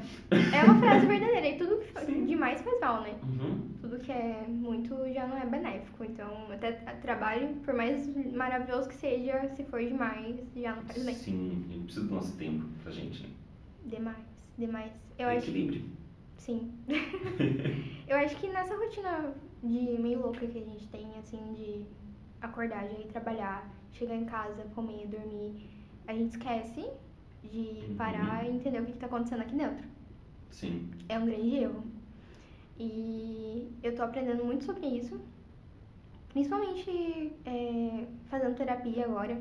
é 0.54 0.64
uma 0.64 0.74
frase 0.78 1.06
verdadeira. 1.06 1.48
E 1.48 1.58
tudo 1.58 1.78
que 1.78 1.92
fa- 1.92 2.00
Sim. 2.04 2.24
demais 2.26 2.60
faz 2.62 2.80
mal, 2.80 3.02
né? 3.02 3.14
Uhum. 3.22 3.68
Tudo 3.80 3.98
que 3.98 4.12
é 4.12 4.44
muito 4.48 4.94
já 5.12 5.26
não 5.26 5.36
é 5.36 5.44
benéfico. 5.46 6.04
Então, 6.04 6.50
até 6.52 6.72
trabalho, 6.72 7.48
por 7.64 7.74
mais 7.74 8.06
maravilhoso 8.32 8.88
que 8.88 8.94
seja, 8.94 9.48
se 9.56 9.64
for 9.64 9.80
demais, 9.82 10.36
já 10.54 10.76
não 10.76 10.82
faz 10.84 11.04
bem. 11.04 11.14
Sim, 11.14 11.64
a 11.68 11.72
gente 11.72 11.84
precisa 11.84 12.06
do 12.06 12.14
nosso 12.14 12.36
tempo 12.36 12.64
pra 12.82 12.92
gente. 12.92 13.22
né? 13.24 13.28
Demais, 13.86 14.24
demais. 14.56 14.92
Eu 15.18 15.28
acho 15.28 15.48
Equilíbrio. 15.50 15.84
Sim. 16.36 16.72
eu 18.06 18.16
acho 18.18 18.36
que 18.36 18.48
nessa 18.48 18.76
rotina 18.76 19.32
de 19.62 19.98
meio 20.00 20.20
louca 20.20 20.46
que 20.46 20.58
a 20.58 20.64
gente 20.64 20.86
tem, 20.88 21.06
assim, 21.18 21.54
de 21.54 21.84
acordar, 22.40 22.86
já 22.86 22.98
ir 22.98 23.06
trabalhar, 23.06 23.68
chegar 23.92 24.14
em 24.14 24.24
casa, 24.26 24.62
comer, 24.74 25.06
dormir, 25.06 25.54
a 26.06 26.12
gente 26.12 26.30
esquece 26.30 26.86
de 27.52 27.86
Uhum. 27.90 27.94
parar 27.96 28.44
e 28.46 28.54
entender 28.56 28.80
o 28.80 28.84
que 28.86 28.92
está 28.92 29.06
acontecendo 29.06 29.42
aqui 29.42 29.54
dentro. 29.54 29.84
Sim. 30.50 30.88
É 31.08 31.18
um 31.18 31.26
grande 31.26 31.56
erro. 31.56 31.84
E 32.78 33.68
eu 33.82 33.94
tô 33.94 34.02
aprendendo 34.02 34.44
muito 34.44 34.64
sobre 34.64 34.86
isso, 34.86 35.20
principalmente 36.32 37.32
é, 37.44 38.04
fazendo 38.28 38.56
terapia 38.56 39.04
agora. 39.04 39.40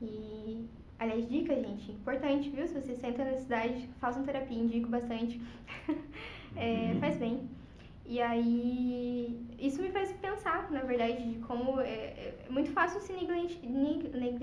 E, 0.00 0.64
aliás, 0.98 1.28
dica, 1.28 1.54
gente, 1.54 1.90
importante, 1.92 2.48
viu? 2.50 2.66
Se 2.68 2.74
você 2.80 2.94
sente 2.94 3.20
a 3.20 3.24
necessidade, 3.24 3.88
façam 4.00 4.22
terapia, 4.24 4.58
indico 4.58 4.88
bastante. 4.88 5.40
É, 6.56 6.92
Uhum. 6.94 7.00
faz 7.00 7.16
bem. 7.18 7.48
E 8.06 8.20
aí, 8.22 9.38
isso 9.60 9.80
me 9.82 9.90
faz 9.90 10.10
pensar, 10.14 10.68
na 10.72 10.80
verdade, 10.80 11.22
de 11.34 11.38
como 11.40 11.78
é, 11.78 11.84
é 11.86 12.46
muito 12.50 12.70
fácil 12.72 13.00
se 13.02 13.12
negligen- 13.12 13.60
neg- 13.70 14.12
negligenciar. 14.14 14.37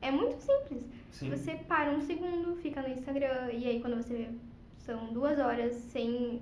É 0.00 0.10
muito 0.10 0.40
simples. 0.40 0.84
Sim. 1.10 1.30
Você 1.30 1.54
para 1.66 1.90
um 1.90 2.00
segundo, 2.00 2.56
fica 2.56 2.82
no 2.82 2.88
Instagram, 2.88 3.50
e 3.52 3.66
aí 3.66 3.80
quando 3.80 3.96
você 3.96 4.28
são 4.78 5.12
duas 5.12 5.38
horas 5.38 5.74
sem 5.74 6.40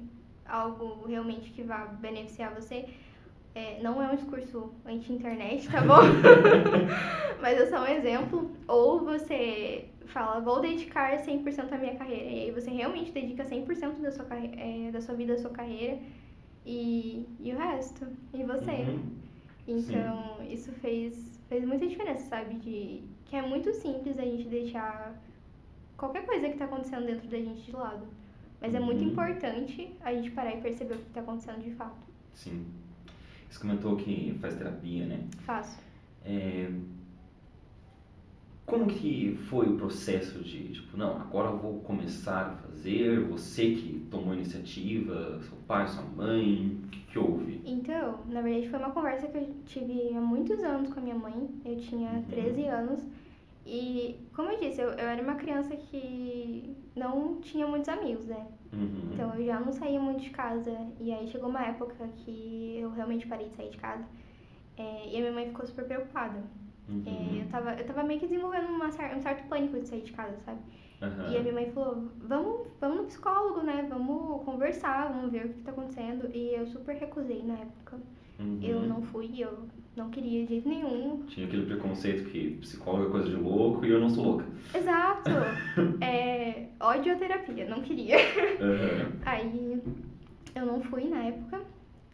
algo 0.49 1.07
realmente 1.07 1.51
que 1.51 1.63
vá 1.63 1.87
beneficiar 1.87 2.55
você. 2.55 2.87
É, 3.55 3.81
não 3.83 4.03
é 4.03 4.13
um 4.13 4.17
discurso 4.17 4.71
anti-internet, 4.85 5.69
tá 5.71 5.81
bom? 5.81 6.03
Mas 7.41 7.59
é 7.59 7.67
só 7.67 7.83
um 7.83 7.87
exemplo. 7.87 8.51
Ou 8.69 9.03
você 9.03 9.89
fala, 10.07 10.41
vou 10.41 10.61
dedicar 10.61 11.17
100% 11.17 11.73
à 11.73 11.79
minha 11.79 11.97
carreira. 11.97 12.31
E 12.31 12.41
aí 12.45 12.51
você 12.51 12.71
realmente 12.71 13.13
dedica 13.13 13.45
100% 13.45 14.01
da 14.03 14.11
sua, 14.13 14.27
é, 14.31 14.91
da 14.93 15.01
sua 15.01 15.15
vida 15.15 15.33
à 15.33 15.39
sua 15.39 15.51
carreira. 15.51 15.99
E, 16.67 17.27
e 17.41 17.53
o 17.53 17.59
resto? 17.59 18.07
E 18.35 18.43
você? 18.43 18.73
Uhum. 18.73 19.17
Então, 19.67 20.39
isso 20.49 20.71
fez, 20.73 21.41
fez 21.49 21.65
muita 21.65 21.87
diferença, 21.87 22.29
sabe? 22.29 22.57
De, 22.57 23.03
que 23.29 23.37
é 23.37 23.43
muito 23.43 23.73
simples 23.75 24.19
a 24.19 24.23
gente 24.23 24.49
deixar 24.49 25.15
qualquer 25.97 26.25
coisa 26.27 26.49
que 26.49 26.57
tá 26.57 26.65
acontecendo 26.67 27.07
dentro 27.07 27.29
da 27.29 27.37
gente 27.39 27.63
de 27.63 27.73
lado. 27.73 28.07
Mas 28.61 28.75
é 28.75 28.81
muito 28.81 29.03
Uhum. 29.03 29.09
importante 29.11 29.93
a 30.01 30.13
gente 30.15 30.31
parar 30.31 30.55
e 30.57 30.61
perceber 30.61 30.95
o 30.95 30.99
que 30.99 31.11
tá 31.11 31.21
acontecendo 31.21 31.63
de 31.63 31.71
fato. 31.73 31.97
Sim. 32.35 32.65
Você 33.49 33.59
comentou 33.61 33.97
que 33.97 34.35
faz 34.41 34.55
terapia, 34.57 35.07
né? 35.07 35.21
Faço. 35.41 35.79
É, 36.25 36.71
Como 38.65 38.87
que 38.87 39.37
foi 39.49 39.69
o 39.69 39.77
processo 39.77 40.43
de, 40.43 40.73
tipo, 40.73 40.97
não, 40.97 41.17
agora 41.21 41.51
eu 41.51 41.57
vou 41.59 41.81
começar 41.83 42.47
a 42.47 42.57
fazer, 42.57 43.21
você 43.21 43.77
que 43.77 44.05
tomou 44.11 44.33
a 44.33 44.35
iniciativa, 44.37 45.41
seu 45.41 45.57
pai, 45.69 45.87
sua 45.87 46.03
mãe, 46.03 46.77
que, 47.23 47.31
houve? 47.33 47.63
Então, 47.65 48.21
na 48.29 48.41
verdade, 48.41 48.69
foi 48.69 48.79
uma 48.79 48.91
conversa 48.91 49.27
que 49.27 49.37
eu 49.37 49.55
tive 49.67 50.15
há 50.17 50.21
muitos 50.21 50.63
anos 50.63 50.93
com 50.93 51.01
a 51.01 51.03
minha 51.03 51.15
mãe. 51.15 51.49
Eu 51.65 51.77
tinha 51.77 52.11
Uhum. 52.11 52.23
13 52.25 52.65
anos. 52.67 53.07
E, 53.67 54.17
como 54.35 54.51
eu 54.51 54.61
disse, 54.61 54.81
eu, 54.81 54.91
eu 54.91 55.09
era 55.09 55.21
uma 55.23 55.35
criança 55.35 55.75
que 55.77 56.77
não 56.95 57.41
tinha 57.41 57.67
muitos 57.67 57.89
amigos, 57.89 58.27
né? 58.27 58.47
Uhum. 58.73 59.11
Então 59.13 59.35
eu 59.35 59.45
já 59.45 59.59
não 59.59 59.73
saía 59.73 59.99
muito 59.99 60.21
de 60.21 60.31
casa. 60.31 60.77
E 61.01 61.13
aí 61.13 61.27
chegou 61.29 61.49
uma 61.49 61.65
época 61.65 62.09
que 62.19 62.79
eu 62.81 62.91
realmente 62.91 63.27
parei 63.27 63.49
de 63.49 63.55
sair 63.55 63.71
de 63.71 63.77
casa. 63.79 64.05
É, 64.77 65.09
e 65.11 65.17
a 65.17 65.21
minha 65.21 65.33
mãe 65.33 65.47
ficou 65.47 65.67
super 65.67 65.85
preocupada. 65.85 66.39
Uhum. 66.89 67.03
É, 67.07 67.43
eu, 67.43 67.49
tava, 67.49 67.73
eu 67.75 67.85
tava 67.85 68.03
meio 68.05 68.21
que 68.21 68.27
desenvolvendo 68.27 68.69
uma 68.69 68.87
um 68.87 68.93
certo 69.21 69.49
pânico 69.49 69.81
de 69.81 69.89
sair 69.89 70.03
de 70.03 70.13
casa, 70.13 70.37
sabe? 70.45 70.61
Aham. 71.03 71.31
E 71.31 71.37
a 71.37 71.41
minha 71.41 71.53
mãe 71.53 71.71
falou, 71.73 72.09
vamos, 72.21 72.69
vamos 72.81 72.97
no 72.97 73.05
psicólogo, 73.05 73.63
né? 73.63 73.87
Vamos 73.89 74.45
conversar, 74.45 75.13
vamos 75.13 75.31
ver 75.31 75.47
o 75.47 75.49
que 75.51 75.63
tá 75.63 75.71
acontecendo. 75.71 76.31
E 76.35 76.55
eu 76.55 76.67
super 76.67 76.97
recusei 76.97 77.43
na 77.43 77.55
época. 77.55 77.99
Uhum. 78.39 78.61
Eu 78.63 78.81
não 78.83 79.03
fui, 79.03 79.31
eu 79.39 79.67
não 79.97 80.11
queria 80.11 80.43
de 80.43 80.49
jeito 80.49 80.69
nenhum. 80.69 81.23
Tinha 81.27 81.47
aquele 81.47 81.67
preconceito 81.67 82.29
que 82.31 82.57
psicólogo 82.61 83.09
é 83.09 83.11
coisa 83.11 83.29
de 83.29 83.37
louco 83.37 83.85
e 83.85 83.91
eu 83.91 84.01
não 84.01 84.11
sou 84.11 84.25
louca. 84.25 84.47
Exato! 84.75 85.31
é, 86.03 86.69
ódio 86.81 87.13
à 87.13 87.17
terapia, 87.17 87.69
não 87.69 87.83
queria. 87.83 88.17
Aham. 88.17 89.13
Aí 89.25 89.83
eu 90.55 90.67
não 90.67 90.81
fui 90.83 91.09
na 91.09 91.25
época. 91.25 91.61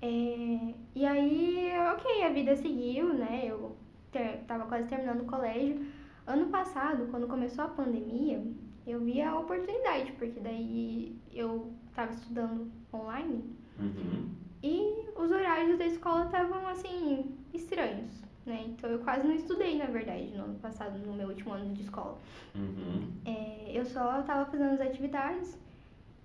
É, 0.05 0.74
e 0.97 1.07
aí, 1.07 1.70
ok, 1.95 2.24
a 2.24 2.30
vida 2.30 2.57
seguiu, 2.57 3.14
né? 3.14 3.43
Eu 3.45 3.76
ter, 4.11 4.43
tava 4.49 4.64
quase 4.64 4.89
terminando 4.89 5.20
o 5.20 5.26
colégio. 5.26 5.80
Ano 6.26 6.47
passado, 6.47 7.07
quando 7.09 7.28
começou 7.28 7.64
a 7.64 7.68
pandemia, 7.68 8.43
eu 8.87 9.01
vi 9.01 9.20
a 9.20 9.39
oportunidade, 9.39 10.12
porque 10.12 10.41
daí 10.41 11.16
eu 11.33 11.72
tava 11.95 12.12
estudando 12.12 12.70
online 12.93 13.45
Uhum. 13.78 14.28
e 14.62 15.09
os 15.16 15.30
horários 15.30 15.78
da 15.78 15.87
escola 15.87 16.24
estavam 16.26 16.66
assim, 16.68 17.35
estranhos, 17.55 18.11
né? 18.45 18.64
Então 18.68 18.91
eu 18.91 18.99
quase 19.01 19.26
não 19.26 19.35
estudei, 19.35 19.76
na 19.78 19.87
verdade, 19.87 20.26
no 20.37 20.45
ano 20.45 20.59
passado, 20.59 20.99
no 20.99 21.12
meu 21.14 21.28
último 21.28 21.53
ano 21.53 21.72
de 21.74 21.83
escola. 21.83 22.18
Uhum. 22.55 23.09
É, 23.24 23.70
eu 23.72 23.85
só 23.85 24.22
tava 24.22 24.51
fazendo 24.51 24.72
as 24.74 24.80
atividades 24.80 25.57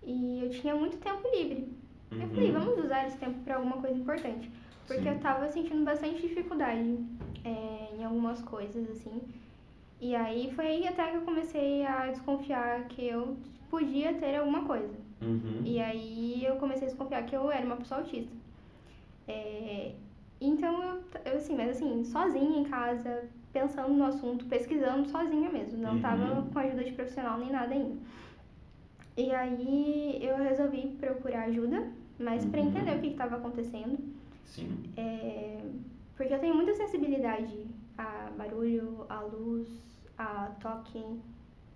e 0.04 0.42
eu 0.44 0.50
tinha 0.50 0.76
muito 0.76 0.98
tempo 0.98 1.28
livre. 1.36 1.72
Eu 2.12 2.20
Uhum. 2.20 2.30
falei, 2.30 2.52
vamos 2.52 2.84
usar 2.86 3.08
esse 3.08 3.18
tempo 3.18 3.40
pra 3.44 3.56
alguma 3.58 3.78
coisa 3.78 3.98
importante. 3.98 4.50
Porque 4.88 5.04
Sim. 5.04 5.10
eu 5.10 5.20
tava 5.20 5.50
sentindo 5.52 5.84
bastante 5.84 6.22
dificuldade 6.22 6.98
é, 7.44 7.96
em 7.98 8.04
algumas 8.06 8.42
coisas, 8.42 8.90
assim. 8.90 9.22
E 10.00 10.16
aí 10.16 10.52
foi 10.54 10.66
aí 10.68 10.88
até 10.88 11.10
que 11.10 11.18
eu 11.18 11.22
comecei 11.22 11.86
a 11.86 12.08
desconfiar 12.08 12.84
que 12.88 13.06
eu 13.08 13.38
podia 13.70 14.14
ter 14.14 14.36
alguma 14.36 14.64
coisa. 14.66 14.94
Uhum. 15.22 15.62
E 15.66 15.80
aí 15.80 16.46
eu 16.46 16.56
comecei 16.58 16.88
a 16.88 16.90
desconfiar 16.92 17.26
que 17.26 17.36
eu 17.36 17.50
era 17.52 17.66
uma 17.66 17.78
pessoa 17.78 18.02
autista. 18.02 18.32
É, 19.28 19.94
então 20.40 20.84
eu, 20.84 21.04
eu, 21.26 21.38
assim, 21.38 21.56
mas 21.56 21.70
assim, 21.72 22.04
sozinha 22.04 22.60
em 22.60 22.64
casa, 22.64 23.28
pensando 23.52 23.94
no 23.94 24.06
assunto, 24.06 24.46
pesquisando 24.46 25.10
sozinha 25.10 25.50
mesmo. 25.50 25.80
Não 25.82 25.96
Uhum. 25.96 26.02
tava 26.02 26.42
com 26.54 26.60
ajuda 26.60 26.84
de 26.84 26.92
profissional 26.92 27.40
nem 27.40 27.50
nada 27.52 27.74
ainda. 27.74 27.98
E 29.18 29.32
aí 29.32 30.20
eu 30.22 30.38
resolvi 30.38 30.96
procurar 31.00 31.46
ajuda, 31.46 31.92
mas 32.20 32.46
pra 32.46 32.62
Uhum. 32.62 32.68
entender 32.68 32.96
o 32.98 33.02
que 33.02 33.08
estava 33.08 33.38
acontecendo. 33.38 33.98
Sim. 34.46 34.70
É, 34.96 35.60
porque 36.16 36.34
eu 36.34 36.40
tenho 36.40 36.56
muita 36.56 36.74
sensibilidade 36.76 37.66
a 37.98 38.30
barulho, 38.38 39.06
a 39.10 39.22
luz, 39.22 39.68
a 40.18 40.52
toque. 40.60 41.04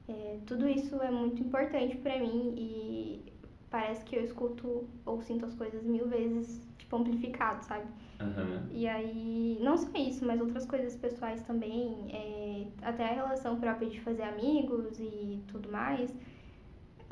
É, 0.08 0.40
tudo 0.46 0.68
isso 0.68 1.02
é 1.02 1.12
muito 1.12 1.42
importante 1.42 1.98
pra 1.98 2.20
mim 2.20 2.54
e 2.58 3.32
parece 3.70 4.04
que 4.04 4.16
eu 4.16 4.24
escuto 4.24 4.88
ou 5.06 5.22
sinto 5.22 5.46
as 5.46 5.56
coisas 5.56 5.84
mil 5.84 6.08
vezes, 6.08 6.68
tipo, 6.78 6.96
amplificado, 6.98 7.64
sabe? 7.64 7.88
Aham. 8.20 8.68
E 8.72 8.88
aí, 8.88 9.58
não 9.62 9.78
só 9.78 9.90
isso, 9.96 10.26
mas 10.26 10.42
outras 10.42 10.66
coisas 10.66 10.96
pessoais 10.96 11.42
também, 11.44 12.10
é, 12.12 12.68
até 12.86 13.06
a 13.06 13.14
relação 13.14 13.60
própria 13.60 13.90
de 13.90 14.02
fazer 14.02 14.24
amigos 14.24 15.00
e 15.00 15.42
tudo 15.48 15.72
mais. 15.72 16.14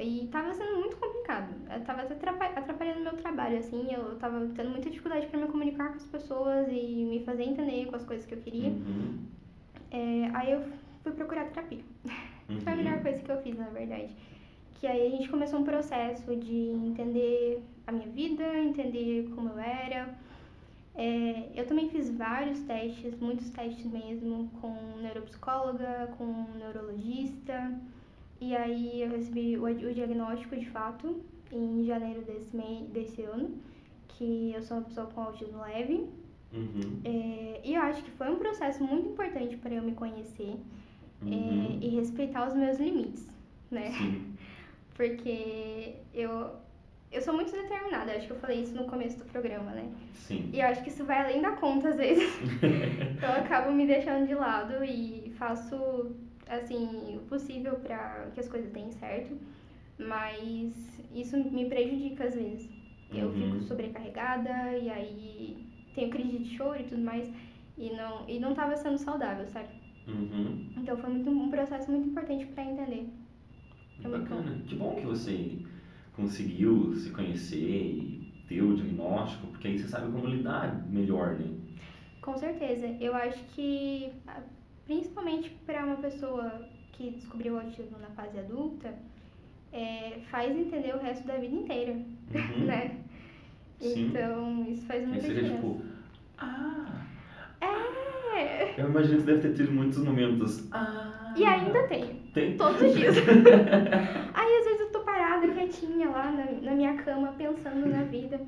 E 0.01 0.27
tava 0.31 0.53
sendo 0.53 0.77
muito 0.79 0.95
complicado. 0.97 1.53
Eu 1.73 1.81
tava 1.83 2.01
até 2.03 2.13
atrapa- 2.13 2.45
atrapalhando 2.59 3.01
meu 3.01 3.13
trabalho, 3.17 3.57
assim. 3.57 3.87
Eu 3.93 4.15
tava 4.17 4.47
tendo 4.55 4.69
muita 4.69 4.89
dificuldade 4.89 5.27
para 5.27 5.39
me 5.39 5.47
comunicar 5.47 5.89
com 5.89 5.95
as 5.95 6.05
pessoas 6.05 6.67
e 6.71 7.05
me 7.09 7.23
fazer 7.25 7.43
entender 7.43 7.85
com 7.87 7.95
as 7.95 8.03
coisas 8.05 8.25
que 8.25 8.33
eu 8.33 8.39
queria. 8.39 8.69
Uhum. 8.69 9.19
É, 9.91 10.29
aí 10.33 10.51
eu 10.51 10.63
fui 11.03 11.11
procurar 11.11 11.45
terapia. 11.45 11.79
Foi 12.63 12.73
a 12.73 12.75
Uhum. 12.75 12.83
melhor 12.83 13.01
coisa 13.01 13.19
que 13.19 13.31
eu 13.31 13.41
fiz, 13.43 13.57
na 13.57 13.67
verdade. 13.69 14.09
Que 14.75 14.87
aí 14.87 15.07
a 15.07 15.09
gente 15.09 15.29
começou 15.29 15.59
um 15.59 15.63
processo 15.63 16.35
de 16.35 16.55
entender 16.69 17.61
a 17.85 17.91
minha 17.91 18.07
vida, 18.07 18.43
entender 18.57 19.29
como 19.35 19.49
eu 19.49 19.59
era. 19.59 20.15
É, 20.95 21.49
eu 21.55 21.65
também 21.67 21.89
fiz 21.89 22.09
vários 22.09 22.59
testes, 22.61 23.19
muitos 23.19 23.49
testes 23.51 23.85
mesmo, 23.85 24.49
com 24.61 24.73
neuropsicóloga, 25.01 26.09
com 26.17 26.45
neurologista. 26.57 27.71
E 28.41 28.55
aí 28.55 29.01
eu 29.01 29.09
recebi 29.09 29.57
o, 29.57 29.63
o 29.63 29.93
diagnóstico 29.93 30.55
de 30.55 30.65
fato 30.69 31.21
em 31.51 31.83
janeiro 31.83 32.21
desse, 32.21 32.55
mei, 32.55 32.87
desse 32.91 33.21
ano, 33.23 33.57
que 34.07 34.53
eu 34.53 34.61
sou 34.61 34.77
uma 34.77 34.83
pessoa 34.83 35.07
com 35.07 35.21
autismo 35.21 35.61
leve. 35.61 36.07
Uhum. 36.53 37.01
É, 37.03 37.61
e 37.63 37.75
eu 37.75 37.81
acho 37.81 38.03
que 38.03 38.11
foi 38.11 38.29
um 38.29 38.37
processo 38.37 38.83
muito 38.83 39.09
importante 39.09 39.55
para 39.57 39.73
eu 39.73 39.83
me 39.83 39.93
conhecer 39.93 40.57
Uhum. 41.21 41.77
é, 41.81 41.85
e 41.85 41.89
respeitar 41.89 42.47
os 42.47 42.53
meus 42.55 42.77
limites, 42.79 43.27
né? 43.69 43.91
Sim. 43.91 44.33
Porque 44.95 45.95
eu, 46.13 46.51
eu 47.11 47.21
sou 47.21 47.33
muito 47.33 47.51
determinada, 47.51 48.11
acho 48.11 48.27
que 48.27 48.33
eu 48.33 48.39
falei 48.39 48.61
isso 48.61 48.75
no 48.75 48.85
começo 48.85 49.17
do 49.17 49.25
programa, 49.25 49.71
né? 49.71 49.89
Sim. 50.13 50.49
E 50.53 50.59
eu 50.59 50.67
acho 50.67 50.83
que 50.83 50.89
isso 50.89 51.05
vai 51.05 51.21
além 51.23 51.41
da 51.41 51.51
conta 51.51 51.89
às 51.89 51.97
vezes. 51.97 52.29
então 53.17 53.29
eu 53.29 53.41
acabo 53.41 53.71
me 53.71 53.85
deixando 53.85 54.27
de 54.27 54.33
lado 54.35 54.83
e 54.83 55.33
faço, 55.37 56.15
assim, 56.49 57.17
o 57.17 57.19
possível 57.27 57.75
para 57.75 58.29
que 58.33 58.39
as 58.39 58.49
coisas 58.49 58.71
deem 58.71 58.91
certo, 58.91 59.37
mas 59.97 60.99
isso 61.13 61.37
me 61.37 61.65
prejudica 61.69 62.25
às 62.25 62.35
vezes. 62.35 62.69
Eu 63.13 63.27
Uhum. 63.27 63.33
fico 63.33 63.61
sobrecarregada 63.63 64.77
e 64.77 64.89
aí 64.89 65.57
tenho 65.95 66.09
crise 66.09 66.39
de 66.39 66.55
choro 66.57 66.79
e 66.79 66.83
tudo 66.83 67.01
mais 67.01 67.31
e 67.77 67.89
não, 67.91 68.27
e 68.29 68.39
não 68.39 68.53
tava 68.53 68.75
sendo 68.75 68.97
saudável, 68.97 69.47
sabe? 69.47 69.69
Uhum. 70.07 70.69
Então 70.77 70.97
foi 70.97 71.09
muito, 71.09 71.29
um 71.29 71.49
processo 71.49 71.91
muito 71.91 72.09
importante 72.09 72.45
para 72.47 72.63
entender. 72.65 73.07
Muito 74.03 74.09
Bacana. 74.29 74.61
Que 74.67 74.75
bom 74.75 74.95
que 74.95 75.05
você 75.05 75.57
conseguiu 76.15 76.93
se 76.95 77.09
conhecer 77.11 77.57
e 77.59 78.43
ter 78.47 78.61
o 78.61 78.75
diagnóstico, 78.75 79.47
porque 79.47 79.67
aí 79.67 79.77
você 79.77 79.87
sabe 79.87 80.11
como 80.11 80.25
lidar 80.27 80.85
melhor, 80.89 81.37
né? 81.37 81.47
Com 82.21 82.37
certeza. 82.37 82.87
Eu 82.99 83.15
acho 83.15 83.43
que, 83.55 84.11
principalmente 84.89 85.51
para 85.67 85.85
uma 85.85 85.97
pessoa 85.97 86.51
que 86.93 87.11
descobriu 87.11 87.53
o 87.53 87.59
autismo 87.59 87.99
na 87.99 88.07
fase 88.07 88.39
adulta, 88.39 88.91
é, 89.71 90.17
faz 90.31 90.49
entender 90.57 90.95
o 90.95 90.99
resto 90.99 91.27
da 91.27 91.37
vida 91.37 91.55
inteira, 91.55 91.91
Uhum. 91.93 92.65
né? 92.65 92.97
Sim. 93.79 94.07
Então, 94.07 94.65
isso 94.67 94.85
faz 94.87 95.01
Aí 95.03 95.07
muita 95.07 95.21
fica 95.21 95.33
diferença. 95.35 95.55
tipo, 95.61 95.81
ah, 96.39 97.05
É! 97.61 98.81
eu 98.81 98.89
imagino 98.89 99.17
que 99.17 99.21
você 99.23 99.33
deve 99.35 99.47
ter 99.47 99.53
tido 99.55 99.71
muitos 99.71 99.99
momentos. 100.03 100.67
Ah, 100.71 101.33
E 101.37 101.45
ainda 101.45 101.83
tenho, 101.87 102.15
tem. 102.33 102.57
todos 102.57 102.81
os 102.81 102.95
dias. 102.95 103.15
Aí, 104.33 104.57
às 104.59 104.65
vezes, 104.65 104.79
eu 104.81 104.91
tô 104.91 105.01
parada, 105.01 105.47
quietinha 105.49 106.09
lá 106.09 106.31
na, 106.31 106.45
na 106.45 106.71
minha 106.75 106.95
cama, 107.03 107.33
pensando 107.37 107.85
na 107.87 108.03
vida. 108.03 108.41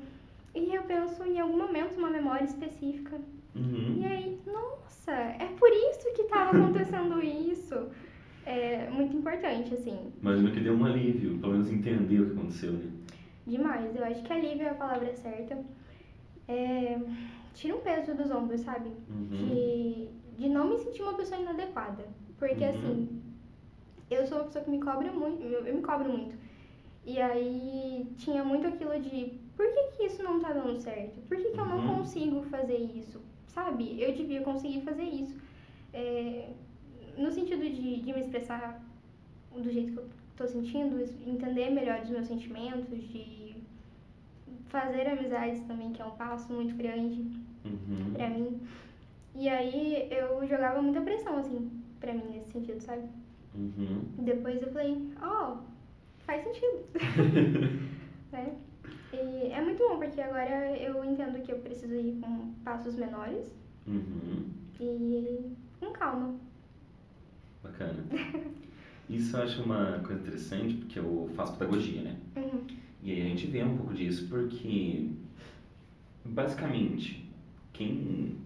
E 0.54 0.74
eu 0.74 0.82
penso 0.82 1.22
em 1.24 1.40
algum 1.40 1.56
momento, 1.56 1.96
uma 1.98 2.10
memória 2.10 2.44
específica. 2.44 3.16
Uhum. 3.54 3.96
E 3.98 4.04
aí, 4.04 4.40
nossa, 4.46 5.12
é 5.12 5.48
por 5.58 5.70
isso 5.70 6.12
que 6.14 6.24
tava 6.24 6.56
acontecendo 6.56 7.22
isso. 7.22 7.88
É 8.44 8.88
muito 8.90 9.16
importante, 9.16 9.72
assim. 9.74 10.12
Imagino 10.20 10.50
que 10.50 10.60
deu 10.60 10.74
um 10.74 10.84
alívio, 10.84 11.38
pelo 11.38 11.52
menos 11.52 11.70
entender 11.70 12.20
o 12.20 12.26
que 12.26 12.32
aconteceu, 12.32 12.72
né? 12.72 12.90
Demais. 13.46 13.94
Eu 13.96 14.04
acho 14.04 14.22
que 14.22 14.32
alívio 14.32 14.66
é 14.66 14.70
a 14.70 14.74
palavra 14.74 15.14
certa. 15.14 15.58
É, 16.48 16.98
tira 17.54 17.76
um 17.76 17.80
peso 17.80 18.14
dos 18.14 18.30
ombros, 18.30 18.60
sabe? 18.62 18.90
Uhum. 19.08 19.48
De, 19.48 20.08
de 20.38 20.48
não 20.48 20.68
me 20.68 20.78
sentir 20.78 21.02
uma 21.02 21.14
pessoa 21.14 21.40
inadequada. 21.40 22.04
Porque, 22.38 22.64
Uhum. 22.64 22.70
assim, 22.70 23.22
eu 24.10 24.26
sou 24.26 24.38
uma 24.38 24.44
pessoa 24.44 24.64
que 24.64 24.70
me 24.70 24.80
cobra 24.80 25.10
muito, 25.12 25.42
eu 25.42 25.74
me 25.74 25.82
cobro 25.82 26.10
muito. 26.10 26.34
E 27.04 27.20
aí 27.20 28.06
tinha 28.16 28.44
muito 28.44 28.66
aquilo 28.66 28.98
de 29.00 29.38
por 29.56 29.66
que, 29.72 29.82
que 29.96 30.02
isso 30.04 30.22
não 30.22 30.40
tá 30.40 30.52
dando 30.52 30.76
certo? 30.80 31.20
Por 31.28 31.36
que, 31.36 31.50
que 31.50 31.60
eu 31.60 31.66
não 31.66 31.78
Uhum. 31.78 31.98
consigo 31.98 32.42
fazer 32.44 32.76
isso? 32.76 33.20
Sabe? 33.48 34.00
Eu 34.00 34.14
devia 34.14 34.40
conseguir 34.42 34.80
fazer 34.82 35.02
isso. 35.04 35.36
É, 35.92 36.48
no 37.18 37.30
sentido 37.30 37.62
de, 37.68 38.00
de 38.00 38.12
me 38.12 38.20
expressar 38.20 38.80
do 39.52 39.70
jeito 39.70 39.92
que 39.92 39.98
eu 39.98 40.06
tô 40.36 40.46
sentindo, 40.46 40.98
entender 41.26 41.70
melhor 41.70 42.00
os 42.00 42.08
meus 42.08 42.26
sentimentos, 42.26 42.88
de 43.10 43.54
fazer 44.66 45.06
amizades 45.06 45.60
também, 45.64 45.90
que 45.92 46.00
é 46.00 46.04
um 46.04 46.12
passo 46.12 46.52
muito 46.52 46.74
grande 46.74 47.20
Uhum. 47.64 48.12
pra 48.14 48.28
mim. 48.28 48.60
E 49.34 49.48
aí 49.48 50.08
eu 50.10 50.44
jogava 50.46 50.80
muita 50.82 51.00
pressão, 51.00 51.36
assim, 51.38 51.70
pra 52.00 52.12
mim 52.14 52.24
nesse 52.30 52.50
sentido, 52.52 52.80
sabe? 52.80 53.08
Uhum. 53.54 54.00
Depois 54.18 54.60
eu 54.62 54.72
falei, 54.72 54.96
ó, 55.20 55.56
faz 56.32 56.44
sentido. 56.44 56.78
né? 58.32 58.56
E 59.12 59.52
é 59.52 59.60
muito 59.62 59.86
bom, 59.86 59.98
porque 59.98 60.20
agora 60.20 60.74
eu 60.78 61.04
entendo 61.04 61.42
que 61.42 61.52
eu 61.52 61.58
preciso 61.58 61.94
ir 61.94 62.18
com 62.20 62.52
passos 62.64 62.94
menores 62.96 63.52
Uhum. 63.86 64.44
e 64.80 65.52
com 65.80 65.90
calma. 65.92 66.34
Bacana. 67.62 68.04
Isso 69.10 69.36
eu 69.36 69.42
acho 69.42 69.62
uma 69.62 69.98
coisa 70.04 70.22
interessante, 70.22 70.74
porque 70.76 70.98
eu 70.98 71.28
faço 71.34 71.56
pedagogia, 71.58 72.00
né? 72.02 72.16
Uhum. 72.36 72.66
E 73.02 73.12
aí 73.12 73.20
a 73.22 73.24
gente 73.24 73.46
vê 73.48 73.62
um 73.62 73.76
pouco 73.76 73.92
disso 73.92 74.28
porque, 74.28 75.10
basicamente, 76.24 77.28
quem 77.72 78.36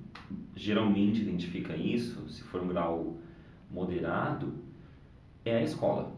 geralmente 0.56 1.20
identifica 1.20 1.76
isso, 1.76 2.26
se 2.30 2.42
for 2.42 2.62
um 2.62 2.68
grau 2.68 3.16
moderado, 3.70 4.54
é 5.44 5.58
a 5.58 5.62
escola. 5.62 6.15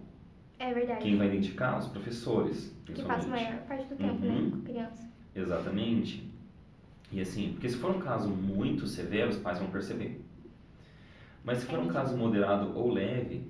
É 0.59 0.73
verdade. 0.75 1.03
Quem 1.03 1.17
vai 1.17 1.29
identificar? 1.29 1.79
Os 1.79 1.87
professores, 1.87 2.75
que 2.85 3.03
passa 3.03 3.27
a 3.27 3.31
maior 3.31 3.59
parte 3.63 3.87
do 3.87 3.97
tempo, 3.97 4.25
Uhum. 4.27 4.45
né, 4.47 4.51
com 4.51 4.61
criança. 4.63 5.09
Exatamente. 5.35 6.29
E 7.13 7.21
assim, 7.21 7.53
porque 7.53 7.69
se 7.69 7.77
for 7.77 7.95
um 7.95 8.01
caso 8.01 8.29
muito 8.29 8.87
severo, 8.87 9.31
os 9.31 9.37
pais 9.39 9.59
vão 9.59 9.69
perceber. 9.71 10.21
Mas 11.45 11.59
se 11.59 11.67
for 11.67 11.79
um 11.79 11.89
caso 11.89 12.17
moderado 12.17 12.77
ou 12.77 12.91
leve, 12.93 13.47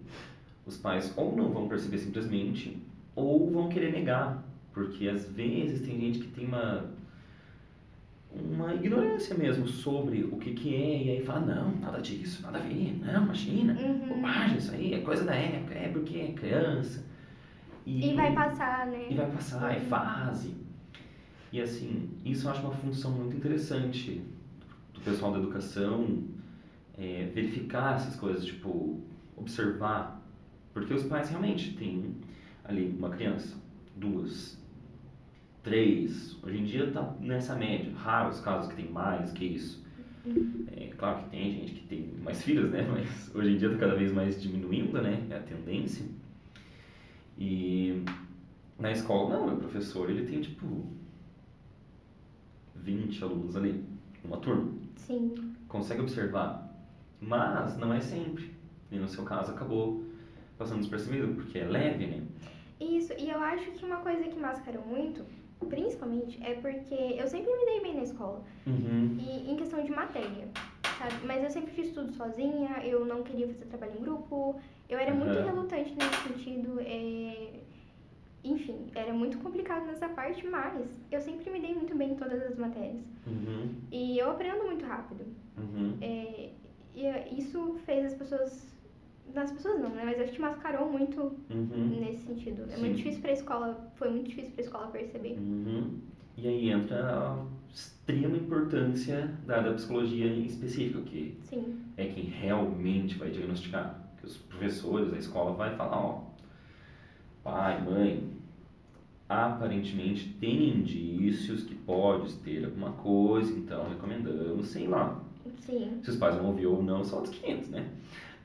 os 0.67 0.77
pais 0.77 1.13
ou 1.17 1.35
não 1.35 1.51
vão 1.51 1.67
perceber 1.67 1.99
simplesmente, 1.99 2.81
ou 3.17 3.51
vão 3.51 3.69
querer 3.69 3.91
negar. 3.93 4.45
Porque 4.73 5.09
às 5.09 5.25
vezes 5.29 5.85
tem 5.85 5.99
gente 5.99 6.21
que 6.21 6.29
tem 6.29 6.47
uma, 6.47 6.91
uma 8.35 8.75
ignorância 8.75 9.35
mesmo 9.37 9.67
sobre 9.67 10.23
o 10.25 10.37
que, 10.37 10.53
que 10.53 10.75
é, 10.75 11.03
e 11.05 11.11
aí 11.11 11.25
fala, 11.25 11.41
não, 11.41 11.77
nada 11.77 12.01
disso, 12.01 12.43
nada 12.43 12.59
a 12.59 12.63
ver, 12.63 12.99
não, 13.01 13.25
imagina, 13.25 13.73
Uhum. 13.81 14.09
bobagem, 14.09 14.59
isso 14.59 14.73
aí 14.73 14.95
é 14.95 15.01
coisa 15.01 15.25
da 15.25 15.35
época, 15.35 15.75
é 15.75 15.89
porque 15.89 16.19
é 16.19 16.33
criança. 16.33 17.05
E 17.87 18.13
vai 18.15 18.35
passar, 18.35 18.87
né? 18.87 19.07
E 19.11 19.15
vai 19.15 19.31
passar, 19.31 19.75
é 19.75 19.81
fase. 19.81 20.55
E 21.51 21.61
assim, 21.61 22.11
isso 22.25 22.47
eu 22.47 22.51
acho 22.51 22.61
uma 22.61 22.75
função 22.75 23.13
muito 23.13 23.35
interessante 23.35 24.23
do 24.93 25.01
pessoal 25.01 25.33
da 25.33 25.39
educação, 25.39 26.25
é, 26.99 27.31
verificar 27.35 27.97
essas 27.97 28.15
coisas, 28.17 28.45
tipo, 28.45 29.01
observar. 29.37 30.23
Porque 30.75 30.93
os 30.93 31.05
pais 31.05 31.31
realmente 31.31 31.75
têm 31.77 32.17
ali 32.65 32.95
uma 32.99 33.09
criança, 33.09 33.57
duas, 33.97 34.59
três, 35.69 36.37
hoje 36.43 36.59
em 36.59 36.65
dia 36.65 36.91
tá 36.91 37.15
nessa 37.21 37.55
média, 37.55 37.93
raros 37.95 38.41
casos 38.41 38.71
que 38.71 38.77
tem 38.77 38.91
mais 38.91 39.31
que 39.33 39.45
isso. 39.45 39.87
É 40.75 40.87
claro 40.97 41.25
que 41.25 41.31
tem 41.31 41.53
gente 41.53 41.75
que 41.75 41.87
tem 41.87 42.15
mais 42.23 42.43
filhos, 42.43 42.71
né? 42.71 42.83
Mas 42.91 43.35
hoje 43.35 43.53
em 43.53 43.59
dia 43.59 43.71
tá 43.71 43.77
cada 43.77 43.95
vez 43.95 44.11
mais 44.11 44.41
diminuindo, 44.41 45.01
né? 45.01 45.27
É 45.31 45.37
a 45.37 45.41
tendência. 45.41 46.07
E 47.37 48.03
na 48.79 48.91
escola, 48.91 49.37
não, 49.37 49.55
o 49.55 49.59
professor, 49.59 50.11
ele 50.11 50.27
tem 50.27 50.41
tipo 50.41 50.87
20 52.77 53.23
alunos 53.23 53.55
ali, 53.55 53.85
uma 54.25 54.39
turma. 54.39 54.73
Sim. 54.97 55.55
Consegue 55.69 56.01
observar, 56.01 56.75
mas 57.21 57.77
não 57.77 57.93
é 57.93 58.01
sempre. 58.01 58.55
E 58.91 58.97
no 58.97 59.09
seu 59.09 59.25
caso 59.25 59.53
acabou 59.53 60.03
passando 60.57 60.81
despercebido, 60.81 61.35
porque 61.35 61.59
é 61.59 61.65
leve, 61.65 62.07
né? 62.07 62.23
Isso, 62.81 63.13
e 63.19 63.29
eu 63.29 63.39
acho 63.41 63.71
que 63.73 63.85
uma 63.85 63.97
coisa 63.97 64.23
que 64.25 64.39
mascarou 64.39 64.85
muito, 64.87 65.25
principalmente, 65.67 66.39
é 66.43 66.55
porque 66.55 66.95
eu 66.95 67.27
sempre 67.27 67.51
me 67.55 67.65
dei 67.67 67.81
bem 67.81 67.97
na 67.97 68.03
escola. 68.03 68.43
Uhum. 68.67 69.17
E 69.19 69.51
em 69.51 69.57
questão 69.57 69.83
de 69.83 69.91
matéria, 69.91 70.49
sabe? 70.99 71.15
Mas 71.27 71.43
eu 71.43 71.51
sempre 71.51 71.73
fiz 71.73 71.93
tudo 71.93 72.13
sozinha, 72.13 72.81
eu 72.85 73.05
não 73.05 73.23
queria 73.23 73.47
fazer 73.49 73.65
trabalho 73.67 73.99
em 73.99 74.03
grupo, 74.03 74.61
eu 74.89 74.99
era 74.99 75.15
muito 75.15 75.33
Aham. 75.37 75.45
relutante 75.45 75.95
nesse 75.95 76.29
sentido. 76.29 76.81
é, 76.81 77.61
Enfim, 78.45 78.87
era 78.95 79.13
muito 79.13 79.39
complicado 79.39 79.85
nessa 79.87 80.09
parte, 80.09 80.47
mas 80.47 80.87
eu 81.11 81.21
sempre 81.21 81.51
me 81.51 81.61
dei 81.61 81.75
muito 81.75 81.95
bem 81.97 82.13
em 82.13 82.17
todas 82.17 82.41
as 82.43 82.57
matérias. 82.57 83.05
Uhum. 83.27 83.75
E 83.91 84.17
eu 84.19 84.31
aprendo 84.31 84.65
muito 84.65 84.85
rápido. 84.87 85.25
Uhum. 85.59 85.99
É, 86.01 86.51
E 86.95 87.05
é, 87.07 87.29
isso 87.37 87.77
fez 87.85 88.07
as 88.07 88.15
pessoas. 88.15 88.78
Nas 89.35 89.51
pessoas 89.53 89.81
não, 89.81 89.91
né? 89.91 90.03
Mas 90.05 90.21
acho 90.21 90.33
que 90.33 90.41
mascarou 90.41 90.91
muito 90.91 91.21
Uhum. 91.51 91.99
nesse 92.01 92.25
sentido. 92.27 92.63
É 92.65 92.75
Sim. 92.77 92.81
muito 92.81 92.97
difícil 92.97 93.21
pra 93.21 93.33
escola, 93.33 93.91
foi 93.97 94.11
muito 94.11 94.29
difícil 94.29 94.53
pra 94.53 94.65
escola 94.65 94.87
perceber. 94.89 95.37
Uhum. 95.39 95.99
E 96.37 96.47
aí 96.49 96.71
entra 96.71 97.11
a 97.15 97.45
extrema 97.73 98.37
importância 98.37 99.31
da 99.47 99.61
da 99.61 99.73
psicologia 99.75 100.27
em 100.27 100.45
específico, 100.45 101.03
que 101.03 101.37
Sim. 101.43 101.79
é 101.97 102.07
quem 102.07 102.25
realmente 102.25 103.19
vai 103.19 103.31
diagnosticar. 103.31 104.09
Que 104.19 104.27
os 104.27 104.37
professores, 104.37 105.13
a 105.13 105.19
escola 105.19 105.53
vai 105.53 105.77
falar, 105.77 105.97
ó, 105.99 106.21
pai, 107.45 107.83
mãe, 107.85 108.31
aparentemente 109.29 110.31
tem 110.41 110.71
indícios 110.71 111.65
que 111.65 111.75
pode 111.75 112.33
ter 112.39 112.65
alguma 112.65 112.93
coisa, 112.93 113.53
então 113.57 113.89
recomendamos, 113.89 114.69
sei 114.69 114.87
lá. 114.87 115.21
Sim. 115.61 116.01
Se 116.03 116.11
os 116.11 116.17
pais 116.17 116.37
vão 116.37 116.47
ouvir 116.47 116.67
ou 116.67 116.83
não, 116.83 117.05
são 117.05 117.19
outros 117.19 117.37
500, 117.39 117.69
né? 117.71 117.89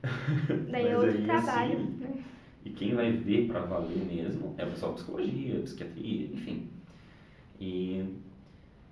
Daí 0.70 0.88
é 0.88 0.98
outro 0.98 1.18
aí, 1.18 1.24
trabalho, 1.24 1.74
assim, 1.74 1.98
né? 2.00 2.24
E 2.66 2.70
quem 2.70 2.94
vai 2.96 3.12
ver 3.12 3.48
para 3.48 3.62
valer 3.62 3.98
mesmo 4.06 4.54
é 4.58 4.66
o 4.66 4.70
pessoal 4.70 4.94
de 4.94 4.98
psicologia, 4.98 5.60
psiquiatria, 5.62 6.26
enfim. 6.34 6.68
E 7.60 8.06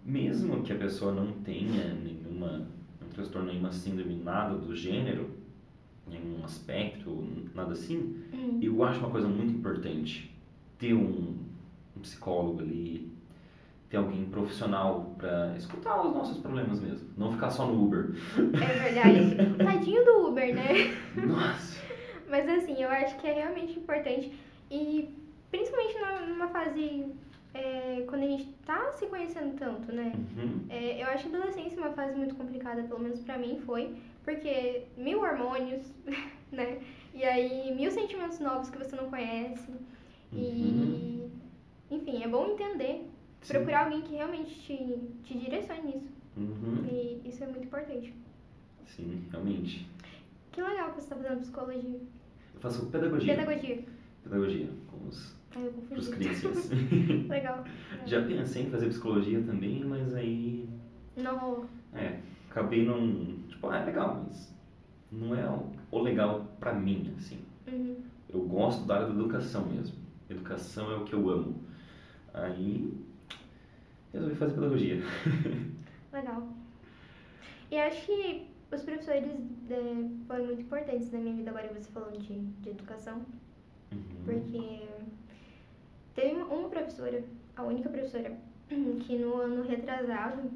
mesmo 0.05 0.61
que 0.63 0.73
a 0.73 0.77
pessoa 0.77 1.13
não 1.13 1.31
tenha 1.43 1.93
nenhuma, 1.93 2.67
um 3.01 3.09
transtorno, 3.13 3.47
nenhuma 3.47 3.71
síndrome, 3.71 4.15
nada 4.15 4.57
do 4.57 4.75
gênero, 4.75 5.29
nenhum 6.07 6.43
aspecto, 6.43 7.25
nada 7.53 7.73
assim, 7.73 8.15
Hum. 8.33 8.59
eu 8.61 8.83
acho 8.83 8.99
uma 8.99 9.09
coisa 9.09 9.27
muito 9.27 9.53
importante 9.53 10.31
ter 10.77 10.93
um, 10.93 11.35
um 11.95 11.99
psicólogo 12.01 12.61
ali, 12.61 13.10
ter 13.91 13.97
alguém 13.97 14.23
profissional 14.25 15.13
para 15.17 15.53
escutar 15.57 16.01
os 16.01 16.15
nossos 16.15 16.37
problemas 16.37 16.79
mesmo, 16.79 17.09
não 17.17 17.33
ficar 17.33 17.49
só 17.49 17.67
no 17.67 17.83
Uber. 17.83 18.11
É 18.37 18.79
verdade. 18.79 19.35
Tadinho 19.61 20.05
do 20.05 20.29
Uber, 20.29 20.55
né? 20.55 20.97
Nossa! 21.13 21.81
Mas 22.29 22.47
assim, 22.47 22.81
eu 22.81 22.89
acho 22.89 23.17
que 23.17 23.27
é 23.27 23.33
realmente 23.33 23.77
importante. 23.77 24.31
E 24.71 25.13
principalmente 25.51 25.95
numa 26.29 26.47
fase 26.47 27.13
é, 27.53 28.05
quando 28.07 28.23
a 28.23 28.27
gente 28.27 28.45
tá 28.65 28.93
se 28.93 29.07
conhecendo 29.07 29.57
tanto, 29.57 29.91
né? 29.91 30.13
Uhum. 30.37 30.65
É, 30.69 31.03
eu 31.03 31.07
acho 31.07 31.27
a 31.27 31.37
adolescência 31.37 31.77
uma 31.77 31.91
fase 31.91 32.15
muito 32.15 32.35
complicada, 32.35 32.83
pelo 32.83 33.01
menos 33.01 33.19
pra 33.19 33.37
mim 33.37 33.59
foi, 33.65 33.97
porque 34.23 34.83
mil 34.95 35.19
hormônios, 35.19 35.85
né? 36.49 36.79
E 37.13 37.25
aí 37.25 37.75
mil 37.75 37.91
sentimentos 37.91 38.39
novos 38.39 38.69
que 38.69 38.77
você 38.77 38.95
não 38.95 39.09
conhece. 39.09 39.69
E, 40.31 41.29
enfim, 41.91 42.23
é 42.23 42.27
bom 42.29 42.53
entender, 42.53 43.10
Sim. 43.41 43.53
procurar 43.53 43.85
alguém 43.85 44.01
que 44.01 44.15
realmente 44.15 44.53
te, 44.61 44.77
te 45.23 45.37
direcione 45.39 45.81
nisso. 45.95 46.09
Uhum. 46.37 46.85
E 46.89 47.21
isso 47.27 47.43
é 47.43 47.47
muito 47.47 47.65
importante. 47.65 48.13
Sim, 48.85 49.23
realmente. 49.31 49.87
Que 50.51 50.61
legal 50.61 50.91
que 50.93 51.01
você 51.01 51.09
tá 51.09 51.15
fazendo 51.15 51.39
psicologia. 51.41 51.99
faço 52.59 52.85
pedagogia. 52.87 53.35
Pedagogia. 53.35 53.83
Pedagogia, 54.23 54.69
com 54.87 55.07
os, 55.07 55.35
eu 55.55 55.71
pros 55.89 56.07
confundi. 56.09 56.29
crianças. 56.29 56.69
Legal. 57.29 57.63
Já 58.05 58.21
pensei 58.23 58.63
em 58.63 58.69
fazer 58.69 58.87
psicologia 58.87 59.41
também, 59.41 59.83
mas 59.83 60.13
aí 60.13 60.69
Não 61.17 61.37
rolou. 61.37 61.65
É, 61.93 62.19
acabei 62.49 62.85
não. 62.85 63.25
Tipo, 63.49 63.67
ah, 63.69 63.77
é 63.79 63.85
legal, 63.85 64.23
mas 64.27 64.53
não 65.11 65.35
é 65.35 65.49
o- 65.49 65.71
o 65.91 65.99
legal 66.01 66.45
pra 66.59 66.73
mim, 66.73 67.13
assim. 67.17 67.39
Uhum. 67.67 67.95
Eu 68.29 68.41
gosto 68.43 68.85
da 68.85 68.95
área 68.95 69.07
da 69.07 69.13
educação 69.13 69.65
mesmo. 69.67 69.95
Educação 70.29 70.91
é 70.91 70.95
o 70.97 71.03
que 71.03 71.13
eu 71.13 71.29
amo. 71.29 71.55
Aí 72.33 72.93
resolvi 74.13 74.35
fazer 74.35 74.53
pedagogia. 74.53 74.97
Legal. 76.13 76.47
E 77.69 77.77
acho 77.79 78.05
que 78.05 78.47
os 78.73 78.81
professores 78.81 79.23
é, 79.69 80.25
foram 80.27 80.45
muito 80.45 80.61
importantes 80.61 81.11
na 81.11 81.19
minha 81.19 81.35
vida, 81.35 81.49
agora 81.51 81.67
você 81.73 81.89
falando 81.91 82.17
de, 82.19 82.33
de 82.39 82.69
educação, 82.69 83.21
Uhum. 83.93 84.23
porque 84.23 84.87
teve 86.15 86.41
uma- 86.41 86.69
professora, 86.69 87.23
a 87.57 87.63
única 87.63 87.89
professora, 87.89 88.37
que 88.69 89.17
no 89.17 89.35
ano 89.37 89.63
retrasado, 89.63 90.49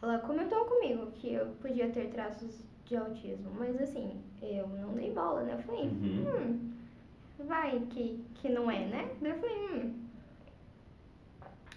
ela 0.00 0.18
comentou 0.20 0.64
comigo 0.66 1.10
que 1.12 1.32
eu 1.32 1.46
podia 1.60 1.88
ter 1.90 2.08
traços 2.10 2.60
de 2.86 2.96
autismo, 2.96 3.50
mas 3.58 3.80
assim, 3.80 4.20
eu 4.40 4.68
não 4.68 4.94
dei 4.94 5.10
bola, 5.12 5.42
né? 5.42 5.54
Eu 5.54 5.58
falei, 5.62 5.82
Uhum. 5.86 6.24
hum, 6.38 6.70
vai 7.46 7.80
que, 7.90 8.22
que 8.36 8.48
não 8.48 8.70
é, 8.70 8.86
né? 8.86 9.10
Daí 9.20 9.32
eu 9.32 9.38
falei, 9.38 9.56
hum. 9.56 10.01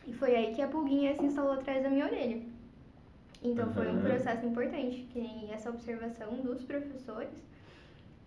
E 0.08 0.14
foi 0.14 0.36
aí 0.36 0.54
que 0.54 0.62
a 0.62 0.68
pulguinha 0.68 1.16
se 1.16 1.26
instalou 1.26 1.54
atrás 1.54 1.84
da 1.84 1.90
minha 1.90 2.06
orelha. 2.06 2.42
Então 3.44 3.72
foi 3.74 3.88
um 3.92 4.02
processo 4.02 4.46
importante, 4.46 5.08
que 5.12 5.20
nem 5.20 5.52
essa 5.52 5.70
observação 5.70 6.36
dos 6.42 6.64
professores, 6.64 7.30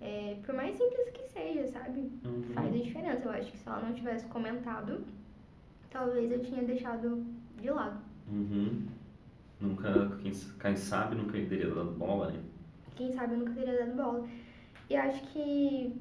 é, 0.01 0.37
por 0.45 0.55
mais 0.55 0.77
simples 0.77 1.11
que 1.11 1.23
seja, 1.33 1.67
sabe? 1.69 2.11
Uhum. 2.25 2.43
Faz 2.55 2.73
a 2.73 2.79
diferença. 2.79 3.29
Eu 3.29 3.33
acho 3.33 3.51
que 3.51 3.59
se 3.59 3.69
ela 3.69 3.81
não 3.81 3.93
tivesse 3.93 4.27
comentado, 4.27 5.05
talvez 5.91 6.31
eu 6.31 6.41
tinha 6.41 6.63
deixado 6.63 7.25
de 7.61 7.71
lado. 7.71 8.01
Uhum. 8.31 8.87
Nunca, 9.61 10.17
quem, 10.23 10.33
quem 10.33 10.77
sabe, 10.77 11.17
nunca 11.17 11.33
teria 11.33 11.75
dado 11.75 11.91
bola, 11.93 12.31
né? 12.31 12.41
Quem 12.95 13.13
sabe 13.13 13.35
nunca 13.35 13.53
teria 13.53 13.87
dado 13.87 13.97
bola. 13.97 14.29
E 14.89 14.97
acho 14.97 15.21
que 15.33 16.01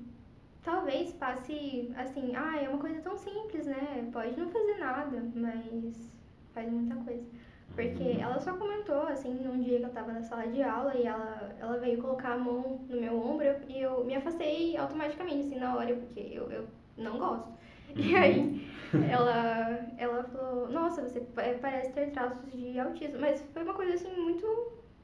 talvez 0.67 1.13
passe 1.13 1.91
assim, 1.95 2.35
ah, 2.35 2.61
é 2.61 2.67
uma 2.69 2.77
coisa 2.79 2.99
tão 3.01 3.15
simples, 3.17 3.65
né? 3.65 4.09
Pode 4.11 4.37
não 4.39 4.49
fazer 4.49 4.77
nada, 4.79 5.17
mas 5.33 6.11
faz 6.53 6.69
muita 6.69 6.95
coisa. 7.05 7.25
Porque 7.73 8.03
Uhum. 8.03 8.21
ela 8.21 8.39
só 8.41 8.53
comentou, 8.53 9.03
assim, 9.03 9.33
num 9.45 9.61
dia 9.61 9.79
que 9.79 9.85
eu 9.85 9.89
tava 9.91 10.11
na 10.11 10.21
sala 10.23 10.47
de 10.47 10.61
aula 10.63 10.93
e 10.95 11.05
ela, 11.05 11.55
ela 11.59 11.77
veio 11.77 12.01
colocar 12.01 12.33
a 12.33 12.37
mão 12.37 12.85
no 12.89 12.99
meu 12.99 13.15
ombro 13.17 13.45
e 13.69 13.79
eu 13.81 14.03
me 14.03 14.15
afastei 14.15 14.75
automaticamente, 14.75 15.45
assim, 15.45 15.59
na 15.59 15.75
hora, 15.75 15.95
porque 15.95 16.19
eu, 16.33 16.51
eu 16.51 16.65
não 16.97 17.17
gosto. 17.17 17.47
E 17.95 18.13
Uhum. 18.13 18.21
aí 18.21 18.67
ela, 19.09 19.79
ela 19.97 20.23
falou, 20.25 20.67
nossa, 20.69 21.01
você 21.07 21.21
pa- 21.21 21.43
parece 21.61 21.91
ter 21.93 22.11
traços 22.11 22.51
de 22.51 22.77
autismo. 22.79 23.19
Mas 23.21 23.41
foi 23.53 23.63
uma 23.63 23.73
coisa, 23.73 23.93
assim, 23.93 24.13
muito, 24.21 24.45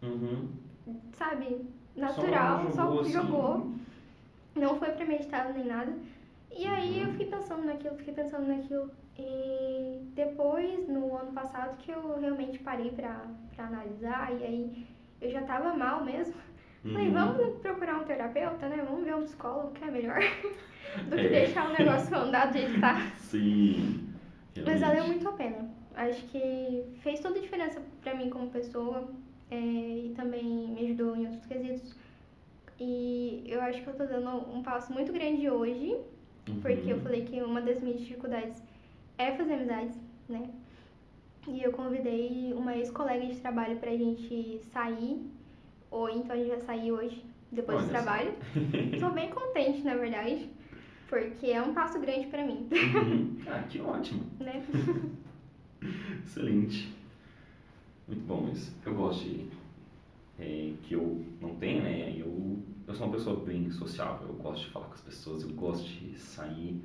Uhum. 0.01 0.47
sabe, 1.13 1.65
natural, 1.95 2.71
só 2.71 2.83
jogou, 2.85 3.03
jogou. 3.05 3.53
assim. 3.53 3.79
Não 4.55 4.77
foi 4.77 4.89
premeditado 4.91 5.53
nem 5.53 5.65
nada. 5.65 5.91
E 6.55 6.65
aí 6.67 7.01
eu 7.01 7.09
fiquei 7.11 7.25
pensando 7.27 7.65
naquilo, 7.65 7.95
fiquei 7.97 8.13
pensando 8.13 8.47
naquilo. 8.47 8.91
E 9.17 10.01
depois, 10.13 10.87
no 10.87 11.15
ano 11.17 11.31
passado, 11.33 11.77
que 11.77 11.91
eu 11.91 12.19
realmente 12.19 12.59
parei 12.59 12.91
pra, 12.91 13.25
pra 13.55 13.65
analisar, 13.65 14.31
e 14.39 14.43
aí 14.43 14.87
eu 15.21 15.29
já 15.31 15.41
tava 15.43 15.73
mal 15.73 16.03
mesmo. 16.03 16.35
Falei, 16.83 17.07
Uhum. 17.07 17.13
vamos 17.13 17.55
procurar 17.61 18.01
um 18.01 18.03
terapeuta, 18.03 18.67
né? 18.67 18.83
Vamos 18.87 19.05
ver 19.05 19.15
um 19.15 19.23
psicólogo 19.23 19.71
que 19.71 19.83
é 19.83 19.89
melhor 19.89 20.19
do 21.09 21.15
que 21.15 21.21
É. 21.21 21.29
deixar 21.29 21.69
o 21.69 21.73
negócio 21.73 22.15
andar 22.17 22.47
do 22.51 22.57
jeito 22.57 22.73
que 22.73 22.81
tá. 22.81 23.01
Sim. 23.17 24.09
Mas 24.65 24.79
valeu 24.81 24.95
realmente. 24.95 25.07
muito 25.07 25.29
a 25.29 25.31
pena. 25.31 25.69
Acho 25.95 26.23
que 26.25 26.83
fez 27.01 27.19
toda 27.21 27.37
a 27.39 27.41
diferença 27.41 27.81
pra 28.01 28.13
mim 28.15 28.29
como 28.29 28.49
pessoa 28.49 29.07
é, 29.49 29.55
e 29.55 30.13
também 30.15 30.43
me 30.43 30.85
ajudou 30.85 31.15
em 31.15 31.25
outros 31.27 31.45
quesitos. 31.45 31.95
E 32.85 33.43
eu 33.47 33.61
acho 33.61 33.81
que 33.81 33.87
eu 33.87 33.93
tô 33.95 34.05
dando 34.05 34.29
um 34.53 34.61
passo 34.61 34.91
muito 34.91 35.13
grande 35.13 35.49
hoje, 35.49 35.95
porque 36.61 36.91
eu 36.91 36.97
Uhum. 36.97 37.01
falei 37.01 37.21
que 37.23 37.41
uma 37.41 37.61
das 37.61 37.81
minhas 37.81 38.01
dificuldades 38.01 38.61
é 39.17 39.31
fazer 39.31 39.53
amizades, 39.53 39.97
né? 40.27 40.49
E 41.47 41.63
eu 41.63 41.71
convidei 41.71 42.51
uma 42.53 42.75
ex-colega 42.75 43.25
de 43.25 43.39
trabalho 43.39 43.77
pra 43.77 43.91
gente 43.91 44.59
sair, 44.73 45.17
ou 45.89 46.09
então 46.09 46.35
a 46.35 46.39
gente 46.39 46.49
vai 46.49 46.59
sair 46.59 46.91
hoje, 46.91 47.23
depois 47.49 47.79
do 47.79 47.83
Olha 47.85 47.93
só. 47.93 48.03
trabalho. 48.03 48.33
Tô 48.99 49.09
bem 49.11 49.29
contente, 49.29 49.81
na 49.83 49.95
verdade, 49.95 50.49
porque 51.07 51.47
é 51.47 51.61
um 51.61 51.73
passo 51.73 51.97
grande 52.01 52.27
pra 52.27 52.43
mim, 52.45 52.67
Uhum. 52.69 53.37
Ah, 53.47 53.63
que 53.63 53.79
ótimo. 53.79 54.25
né? 54.41 54.61
Excelente. 56.21 56.89
Muito 58.07 58.25
bom 58.25 58.49
isso. 58.51 58.73
Eu 58.85 58.93
gosto 58.95 59.23
de. 59.23 59.45
é, 60.39 60.71
que 60.83 60.93
eu 60.95 61.21
não 61.41 61.55
tenho, 61.55 61.81
né? 61.81 62.13
Eu, 62.17 62.57
eu 62.87 62.93
sou 62.93 63.07
uma 63.07 63.15
pessoa 63.15 63.39
bem 63.45 63.69
sociável. 63.71 64.27
Eu 64.27 64.35
gosto 64.35 64.65
de 64.65 64.69
falar 64.71 64.87
com 64.87 64.93
as 64.93 65.01
pessoas, 65.01 65.43
eu 65.43 65.49
gosto 65.49 65.87
de 65.87 66.17
sair. 66.17 66.81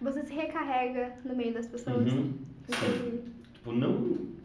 Você 0.00 0.24
se 0.24 0.34
recarrega 0.34 1.16
no 1.24 1.34
meio 1.34 1.52
das 1.52 1.66
pessoas. 1.66 2.10
Uhum. 2.10 2.34
Entendi. 2.68 3.22
Tipo, 3.52 3.72
não 3.72 3.94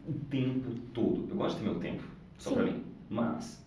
o 0.06 0.12
tempo 0.30 0.70
todo. 0.92 1.26
Eu 1.28 1.36
gosto 1.36 1.58
de 1.58 1.64
ter 1.64 1.70
meu 1.70 1.80
tempo, 1.80 2.02
só 2.38 2.50
Sim. 2.50 2.56
pra 2.56 2.64
mim. 2.64 2.84
Mas, 3.08 3.64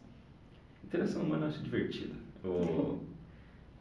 interação 0.84 1.24
humana 1.24 1.46
eu 1.46 1.50
acho 1.50 1.64
divertida. 1.64 2.14
Eu 2.44 3.00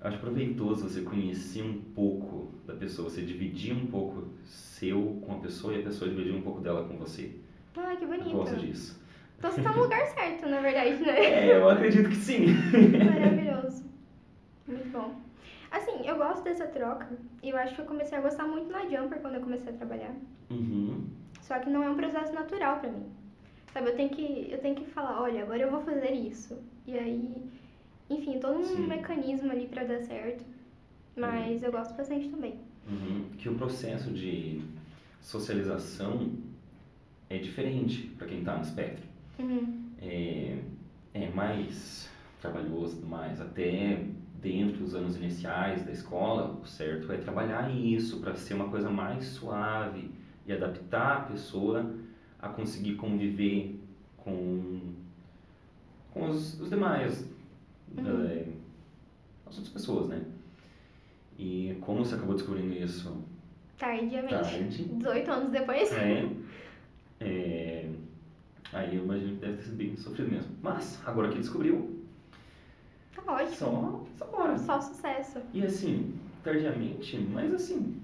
acho 0.01 0.19
proveitoso 0.19 0.89
você 0.89 1.03
conhecer 1.03 1.63
um 1.63 1.81
pouco 1.95 2.49
da 2.67 2.75
pessoa, 2.75 3.11
você 3.11 3.23
dividir 3.23 3.75
um 3.75 3.87
pouco 3.87 4.25
seu 4.45 5.19
com 5.25 5.33
a 5.35 5.39
pessoa 5.39 5.75
e 5.75 5.81
a 5.81 5.85
pessoa 5.85 6.09
dividir 6.09 6.35
um 6.35 6.43
pouco 6.43 6.61
dela 6.61 6.85
com 6.89 6.97
você. 6.97 7.35
Ah, 7.77 7.95
que 7.97 8.05
Eu 8.05 8.09
bonito. 8.09 8.31
gosto 8.31 8.57
disso. 8.57 9.01
Então 9.39 9.53
você 9.53 9.63
tá 9.63 9.73
no 9.73 9.83
lugar 9.83 10.05
certo, 10.09 10.49
na 10.49 10.61
verdade, 10.61 11.01
né? 11.01 11.25
É, 11.25 11.57
eu 11.57 11.69
acredito 11.69 12.09
que 12.09 12.17
sim. 12.17 12.47
Maravilhoso. 13.05 13.85
Muito 14.67 14.89
bom. 14.91 15.15
Assim, 15.71 16.07
eu 16.07 16.17
gosto 16.17 16.43
dessa 16.43 16.67
troca 16.67 17.09
e 17.43 17.51
eu 17.51 17.57
acho 17.57 17.75
que 17.75 17.81
eu 17.81 17.85
comecei 17.85 18.19
a 18.19 18.21
gostar 18.21 18.45
muito 18.45 18.71
na 18.71 18.81
Jumper 18.83 19.21
quando 19.21 19.35
eu 19.35 19.41
comecei 19.41 19.73
a 19.73 19.77
trabalhar. 19.77 20.15
Uhum. 20.51 21.07
Só 21.41 21.59
que 21.59 21.71
não 21.71 21.85
é 21.85 21.91
um 21.91 21.97
processo 21.97 22.33
natural 22.33 22.81
pra 22.81 22.91
mim. 22.91 23.07
Sabe, 23.73 23.91
eu 23.91 23.97
tenho 23.97 24.11
que, 24.11 24.49
eu 24.51 24.59
tenho 24.59 24.75
que 24.75 24.87
falar, 24.87 25.23
olha, 25.23 25.43
agora 25.43 25.63
eu 25.63 25.71
vou 25.71 25.83
fazer 25.83 26.11
isso. 26.13 26.59
E 26.87 26.99
aí, 26.99 27.49
enfim, 28.11 28.39
todo 28.41 28.59
um 28.59 28.65
Sim. 28.65 28.87
mecanismo 28.87 29.53
ali 29.53 29.67
pra 29.67 29.85
dar 29.85 30.01
certo. 30.01 30.45
Mas 31.17 31.63
eu 31.63 31.71
gosto 31.71 31.95
bastante 31.95 32.29
também. 32.29 32.59
Uhum. 32.89 33.27
Que 33.39 33.49
o 33.49 33.55
processo 33.55 34.11
de 34.11 34.63
socialização 35.21 36.33
é 37.29 37.39
diferente 37.39 38.09
para 38.17 38.27
quem 38.27 38.39
está 38.41 38.57
no 38.57 38.63
espectro. 38.63 39.08
Uhum. 39.39 39.85
É, 40.01 40.59
é 41.15 41.29
mais 41.31 42.09
trabalhoso 42.41 42.95
e 42.95 42.97
tudo 43.01 43.09
mais. 43.09 43.41
Até 43.41 44.05
dentro 44.41 44.79
dos 44.79 44.95
anos 44.95 45.17
iniciais 45.17 45.85
da 45.85 45.93
escola, 45.93 46.59
o 46.63 46.67
certo 46.67 47.13
é 47.13 47.17
trabalhar 47.19 47.71
isso 47.75 48.21
para 48.21 48.35
ser 48.35 48.55
uma 48.55 48.69
coisa 48.69 48.89
mais 48.91 49.25
suave 49.27 50.11
e 50.47 50.53
adaptar 50.53 51.17
a 51.17 51.21
pessoa 51.23 51.95
a 52.41 52.49
conseguir 52.49 52.95
conviver 52.95 53.79
com, 54.17 54.81
com 56.13 56.29
os, 56.29 56.61
os 56.61 56.71
demais, 56.71 57.29
Uhum. 57.97 58.27
é, 58.27 58.45
as 59.47 59.57
outras 59.57 59.69
pessoas, 59.73 60.09
né? 60.09 60.23
E 61.39 61.77
como 61.81 62.05
você 62.05 62.15
acabou 62.15 62.35
descobrindo 62.35 62.73
isso 62.75 63.25
Tardiamente. 63.79 64.29
tarde, 64.31 64.85
18 64.85 65.31
anos 65.31 65.51
depois. 65.51 65.91
é, 65.93 66.29
é, 67.21 67.88
aí 68.73 68.97
eu 68.97 69.05
imagino 69.05 69.35
que 69.35 69.41
deve 69.41 69.57
ter 69.59 69.63
sido 69.65 69.77
bem 69.77 69.97
sofrido 69.97 70.31
mesmo. 70.31 70.53
Mas, 70.63 71.01
agora 71.07 71.29
que 71.29 71.39
descobriu, 71.39 71.99
Tá 73.15 73.33
ótimo. 73.33 73.55
só, 73.57 74.07
só 74.17 74.27
bora. 74.27 74.59
Só 74.59 74.81
sucesso. 74.81 75.41
E 75.53 75.63
assim, 75.65 76.15
tardiamente, 76.43 77.19
mas 77.19 77.53
assim, 77.55 77.97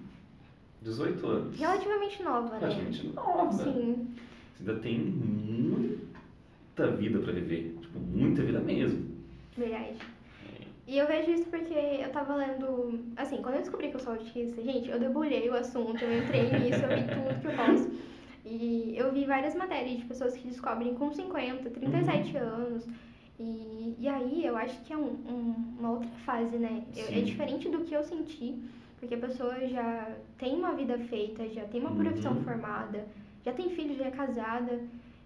18 0.83 1.27
anos. 1.27 1.59
Relativamente 1.59 2.23
nova, 2.23 2.49
né? 2.51 2.59
Relativamente 2.61 3.07
nova. 3.09 3.53
Sim. 3.65 4.09
Você 4.57 4.71
ainda 4.71 4.81
tem 4.83 4.99
muita 5.01 6.91
vida 6.97 7.19
pra 7.21 7.33
viver. 7.33 7.77
Tipo, 7.81 7.99
muita 7.99 8.43
vida 8.43 8.61
mesmo. 8.61 9.15
Verdade. 9.57 9.97
E 10.87 10.99
eu 10.99 11.07
vejo 11.07 11.31
isso 11.31 11.47
porque 11.47 11.73
eu 11.73 12.11
tava 12.11 12.35
lendo. 12.37 13.01
Assim, 13.17 13.39
quando 13.41 13.55
eu 13.55 13.61
descobri 13.63 13.89
que 13.89 13.97
eu 13.97 14.01
sou 14.01 14.13
autista, 14.13 14.63
gente, 14.63 14.91
eu 14.91 14.99
debulhei 15.01 15.49
o 15.49 15.55
assunto, 15.55 16.03
eu 16.05 16.23
entrei 16.23 16.43
nisso, 16.43 16.83
eu 16.83 16.89
vi 16.89 17.05
tudo 17.09 17.41
que 17.41 17.47
eu 17.47 17.57
posso. 17.57 17.91
E 18.45 18.95
eu 18.97 19.11
vi 19.13 19.25
várias 19.25 19.55
matérias 19.55 19.99
de 19.99 20.05
pessoas 20.05 20.37
que 20.37 20.47
descobrem 20.47 20.95
com 20.95 21.11
50, 21.13 21.71
37 21.71 22.37
anos. 22.37 22.87
E, 23.41 23.97
e 23.99 24.09
aí 24.09 24.45
eu 24.45 24.57
acho 24.57 24.81
que 24.83 24.93
é 24.93 24.97
um, 24.97 25.07
um- 25.29 25.75
uma 25.79 25.91
outra 25.93 26.11
fase, 26.27 26.57
né? 26.57 26.85
Eu- 26.97 27.07
é 27.09 27.21
diferente 27.23 27.69
do 27.69 27.81
que 27.85 27.95
eu 27.95 28.03
senti, 28.05 28.55
porque 28.99 29.15
a 29.15 29.19
pessoa 29.19 29.67
já 29.67 30.15
tem 30.39 30.55
uma 30.57 30.73
vida 30.75 30.99
feita, 30.99 31.49
já 31.49 31.65
tem 31.65 31.81
uma 31.81 31.93
profissão 31.97 32.35
Uhum. 32.35 32.45
formada, 32.45 33.07
já 33.45 33.53
tem 33.53 33.71
filho, 33.71 33.97
já 33.97 34.07
é 34.07 34.11
casada 34.11 34.79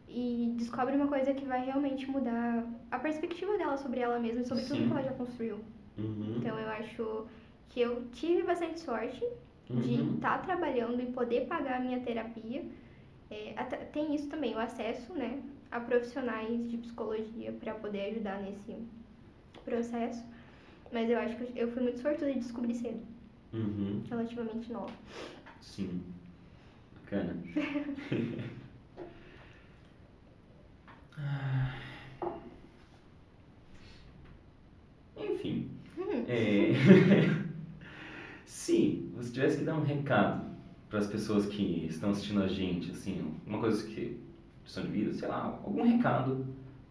e 0.08 0.54
descobre 0.56 0.94
uma 0.96 1.08
coisa 1.08 1.34
que 1.34 1.44
vai 1.44 1.64
realmente 1.66 2.08
mudar 2.10 2.64
a 2.90 2.98
perspectiva 2.98 3.58
dela 3.58 3.76
sobre 3.76 4.00
ela 4.00 4.18
mesma 4.18 4.40
e 4.40 4.46
sobre 4.46 4.64
tudo 4.64 4.78
Sim. 4.78 4.86
que 4.86 4.92
ela 4.92 5.02
já 5.02 5.12
construiu. 5.12 5.58
Uhum. 5.98 6.36
Então 6.38 6.58
eu 6.58 6.68
acho 6.70 7.26
que 7.68 7.80
eu 7.80 8.04
tive 8.12 8.42
bastante 8.44 8.80
sorte 8.80 9.22
de 9.68 10.00
Uhum. 10.00 10.14
estar 10.14 10.38
trabalhando 10.46 11.02
e 11.02 11.06
poder 11.12 11.46
pagar 11.46 11.76
a 11.76 11.80
minha 11.80 12.00
terapia. 12.00 12.64
É, 13.30 13.52
tem 13.92 14.14
isso 14.14 14.28
também, 14.28 14.54
o 14.54 14.58
acesso 14.58 15.12
né, 15.14 15.40
a 15.70 15.80
profissionais 15.80 16.70
de 16.70 16.78
psicologia 16.78 17.52
para 17.52 17.74
poder 17.74 18.10
ajudar 18.12 18.40
nesse 18.40 18.74
processo. 19.64 20.24
Mas 20.92 21.10
eu 21.10 21.18
acho 21.18 21.36
que 21.36 21.58
eu 21.58 21.68
fui 21.70 21.82
muito 21.82 22.00
sortuda 22.00 22.32
de 22.32 22.38
descobrir 22.38 22.74
cedo, 22.74 23.00
Uhum. 23.52 24.02
relativamente 24.08 24.72
nova. 24.72 24.92
Sim. 25.60 26.02
Bacana. 26.94 27.36
Enfim. 35.16 35.70
Hum, 35.96 36.24
É, 36.28 36.72
Se 38.46 39.10
você 39.14 39.32
tivesse 39.32 39.58
que 39.58 39.64
dar 39.64 39.76
um 39.76 39.82
recado 39.84 40.47
para 40.88 40.98
as 40.98 41.06
pessoas 41.06 41.46
que 41.46 41.86
estão 41.86 42.10
assistindo 42.10 42.42
a 42.42 42.48
gente, 42.48 42.90
assim, 42.90 43.34
uma 43.46 43.58
coisa 43.58 43.86
que 43.86 44.18
lição 44.64 44.82
de 44.84 44.90
vida, 44.90 45.12
sei 45.12 45.28
lá, 45.28 45.60
algum 45.64 45.82
recado 45.82 46.46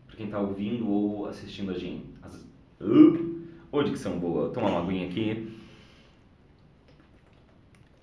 para 0.06 0.16
quem 0.16 0.26
está 0.26 0.40
ouvindo 0.40 0.90
ou 0.90 1.28
assistindo 1.28 1.72
a 1.72 1.78
gente. 1.78 2.06
As... 2.22 2.36
Uh, 2.80 3.38
Ô, 3.72 3.84
dicção 3.84 4.18
boa. 4.18 4.50
Toma 4.52 4.70
uma 4.70 4.80
aguinha 4.82 5.08
aqui. 5.08 5.54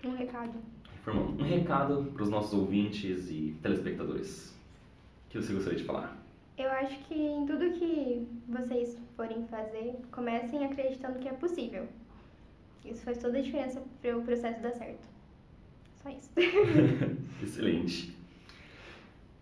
um 0.04 0.14
recado. 0.14 0.54
Um 1.06 1.42
recado 1.42 2.10
para 2.12 2.22
os 2.22 2.30
nossos 2.30 2.52
ouvintes 2.52 3.30
e 3.30 3.56
telespectadores. 3.62 4.54
O 5.26 5.30
que 5.30 5.42
você 5.42 5.54
gostaria 5.54 5.78
de 5.78 5.84
falar? 5.84 6.16
Eu 6.56 6.70
acho 6.70 6.98
que 7.04 7.14
em 7.14 7.46
tudo 7.46 7.72
que 7.72 8.26
vocês 8.48 8.98
forem 9.16 9.46
fazer, 9.48 9.96
comecem 10.12 10.64
acreditando 10.64 11.18
que 11.18 11.28
é 11.28 11.32
possível. 11.32 11.88
Isso 12.84 13.02
faz 13.02 13.18
toda 13.18 13.38
a 13.38 13.42
diferença 13.42 13.82
para 14.00 14.16
o 14.16 14.22
processo 14.22 14.60
dar 14.60 14.72
certo. 14.72 15.13
Só 16.04 16.10
isso. 16.10 16.30
Excelente. 17.42 18.14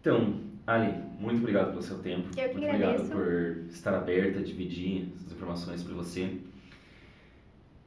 Então, 0.00 0.40
Ali, 0.66 0.94
muito 1.18 1.38
obrigado 1.38 1.70
pelo 1.70 1.82
seu 1.82 1.98
tempo. 1.98 2.28
Eu 2.36 2.48
que 2.50 2.56
muito 2.56 2.68
agradeço. 2.70 3.04
obrigado 3.04 3.12
por 3.12 3.70
estar 3.70 3.94
aberta, 3.94 4.40
dividir 4.40 5.08
essas 5.16 5.32
informações 5.32 5.82
para 5.82 5.94
você. 5.94 6.36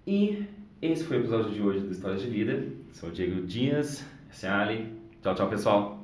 E 0.05 0.45
esse 0.81 1.05
foi 1.05 1.17
o 1.17 1.19
episódio 1.21 1.51
de 1.51 1.61
hoje 1.61 1.79
do 1.79 1.91
Histórias 1.91 2.21
de 2.21 2.29
Vida. 2.29 2.67
Sou 2.91 3.09
o 3.09 3.11
Diego 3.13 3.47
Dias, 3.47 4.05
essa 4.29 4.47
é 4.47 4.49
a 4.49 4.59
Ali. 4.59 4.93
Tchau, 5.21 5.35
tchau, 5.35 5.49
pessoal. 5.49 5.94